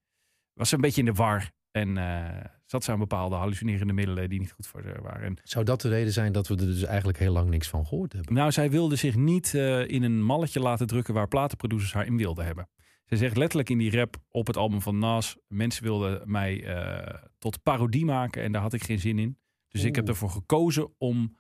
was 0.53 0.69
ze 0.69 0.75
een 0.75 0.81
beetje 0.81 1.01
in 1.01 1.07
de 1.07 1.13
war. 1.13 1.51
En 1.71 1.97
eh, 1.97 2.45
zat 2.65 2.83
ze 2.83 2.91
aan 2.91 2.99
bepaalde 2.99 3.35
hallucinerende 3.35 3.93
middelen 3.93 4.29
die 4.29 4.39
niet 4.39 4.51
goed 4.51 4.67
voor 4.67 4.83
haar 4.83 5.01
waren. 5.01 5.23
En, 5.23 5.37
Zou 5.43 5.65
dat 5.65 5.81
de 5.81 5.89
reden 5.89 6.13
zijn 6.13 6.31
dat 6.31 6.47
we 6.47 6.55
er 6.55 6.65
dus 6.65 6.83
eigenlijk 6.83 7.17
heel 7.17 7.33
lang 7.33 7.49
niks 7.49 7.67
van 7.67 7.85
gehoord 7.85 8.13
hebben? 8.13 8.33
nou, 8.33 8.51
zij 8.51 8.69
wilde 8.69 8.95
zich 8.95 9.15
niet 9.15 9.53
eh, 9.53 9.87
in 9.87 10.03
een 10.03 10.23
malletje 10.23 10.59
laten 10.59 10.87
drukken 10.87 11.13
waar 11.13 11.27
platenproducers 11.27 11.93
haar 11.93 12.05
in 12.05 12.17
wilden 12.17 12.45
hebben. 12.45 12.69
Ze 13.05 13.17
zegt 13.17 13.37
letterlijk 13.37 13.69
in 13.69 13.77
die 13.77 13.91
rap 13.97 14.15
op 14.29 14.47
het 14.47 14.57
album 14.57 14.81
van 14.81 14.99
Nas: 14.99 15.37
mensen 15.47 15.83
wilden 15.83 16.31
mij 16.31 16.63
eh, 16.63 17.23
tot 17.37 17.63
parodie 17.63 18.05
maken 18.05 18.43
en 18.43 18.51
daar 18.51 18.61
had 18.61 18.73
ik 18.73 18.83
geen 18.83 18.99
zin 18.99 19.19
in. 19.19 19.37
Dus 19.67 19.83
ik 19.83 19.95
heb 19.95 20.07
ervoor 20.07 20.29
gekozen 20.29 20.93
om 20.97 21.37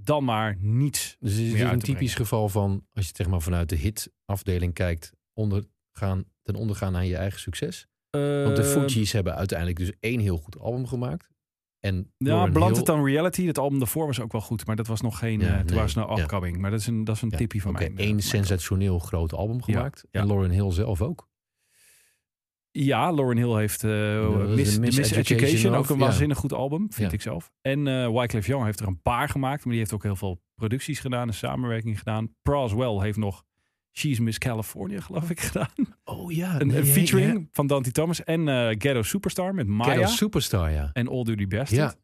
dan 0.00 0.24
maar 0.24 0.56
niets. 0.60 1.16
Dus 1.20 1.32
het 1.32 1.40
is 1.40 1.50
dus 1.52 1.60
een 1.60 1.78
typisch 1.78 2.14
geval 2.14 2.48
van, 2.48 2.70
als 2.70 3.02
je 3.02 3.08
het 3.08 3.16
zeg 3.16 3.28
maar 3.28 3.40
vanuit 3.42 3.68
de 3.68 3.76
hitafdeling 3.76 4.74
kijkt, 4.74 5.12
ondergaan, 5.32 6.24
ten 6.42 6.54
ondergaan 6.54 6.96
aan 6.96 7.06
je 7.06 7.16
eigen 7.16 7.40
succes. 7.40 7.86
Want 8.10 8.56
de 8.56 8.62
Eh, 8.62 8.68
Fugees 8.68 9.12
hebben 9.12 9.34
uiteindelijk 9.34 9.78
dus 9.78 9.92
één 10.00 10.20
heel 10.20 10.36
goed 10.38 10.58
album 10.58 10.86
gemaakt. 10.86 11.28
En 11.80 12.12
Ja, 12.18 12.48
Hill- 12.50 12.78
It 12.78 12.88
on 12.88 13.04
Reality, 13.04 13.46
het 13.46 13.58
album 13.58 13.78
daarvoor 13.78 14.06
was 14.06 14.20
ook 14.20 14.32
wel 14.32 14.40
goed, 14.40 14.66
maar 14.66 14.76
dat 14.76 14.86
was 14.86 15.00
nog 15.00 15.18
geen, 15.18 15.40
Ja, 15.40 15.58
eh 15.58 15.64
nee, 15.64 15.74
was 15.78 15.94
het 15.94 16.04
nou 16.04 16.16
ja. 16.16 16.22
upcoming. 16.22 16.56
Maar 16.58 16.70
dat 16.70 16.80
is 16.80 16.86
een, 16.86 17.04
dat 17.04 17.16
is 17.16 17.22
een 17.22 17.28
Ja, 17.30 17.36
tipje 17.36 17.60
van 17.60 17.70
oké, 17.74 17.88
mij. 17.88 18.04
eh, 18.04 18.10
één 18.10 18.20
sensationeel 18.22 18.98
groot 18.98 19.32
album 19.32 19.62
gemaakt. 19.62 20.04
En 20.10 20.26
Lauren 20.26 20.50
Hill 20.50 20.70
zelf 20.72 21.02
ook. 21.02 21.28
Ja, 22.84 23.12
Lauren 23.12 23.36
Hill 23.36 23.56
heeft 23.56 23.84
is 24.58 24.78
Miss, 24.78 25.10
Education, 25.10 25.74
ook 25.74 25.88
een 25.88 25.98
ja. 25.98 26.04
waanzinnig 26.04 26.38
goed 26.38 26.52
album, 26.52 26.86
vind 26.92 27.10
Ja. 27.10 27.16
ik 27.16 27.22
zelf. 27.22 27.50
En 27.60 27.86
eh 27.86 28.08
Wyclef 28.20 28.46
Young 28.46 28.64
heeft 28.64 28.80
er 28.80 28.86
een 28.86 29.02
paar 29.02 29.28
gemaakt, 29.28 29.62
maar 29.64 29.70
die 29.72 29.80
heeft 29.82 29.92
ook 29.94 30.02
heel 30.02 30.16
veel 30.16 30.40
producties 30.54 31.00
gedaan, 31.00 31.28
een 31.28 31.34
samenwerking 31.34 31.98
gedaan. 31.98 32.34
Proswell 32.42 33.00
heeft 33.00 33.18
nog 33.18 33.44
She's 33.92 34.18
Miss 34.18 34.38
California, 34.38 35.00
geloof 35.00 35.30
ik, 35.30 35.40
gedaan. 35.50 35.68
Oh 36.04 36.32
ja. 36.32 36.60
een, 36.60 36.76
een 36.76 36.86
featuring 36.86 37.48
van 37.52 37.66
Dante 37.66 37.90
Thomas 37.92 38.24
en 38.24 38.48
eh 38.48 38.66
Ghetto 38.68 39.02
Superstar 39.02 39.54
met 39.54 39.66
Maya 39.66 40.06
Superstar, 40.06 40.70
ja. 40.70 40.90
en 40.92 41.08
All 41.08 41.22
Duty 41.24 41.46
Best. 41.46 41.72
Ja, 41.72 41.94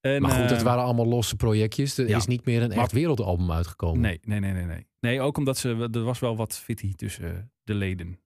En, 0.00 0.22
maar 0.22 0.30
goed, 0.30 0.50
het 0.50 0.62
waren 0.62 0.84
allemaal 0.84 1.06
losse 1.06 1.36
projectjes. 1.36 1.98
Er 1.98 2.08
ja. 2.08 2.16
is 2.16 2.26
niet 2.26 2.44
meer 2.44 2.62
een 2.62 2.72
echt 2.72 2.92
wereldalbum 2.92 3.52
uitgekomen. 3.52 4.00
Nee, 4.00 4.20
nee, 4.22 4.40
nee, 4.40 4.52
nee, 4.52 4.64
nee. 4.64 4.86
Nee, 5.00 5.20
ook 5.20 5.36
omdat 5.36 5.58
ze, 5.58 5.88
er 5.92 6.02
was 6.02 6.18
wel 6.18 6.36
wat 6.36 6.58
fitty 6.58 6.92
tussen 6.94 7.52
de 7.64 7.74
leden. 7.74 8.18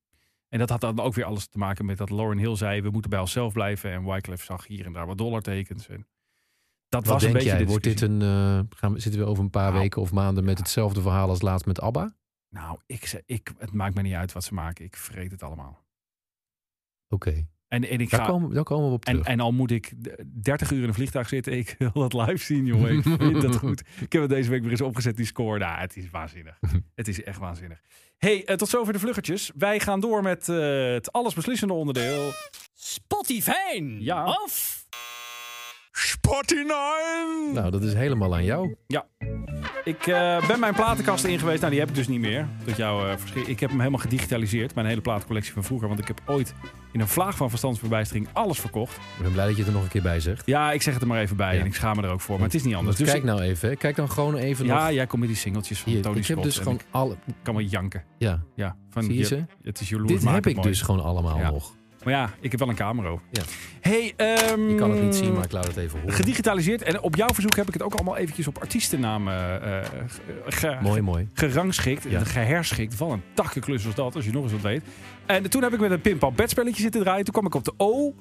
En 0.55 0.61
dat 0.61 0.71
had 0.71 0.81
dan 0.81 1.01
ook 1.01 1.15
weer 1.15 1.25
alles 1.25 1.47
te 1.47 1.59
maken 1.59 1.85
met 1.85 1.99
dat 1.99 2.11
Lauren 2.11 2.39
Hill 2.39 2.57
zei: 2.57 2.81
we 2.81 2.91
moeten 2.91 3.11
bij 3.11 3.21
onszelf 3.21 3.53
blijven. 3.53 3.91
En 3.91 4.05
Wyclef 4.05 4.45
zag 4.45 4.67
hier 4.67 4.87
en 4.87 4.93
daar 4.93 5.07
wat 5.07 5.19
dollartekens. 5.19 5.89
En 5.89 6.07
dat 6.89 7.05
Wat 7.05 7.13
was 7.13 7.23
denk 7.23 7.35
een 7.35 7.41
beetje 7.41 7.57
jij? 7.57 7.67
Wordt 7.67 7.85
dit 7.85 8.01
een, 8.01 8.23
eh, 8.23 8.61
gaan 8.79 8.93
we, 8.93 9.01
zitten 9.01 9.21
we 9.21 9.27
over 9.27 9.45
een 9.45 9.51
paar 9.51 9.71
Nou. 9.71 9.79
weken 9.83 10.03
of 10.03 10.13
maanden 10.13 10.45
met 10.45 10.59
hetzelfde 10.59 11.01
verhaal 11.01 11.29
als 11.29 11.43
laatst 11.43 11.67
met 11.67 11.81
ABBA? 11.81 12.15
Nou, 12.49 12.79
ik, 12.87 13.23
ik, 13.27 13.53
het 13.59 13.73
maakt 13.73 13.95
me 13.95 14.03
niet 14.03 14.15
uit 14.15 14.33
wat 14.33 14.45
ze 14.45 14.55
maken. 14.55 14.85
Ik 14.85 14.97
vreet 14.97 15.31
het 15.31 15.43
allemaal. 15.43 15.85
Oké, 17.09 17.47
En, 17.69 17.89
en 17.89 17.99
ik 18.01 18.11
daar, 18.11 18.21
ga. 18.21 18.27
komen, 18.27 18.55
daar 18.55 18.65
komen 18.65 18.89
we 18.89 18.95
op 18.95 19.05
terug. 19.05 19.27
en 19.27 19.41
al 19.41 19.53
moet 19.53 19.71
ik 19.71 19.93
d- 20.03 20.45
30 20.45 20.71
uur 20.71 20.83
in 20.83 20.89
een 20.89 20.95
vliegtuig 20.95 21.29
zitten, 21.29 21.53
ik 21.53 21.75
wil 21.79 22.09
dat 22.09 22.13
live 22.13 22.45
zien, 22.45 22.67
jongen. 22.67 22.97
Ik 22.97 23.03
vind 23.03 23.41
dat 23.41 23.57
goed. 23.57 23.81
Ik 24.01 24.13
heb 24.13 24.23
het 24.23 24.31
deze 24.31 24.51
week 24.51 24.63
weer 24.63 24.71
eens 24.71 24.81
opgezet, 24.81 25.17
die 25.17 25.27
score. 25.27 25.59
Nou, 25.59 25.79
het 25.81 25.97
is 25.97 26.11
waanzinnig. 26.11 26.59
het 26.95 27.09
is 27.09 27.23
echt 27.23 27.39
waanzinnig. 27.39 27.81
hey, 28.19 28.45
eh, 28.45 28.57
tot 28.57 28.69
zover 28.69 28.93
de 28.93 28.99
vluggetjes. 28.99 29.51
Wij 29.55 29.81
gaan 29.81 30.01
door 30.01 30.23
met 30.23 30.49
eh, 30.49 30.93
het 30.93 31.13
allesbeslissende 31.13 31.75
onderdeel. 31.75 32.31
Spotify. 32.75 33.83
Ja. 33.99 34.25
Of 34.45 34.83
Spotty 35.93 36.55
9! 36.55 36.67
nou, 37.55 37.71
dat 37.71 37.83
is 37.83 37.95
helemaal 37.95 38.35
aan 38.35 38.45
jou. 38.45 38.75
Ik 39.85 40.07
eh, 40.07 40.47
ben 40.47 40.61
mijn 40.61 40.75
platenkast 40.75 41.25
in 41.25 41.39
geweest. 41.39 41.59
Nou, 41.59 41.71
die 41.71 41.81
heb 41.81 41.89
ik 41.89 41.95
dus 41.95 42.09
niet 42.09 42.21
meer. 42.21 42.47
Tot 42.65 42.77
jouw 42.77 43.17
verschil. 43.19 43.43
Ik 43.47 43.61
heb 43.61 43.71
hem 43.71 43.79
helemaal 43.79 44.01
gedigitaliseerd. 44.01 44.75
Mijn 44.75 44.87
hele 44.87 45.01
platencollectie 45.01 45.53
van 45.53 45.65
vroeger. 45.65 45.89
Want 45.89 46.01
ik 46.01 46.09
heb 46.09 46.21
ooit 46.27 46.55
in 46.93 47.01
een 47.01 47.09
vlaag 47.09 47.37
van 47.37 47.49
verstandsverbijstering 47.51 48.29
alles 48.33 48.59
verkocht. 48.61 48.97
Ik 48.97 49.23
ben 49.23 49.33
blij 49.33 49.45
dat 49.47 49.53
je 49.55 49.59
het 49.59 49.69
er 49.69 49.75
nog 49.75 49.83
een 49.83 49.89
keer 49.91 50.03
bij 50.03 50.21
zegt. 50.21 50.47
Ja, 50.47 50.73
ik 50.73 50.83
zeg 50.83 50.93
het 50.95 51.03
er 51.03 51.09
maar 51.09 51.21
even 51.21 51.37
bij. 51.37 51.55
Ja. 51.55 51.61
En 51.61 51.67
ik 51.67 51.75
schaam 51.75 51.97
me 51.97 52.03
er 52.03 52.11
ook 52.11 52.21
voor. 52.21 52.35
Maar 52.37 52.45
het 52.45 52.55
is 52.55 52.63
niet 52.63 52.75
anders. 52.75 52.97
Dus 52.97 53.11
kijk 53.11 53.25
nou 53.25 53.41
even. 53.41 53.69
hè. 53.69 53.77
Kijk 53.77 53.97
dan 53.97 54.11
gewoon 54.11 54.37
even 54.37 54.67
ja, 54.67 54.85
nog. 54.85 54.93
jij 54.93 55.07
komt 55.07 55.21
met 55.21 55.31
die 55.31 55.39
singeltjes 55.39 55.79
van 55.81 55.93
Hier, 55.93 56.03
Tony 56.03 56.17
ik 56.19 56.27
heb 56.27 56.39
Scott. 56.39 56.55
dus 56.55 56.59
gewoon 56.63 56.75
ik 56.79 56.85
alle... 56.91 57.17
kan 57.43 57.55
wel 57.55 57.65
janken. 57.65 58.03
Ja, 58.19 58.43
Ja, 58.57 58.77
van 58.91 59.03
zie 59.03 59.19
je? 59.19 59.45
Het 59.63 59.81
is 59.81 59.89
jaloers 59.89 60.13
Dit 60.13 60.31
heb 60.31 60.47
ik 60.47 60.57
mooi. 60.57 60.69
dus 60.69 60.83
gewoon 60.83 61.03
allemaal 61.05 61.39
Ja. 61.39 61.51
nog. 61.51 61.75
Maar 62.05 62.13
ja, 62.15 62.31
ik 62.41 62.51
heb 62.51 62.61
wel 62.61 62.69
een 62.69 62.75
camera 62.75 63.09
over. 63.09 63.25
Ja. 63.31 63.43
Hey, 63.81 64.13
ehm, 64.17 64.69
Je 64.69 64.75
kan 64.75 64.91
het 64.91 65.03
niet 65.03 65.15
zien, 65.15 65.33
maar 65.33 65.45
ik 65.45 65.53
laat 65.53 65.67
het 65.67 65.77
even 65.77 66.01
horen. 66.01 66.15
Gedigitaliseerd. 66.15 66.83
En 66.83 67.01
op 67.03 67.17
jouw 67.17 67.29
verzoek 67.35 67.57
heb 67.57 67.67
ik 67.69 67.73
het 67.73 67.83
ook 67.83 67.95
allemaal 67.95 68.17
eventjes 68.17 68.47
op 68.47 68.59
artiestennamen 68.59 69.63
eh, 69.63 69.79
ge- 70.07 70.43
ge- 70.47 70.79
Mooi, 70.83 71.01
mooi. 71.01 71.29
gerangschikt. 71.35 72.05
Ja. 72.09 72.25
Geherschikt. 72.25 72.97
Wat 72.99 73.11
een 73.11 73.23
takkenklus 73.35 73.85
was 73.85 73.95
dat, 73.95 74.15
als 74.15 74.25
je 74.25 74.31
nog 74.33 74.43
eens 74.43 74.53
wat 74.53 74.61
weet. 74.61 74.83
En 75.27 75.51
toen 75.51 75.63
heb 75.63 75.73
ik 75.73 75.81
met 75.81 75.91
een 75.91 76.01
pinpap 76.01 76.37
bedspelletje 76.37 76.83
zitten 76.83 77.01
draaien. 77.03 77.25
Toen 77.25 77.33
kwam 77.35 77.47
ik 77.47 77.55
op 77.55 77.65
de 77.65 77.73
O. 77.77 78.15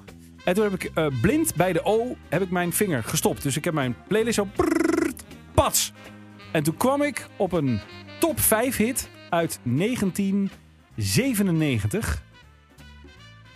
En 0.44 0.54
toen 0.54 0.64
heb 0.64 0.74
ik 0.74 0.90
eh, 0.94 1.06
blind 1.20 1.54
bij 1.54 1.72
de 1.72 1.84
O 1.84 2.16
heb 2.28 2.42
ik 2.42 2.50
mijn 2.50 2.72
vinger 2.72 3.02
gestopt. 3.04 3.42
Dus 3.42 3.56
ik 3.56 3.64
heb 3.64 3.74
mijn 3.74 3.96
playlist 4.08 4.34
zo 4.34 4.44
prrrt, 4.56 5.22
pats. 5.54 5.92
En 6.52 6.62
toen 6.62 6.76
kwam 6.76 7.02
ik 7.02 7.26
op 7.36 7.52
een 7.52 7.80
top 8.20 8.40
5 8.40 8.76
hit 8.76 9.08
uit 9.30 9.58
1997. 9.62 12.22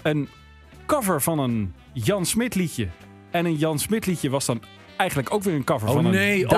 Een 0.08 0.28
cover 0.86 1.22
van 1.22 1.38
een 1.38 1.74
Jan 1.92 2.26
Smit 2.26 2.54
liedje. 2.54 2.88
En 3.30 3.44
een 3.46 3.56
Jan 3.56 3.78
Smit 3.78 4.06
liedje 4.06 4.30
was 4.30 4.46
dan 4.46 4.62
eigenlijk 4.96 5.32
ook 5.34 5.42
weer 5.42 5.54
een 5.54 5.64
cover 5.64 5.88
Oh 5.88 5.94
van 5.94 6.10
nee, 6.10 6.44
een 6.44 6.56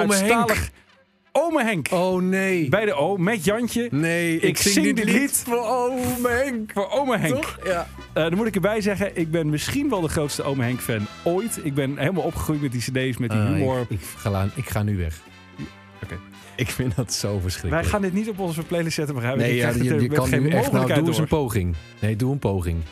Ome 1.33 1.65
Henk. 1.65 1.87
Oh 1.91 2.23
nee. 2.23 2.69
Bij 2.69 2.85
de 2.85 2.95
O, 2.95 3.17
met 3.17 3.45
Jantje. 3.45 3.89
Nee, 3.91 4.41
Ik 4.41 4.57
zing 4.59 4.97
dit 4.97 5.05
lied 5.05 5.43
voor 5.47 5.67
Ome 5.67 6.29
Henk. 6.29 6.71
Voor 6.75 6.91
Ome 6.91 7.19
Henk. 7.19 7.35
Toch? 7.35 7.59
Ja. 7.65 7.89
Eh, 8.13 8.23
dan 8.23 8.35
moet 8.35 8.47
ik 8.47 8.55
erbij 8.55 8.81
zeggen, 8.81 9.17
ik 9.17 9.31
ben 9.31 9.51
misschien 9.51 9.89
wel 9.89 10.01
de 10.01 10.09
grootste 10.09 10.43
Ome 10.43 10.63
Henk 10.63 10.81
fan 10.81 11.07
ooit. 11.25 11.61
Ik 11.63 11.75
ben 11.75 11.99
helemaal 11.99 12.23
opgegroeid 12.23 12.61
met 12.61 12.73
die 12.73 12.81
cd's, 12.81 13.17
met 13.19 13.31
die 13.31 13.41
Ah, 13.41 13.47
humor. 13.47 13.81
ik, 13.81 13.91
ik, 13.91 14.01
ga, 14.17 14.49
ik 14.55 14.69
ga 14.69 14.83
nu 14.83 14.97
weg. 14.97 15.21
Oké. 16.03 16.19
Ik 16.57 16.71
vind 16.71 16.97
dat 16.97 17.13
zo 17.13 17.33
Wij 17.33 17.41
verschrikkelijk. 17.41 17.89
gaan 17.89 18.03
dit 18.03 18.13
niet 18.13 18.29
op 18.29 18.39
onze 18.39 18.63
playlist 18.63 18.95
zetten, 18.95 19.15
begrijp 19.15 19.37
ik? 19.37 19.41
Nee, 19.43 19.51
Ik 19.51 19.61
ja, 19.61 19.69
je, 19.69 20.09
kan 20.09 20.31
nu 20.31 20.49
echt... 20.51 20.73
Nou, 20.73 20.95
doe 20.95 21.07
eens 21.07 21.19
een 21.19 21.27
poging. 21.27 21.75
Nee, 21.99 22.17
doe 22.17 22.33
een 22.33 22.39
poging. 22.39 22.83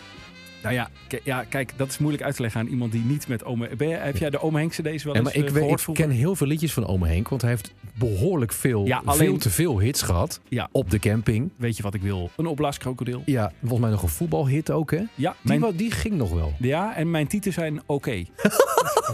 Nou 0.63 0.75
ja, 0.75 0.91
ja, 1.25 1.45
kijk, 1.49 1.73
dat 1.77 1.89
is 1.89 1.99
moeilijk 1.99 2.23
uit 2.25 2.37
te 2.37 2.43
leggen 2.43 2.61
aan 2.61 2.67
iemand 2.67 2.93
die 2.93 3.03
niet 3.05 3.29
met 3.29 3.45
Ome... 3.45 3.77
Ben 3.77 3.89
je, 3.89 3.95
heb 3.95 4.17
jij 4.17 4.31
de 4.31 4.41
Ome 4.43 4.59
Henk 4.59 4.71
cd's 4.71 4.83
wel 4.83 5.15
eens 5.15 5.25
maar 5.25 5.35
ik, 5.35 5.47
eh, 5.47 5.53
weet, 5.53 5.87
ik 5.89 5.95
ken 5.95 6.11
heel 6.11 6.37
veel 6.37 6.47
liedjes 6.47 6.73
van 6.73 6.87
Ome 6.87 7.07
Henk. 7.09 7.29
Want 7.29 7.41
hij 7.43 7.51
heeft 7.51 7.73
behoorlijk 7.99 8.53
veel, 8.53 8.87
Ja, 8.87 9.03
alleen- 9.05 9.19
veel 9.29 9.37
te 9.39 9.51
veel 9.51 9.79
hits 9.81 10.03
gehad. 10.03 10.41
Ja. 10.49 10.69
Op 10.73 10.91
de 10.91 10.99
camping. 10.99 11.51
Weet 11.57 11.77
je 11.77 11.83
wat 11.83 11.95
ik 11.95 12.03
wil? 12.03 12.31
Een 12.37 12.47
opblaaskrokodil. 12.47 13.23
Ja, 13.25 13.53
volgens 13.61 13.81
mij 13.81 13.91
nog 13.91 14.03
een 14.03 14.09
voetbalhit 14.09 14.71
ook, 14.71 14.91
hè? 14.91 14.97
Ja, 15.15 15.31
Die, 15.31 15.31
mijn, 15.43 15.61
wa- 15.61 15.73
die 15.73 15.91
ging 15.91 16.15
nog 16.15 16.31
wel. 16.33 16.53
ja, 16.59 16.97
en 16.97 17.11
mijn 17.11 17.27
titels 17.27 17.55
zijn 17.55 17.81
oké. 17.87 18.25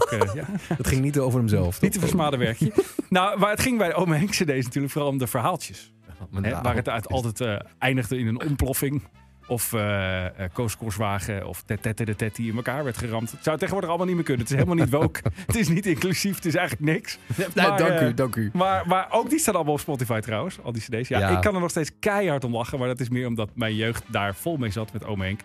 Eh, 0.09 0.33
ja. 0.33 0.45
Het 0.77 0.87
ging 0.87 1.01
niet 1.01 1.19
over 1.19 1.39
hemzelf. 1.39 1.81
Niet 1.81 1.91
te 1.91 1.99
versmaden 1.99 2.39
werkje. 2.39 2.71
nou, 3.09 3.39
waar 3.39 3.49
het 3.51 3.59
ging 3.59 3.77
bij 3.77 3.87
de 3.87 3.93
Ome 3.93 4.15
Henk 4.15 4.29
cd's 4.29 4.45
natuurlijk 4.63 4.93
vooral 4.93 5.09
om 5.11 5.17
de 5.17 5.27
verhaaltjes. 5.27 5.91
Maar 6.29 6.43
Hè, 6.43 6.49
nou, 6.49 6.61
waar 6.63 6.75
het 6.75 6.89
uit 6.89 7.07
altijd 7.07 7.41
eh, 7.41 7.55
eindigde 7.79 8.17
in 8.17 8.27
een 8.27 8.41
ontploffing. 8.47 9.01
Of 9.47 9.73
eh 9.73 10.25
eh, 10.25 10.49
Koos 10.53 10.77
Korswagen 10.77 11.47
of 11.47 11.63
de 11.63 12.15
Tet 12.15 12.35
die 12.35 12.49
in 12.49 12.55
elkaar 12.55 12.83
werd 12.83 12.97
geramd. 12.97 13.31
Het 13.31 13.43
zou 13.43 13.55
tegenwoordig 13.57 13.89
allemaal 13.89 14.07
niet 14.07 14.15
meer 14.15 14.25
kunnen. 14.25 14.43
Het 14.43 14.51
is 14.53 14.59
helemaal 14.59 14.85
niet 14.85 14.93
woke. 15.01 15.21
het 15.45 15.55
is 15.55 15.67
niet 15.67 15.85
inclusief. 15.85 16.35
Het 16.35 16.45
is 16.45 16.55
eigenlijk 16.55 16.91
niks. 16.91 17.17
Nee, 17.35 17.47
maar, 17.55 17.77
dank 17.77 17.91
eh, 17.91 18.07
u, 18.07 18.13
dank 18.13 18.35
u. 18.35 18.49
Maar, 18.53 18.87
maar 18.87 19.07
ook 19.11 19.29
die 19.29 19.39
staan 19.39 19.55
allemaal 19.55 19.73
op 19.73 19.79
Spotify 19.79 20.19
trouwens. 20.19 20.61
Al 20.61 20.71
die 20.71 20.81
cd's. 20.81 21.07
Ja, 21.07 21.19
Ja. 21.19 21.29
ik 21.29 21.41
kan 21.41 21.53
er 21.55 21.61
nog 21.61 21.69
steeds 21.69 21.91
keihard 21.99 22.43
om 22.43 22.53
lachen. 22.53 22.79
Maar 22.79 22.87
dat 22.87 22.99
is 22.99 23.09
meer 23.09 23.27
omdat 23.27 23.49
mijn 23.55 23.75
jeugd 23.75 24.03
daar 24.11 24.35
vol 24.35 24.57
mee 24.57 24.71
zat 24.71 24.93
met 24.93 25.05
Oom 25.05 25.21
Henk. 25.21 25.39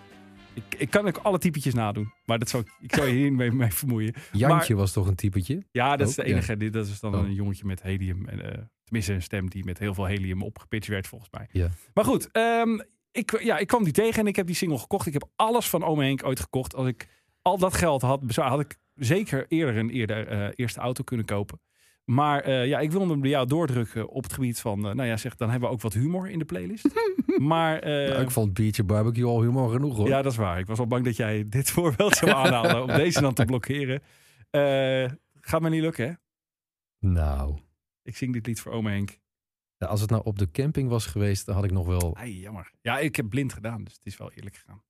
Ik, 0.54 0.62
ik 0.78 0.90
kan 0.90 1.06
ook 1.06 1.16
alle 1.16 1.38
typetjes 1.38 1.74
nadoen. 1.74 2.12
Maar 2.24 2.38
dat 2.38 2.48
zou, 2.48 2.64
ik- 2.80 2.94
zou 2.94 3.06
je 3.08 3.14
hier 3.14 3.30
niet 3.30 3.52
mee, 3.52 3.72
vermoeien. 3.72 4.14
Jantje 4.32 4.74
was 4.74 4.92
toch 4.92 5.06
een 5.06 5.14
typetje? 5.14 5.62
Ja, 5.70 5.96
dat 5.96 6.08
is 6.08 6.14
de 6.14 6.24
enige. 6.24 6.70
Dat 6.70 6.86
is 6.86 7.00
dan 7.00 7.14
Oh. 7.14 7.20
een 7.24 7.34
jongetje 7.34 7.64
met 7.64 7.82
helium. 7.82 8.28
En, 8.28 8.52
eh, 8.52 8.58
tenminste, 8.84 9.12
een 9.12 9.22
stem 9.22 9.48
die 9.50 9.64
met 9.64 9.78
heel 9.78 9.94
veel 9.94 10.04
helium 10.04 10.42
opgepitcht 10.42 10.88
werd, 10.88 11.06
volgens 11.06 11.30
mij. 11.30 11.46
Ja. 11.50 11.68
Maar 11.94 12.04
goed, 12.04 12.28
ehm, 12.32 12.78
ik, 13.12 13.42
ja, 13.42 13.58
ik 13.58 13.66
kwam 13.66 13.84
die 13.84 13.92
tegen 13.92 14.20
en 14.20 14.26
ik 14.26 14.36
heb 14.36 14.46
die 14.46 14.54
single 14.56 14.78
gekocht. 14.78 15.06
Ik 15.06 15.12
heb 15.12 15.28
alles 15.36 15.68
van 15.68 15.84
Ome 15.84 16.04
Henk 16.04 16.24
ooit 16.26 16.40
gekocht. 16.40 16.74
Als 16.74 16.86
ik 16.88 17.08
al 17.42 17.58
dat 17.58 17.74
geld 17.74 18.02
had, 18.02 18.20
zou- 18.26 18.48
had 18.48 18.60
ik 18.60 18.76
zeker 18.94 19.44
eerder 19.48 19.76
een 19.76 19.90
eerder, 19.90 20.26
eh, 20.28 20.48
eerste 20.54 20.80
auto 20.80 21.02
kunnen 21.04 21.26
kopen. 21.26 21.60
Maar 22.04 22.40
eh, 22.40 22.66
ja, 22.66 22.78
ik 22.78 22.90
wilde 22.90 23.10
hem 23.10 23.20
bij 23.20 23.30
jou 23.30 23.46
doordrukken 23.46 24.08
op 24.08 24.22
het 24.22 24.32
gebied 24.32 24.60
van... 24.60 24.78
eh, 24.88 24.94
nou 24.94 25.08
ja, 25.08 25.16
zeg, 25.16 25.36
dan 25.36 25.50
hebben 25.50 25.68
we 25.68 25.74
ook 25.74 25.80
wat 25.80 25.92
humor 25.92 26.30
in 26.30 26.38
de 26.38 26.44
playlist. 26.44 26.88
maar 27.38 27.80
Nou, 27.84 28.20
ik 28.22 28.30
vond 28.30 28.54
biertje 28.54 28.84
barbecue 28.84 29.24
al 29.26 29.42
humor 29.42 29.70
genoeg, 29.70 29.96
hoor. 29.96 30.08
ja, 30.08 30.22
dat 30.22 30.32
is 30.32 30.38
waar. 30.38 30.58
Ik 30.58 30.66
was 30.66 30.78
al 30.78 30.86
bang 30.86 31.04
dat 31.04 31.16
jij 31.16 31.48
dit 31.48 31.70
voorbeeld 31.76 32.16
zou 32.16 32.30
aanhalen 32.30 32.82
om 32.82 32.86
deze 32.88 33.20
dan 33.20 33.34
te 33.34 33.44
blokkeren. 33.44 34.02
Eh, 34.50 35.10
gaat 35.40 35.60
me 35.60 35.68
niet 35.68 35.80
lukken, 35.82 36.06
hè? 36.08 36.12
Nou, 37.08 37.58
Ik 38.02 38.16
zing 38.16 38.32
dit 38.32 38.46
lied 38.46 38.60
voor 38.60 38.72
Ome 38.72 38.90
Henk. 38.90 39.18
Ja, 39.80 39.86
als 39.86 40.00
het 40.00 40.10
nou 40.10 40.22
op 40.24 40.38
de 40.38 40.50
camping 40.50 40.88
was 40.88 41.06
geweest, 41.06 41.46
dan 41.46 41.54
had 41.54 41.64
ik 41.64 41.70
nog 41.70 41.86
wel... 41.86 42.16
Ai, 42.16 42.40
jammer. 42.40 42.70
Ja, 42.82 42.98
ik 42.98 43.16
heb 43.16 43.28
blind 43.28 43.52
gedaan, 43.52 43.84
dus 43.84 43.94
het 43.94 44.06
is 44.06 44.16
wel 44.16 44.32
eerlijk 44.32 44.56
gegaan. 44.56 44.82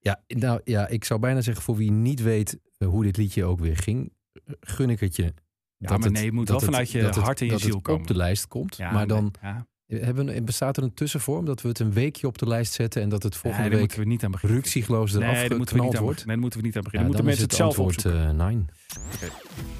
Ja, 0.00 0.22
nou 0.26 0.60
ja, 0.64 0.86
ik 0.88 1.04
zou 1.04 1.20
bijna 1.20 1.40
zeggen 1.40 1.64
voor 1.64 1.76
wie 1.76 1.90
niet 1.90 2.22
weet 2.22 2.58
eh, 2.78 2.88
hoe 2.88 3.02
dit 3.04 3.16
liedje 3.16 3.44
ook 3.44 3.60
weer 3.60 3.76
ging, 3.76 4.12
gun 4.60 4.90
ik 4.90 5.00
het 5.00 5.16
je. 5.16 5.34
Ja, 5.76 5.96
maar 5.96 6.10
nee, 6.10 6.24
het 6.24 6.32
moet 6.34 6.48
wel 6.48 6.60
vanuit 6.60 6.90
je 6.90 7.02
dat 7.02 7.14
het- 7.14 7.24
hart 7.24 7.40
en 7.40 7.46
je 7.46 7.52
dat 7.52 7.60
ziel 7.60 7.74
het 7.74 7.82
komen. 7.82 8.00
op 8.00 8.06
de 8.06 8.16
lijst 8.16 8.46
komt. 8.46 8.76
Ja, 8.76 8.90
maar 8.92 9.06
dan 9.06 9.32
nee, 9.42 9.52
ja. 9.52 9.66
Hebben 9.96 10.44
bestaat 10.44 10.76
er 10.76 10.82
een 10.82 10.94
tussenvorm 10.94 11.44
dat 11.44 11.62
we 11.62 11.68
het 11.68 11.78
een 11.78 11.92
weekje 11.92 12.26
op 12.26 12.38
de 12.38 12.46
lijst 12.46 12.72
zetten 12.72 13.02
en 13.02 13.08
dat 13.08 13.22
het 13.22 13.36
volgende 13.36 13.62
Nee, 13.68 13.70
week 13.70 13.80
moeten 13.80 13.98
we 13.98 14.06
niet 14.06 14.24
aan 14.24 14.30
beginnen. 14.30 14.56
ruksigloos 14.58 15.12
Nee, 15.12 15.22
eraf 15.22 15.48
daar 15.48 15.56
moeten 15.56 15.76
we 15.76 15.82
niet 15.82 15.96
aan 15.96 16.02
wordt. 16.02 16.24
beginnen. 16.24 16.26
Nee, 16.26 16.26
daar 16.26 16.38
moeten 16.38 16.60
we 16.60 16.66
niet 16.66 16.76
aan 16.76 16.82
Ja, 16.82 16.90
beginnen. 16.90 17.12
dan 17.16 17.24
moeten 17.24 17.42
is 17.44 17.48
mensen 17.48 17.66
het, 17.66 17.80
het 17.80 18.04
zelf 18.04 18.04
antwoord 18.04 18.04
opzoeken. 18.06 18.40
eh, 18.40 18.46
nine. 18.46 18.64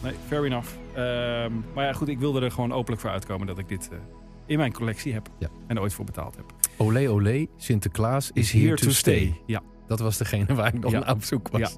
Nee, 0.02 0.12
fair 0.28 0.44
enough. 0.44 0.68
Ehm, 0.94 1.52
maar 1.74 1.84
ja, 1.84 1.92
goed, 1.92 2.08
ik 2.08 2.18
wilde 2.18 2.40
er 2.40 2.50
gewoon 2.50 2.72
openlijk 2.72 3.00
voor 3.02 3.10
uitkomen 3.10 3.46
dat 3.46 3.58
ik 3.58 3.68
dit 3.68 3.88
eh, 3.92 3.98
in 4.46 4.58
mijn 4.58 4.72
collectie 4.72 5.12
heb. 5.12 5.28
Ja. 5.38 5.48
En 5.66 5.80
ooit 5.80 5.92
voor 5.94 6.04
betaald 6.04 6.36
heb. 6.36 6.44
Olé 6.76 7.08
olé, 7.10 7.46
Sinterklaas 7.56 8.30
is, 8.32 8.52
here, 8.52 8.74
to 8.76 8.90
stay. 8.90 9.40
Ja. 9.46 9.62
Dat 9.86 9.98
was 10.00 10.16
degene 10.16 10.54
waar 10.54 10.74
ik 10.74 10.80
nog 10.80 10.92
Ja. 10.92 10.98
naar 10.98 11.14
op 11.14 11.24
zoek 11.24 11.48
was. 11.48 11.60
Ja. 11.60 11.68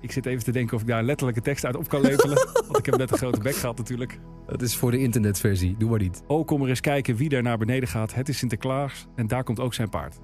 Ik 0.00 0.12
zit 0.12 0.26
even 0.26 0.44
te 0.44 0.52
denken 0.52 0.74
of 0.76 0.80
ik 0.80 0.86
daar 0.88 1.02
letterlijke 1.02 1.40
tekst 1.40 1.64
uit 1.64 1.76
op 1.76 1.88
kan 1.88 2.00
lepelen. 2.00 2.36
want 2.66 2.78
ik 2.78 2.86
heb 2.86 2.96
net 2.96 3.10
een 3.10 3.18
grote 3.18 3.40
bek 3.40 3.54
gehad 3.54 3.76
natuurlijk. 3.76 4.18
Dat 4.46 4.62
is 4.62 4.76
voor 4.76 4.90
de 4.90 4.98
internetversie. 4.98 5.76
Doe 5.78 5.90
maar 5.90 5.98
niet. 5.98 6.22
Oh, 6.26 6.46
kom 6.46 6.62
er 6.62 6.68
eens 6.68 6.80
kijken 6.80 7.16
wie 7.16 7.30
er 7.30 7.42
naar 7.42 7.58
beneden 7.58 7.88
gaat. 7.88 8.14
Het 8.14 8.28
is 8.28 8.38
Sinterklaas 8.38 9.06
en 9.14 9.26
daar 9.26 9.44
komt 9.44 9.60
ook 9.60 9.74
zijn 9.74 9.88
paard. 9.88 10.18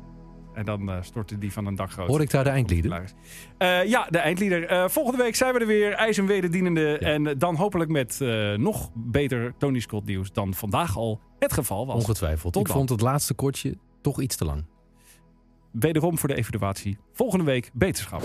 En 0.55 0.65
dan 0.65 0.91
eh, 0.91 0.97
stortte 1.03 1.39
die 1.39 1.53
van 1.53 1.67
een 1.67 1.75
dak 1.75 1.91
groot. 1.91 2.09
Hoor 2.09 2.21
ik 2.21 2.31
daar 2.31 2.45
de 2.45 2.51
eindlieden? 2.51 3.05
Eh, 3.59 3.85
ja, 3.85 4.07
de 4.11 4.19
eindlieder. 4.19 4.67
Eh, 4.67 4.89
volgende 4.89 5.23
week 5.23 5.35
zijn 5.35 5.55
we 5.55 5.61
er 5.61 5.67
weer. 5.67 5.93
IJs 5.93 6.19
en 6.19 6.27
wederdienende. 6.27 6.99
En 6.99 7.27
eh, 7.27 7.35
dan 7.39 7.55
hopelijk 7.55 7.91
met 7.91 8.21
nog 8.57 8.91
beter 8.95 9.55
Tony 9.59 9.81
Scott 9.81 10.07
nieuws 10.07 10.33
dan 10.33 10.55
vandaag 10.55 10.97
al 10.97 11.21
het 11.39 11.53
geval 11.53 11.87
was. 11.87 11.97
Ongetwijfeld. 11.97 12.53
Tot 12.53 12.63
ik 12.63 12.69
dan. 12.69 12.77
vond 12.77 12.89
het 12.89 13.01
laatste 13.01 13.35
kortje 13.35 13.75
toch 14.01 14.21
iets 14.21 14.37
te 14.37 14.45
lang. 14.45 14.65
Wederom 15.73 16.19
voor 16.19 16.29
de 16.29 16.35
evaluatie. 16.35 16.99
Volgende 17.13 17.45
week 17.45 17.71
beterschap. 17.73 18.23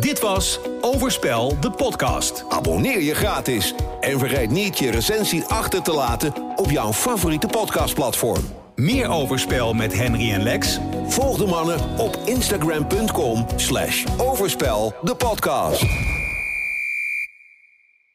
Dit 0.00 0.20
was 0.20 0.58
Overspel, 0.80 1.60
de 1.60 1.70
podcast. 1.70 2.44
Abonneer 2.48 3.00
je 3.00 3.14
gratis 3.14 3.74
en 4.00 4.18
vergeet 4.18 4.50
niet 4.50 4.78
je 4.78 4.90
recensie 4.90 5.44
achter 5.44 5.82
te 5.82 5.92
laten 5.92 6.32
op 6.56 6.70
jouw 6.70 6.92
favoriete 6.92 7.46
podcastplatform. 7.46 8.44
Meer 8.74 9.10
Overspel 9.10 9.72
met 9.72 9.92
Henry 9.92 10.32
en 10.32 10.42
Lex? 10.42 10.78
Volg 11.06 11.36
de 11.36 11.46
mannen 11.46 11.78
op 11.98 12.18
instagram.com 12.24 13.46
slash 13.56 14.04
overspel 14.16 14.94
de 15.02 15.14
podcast. 15.14 15.84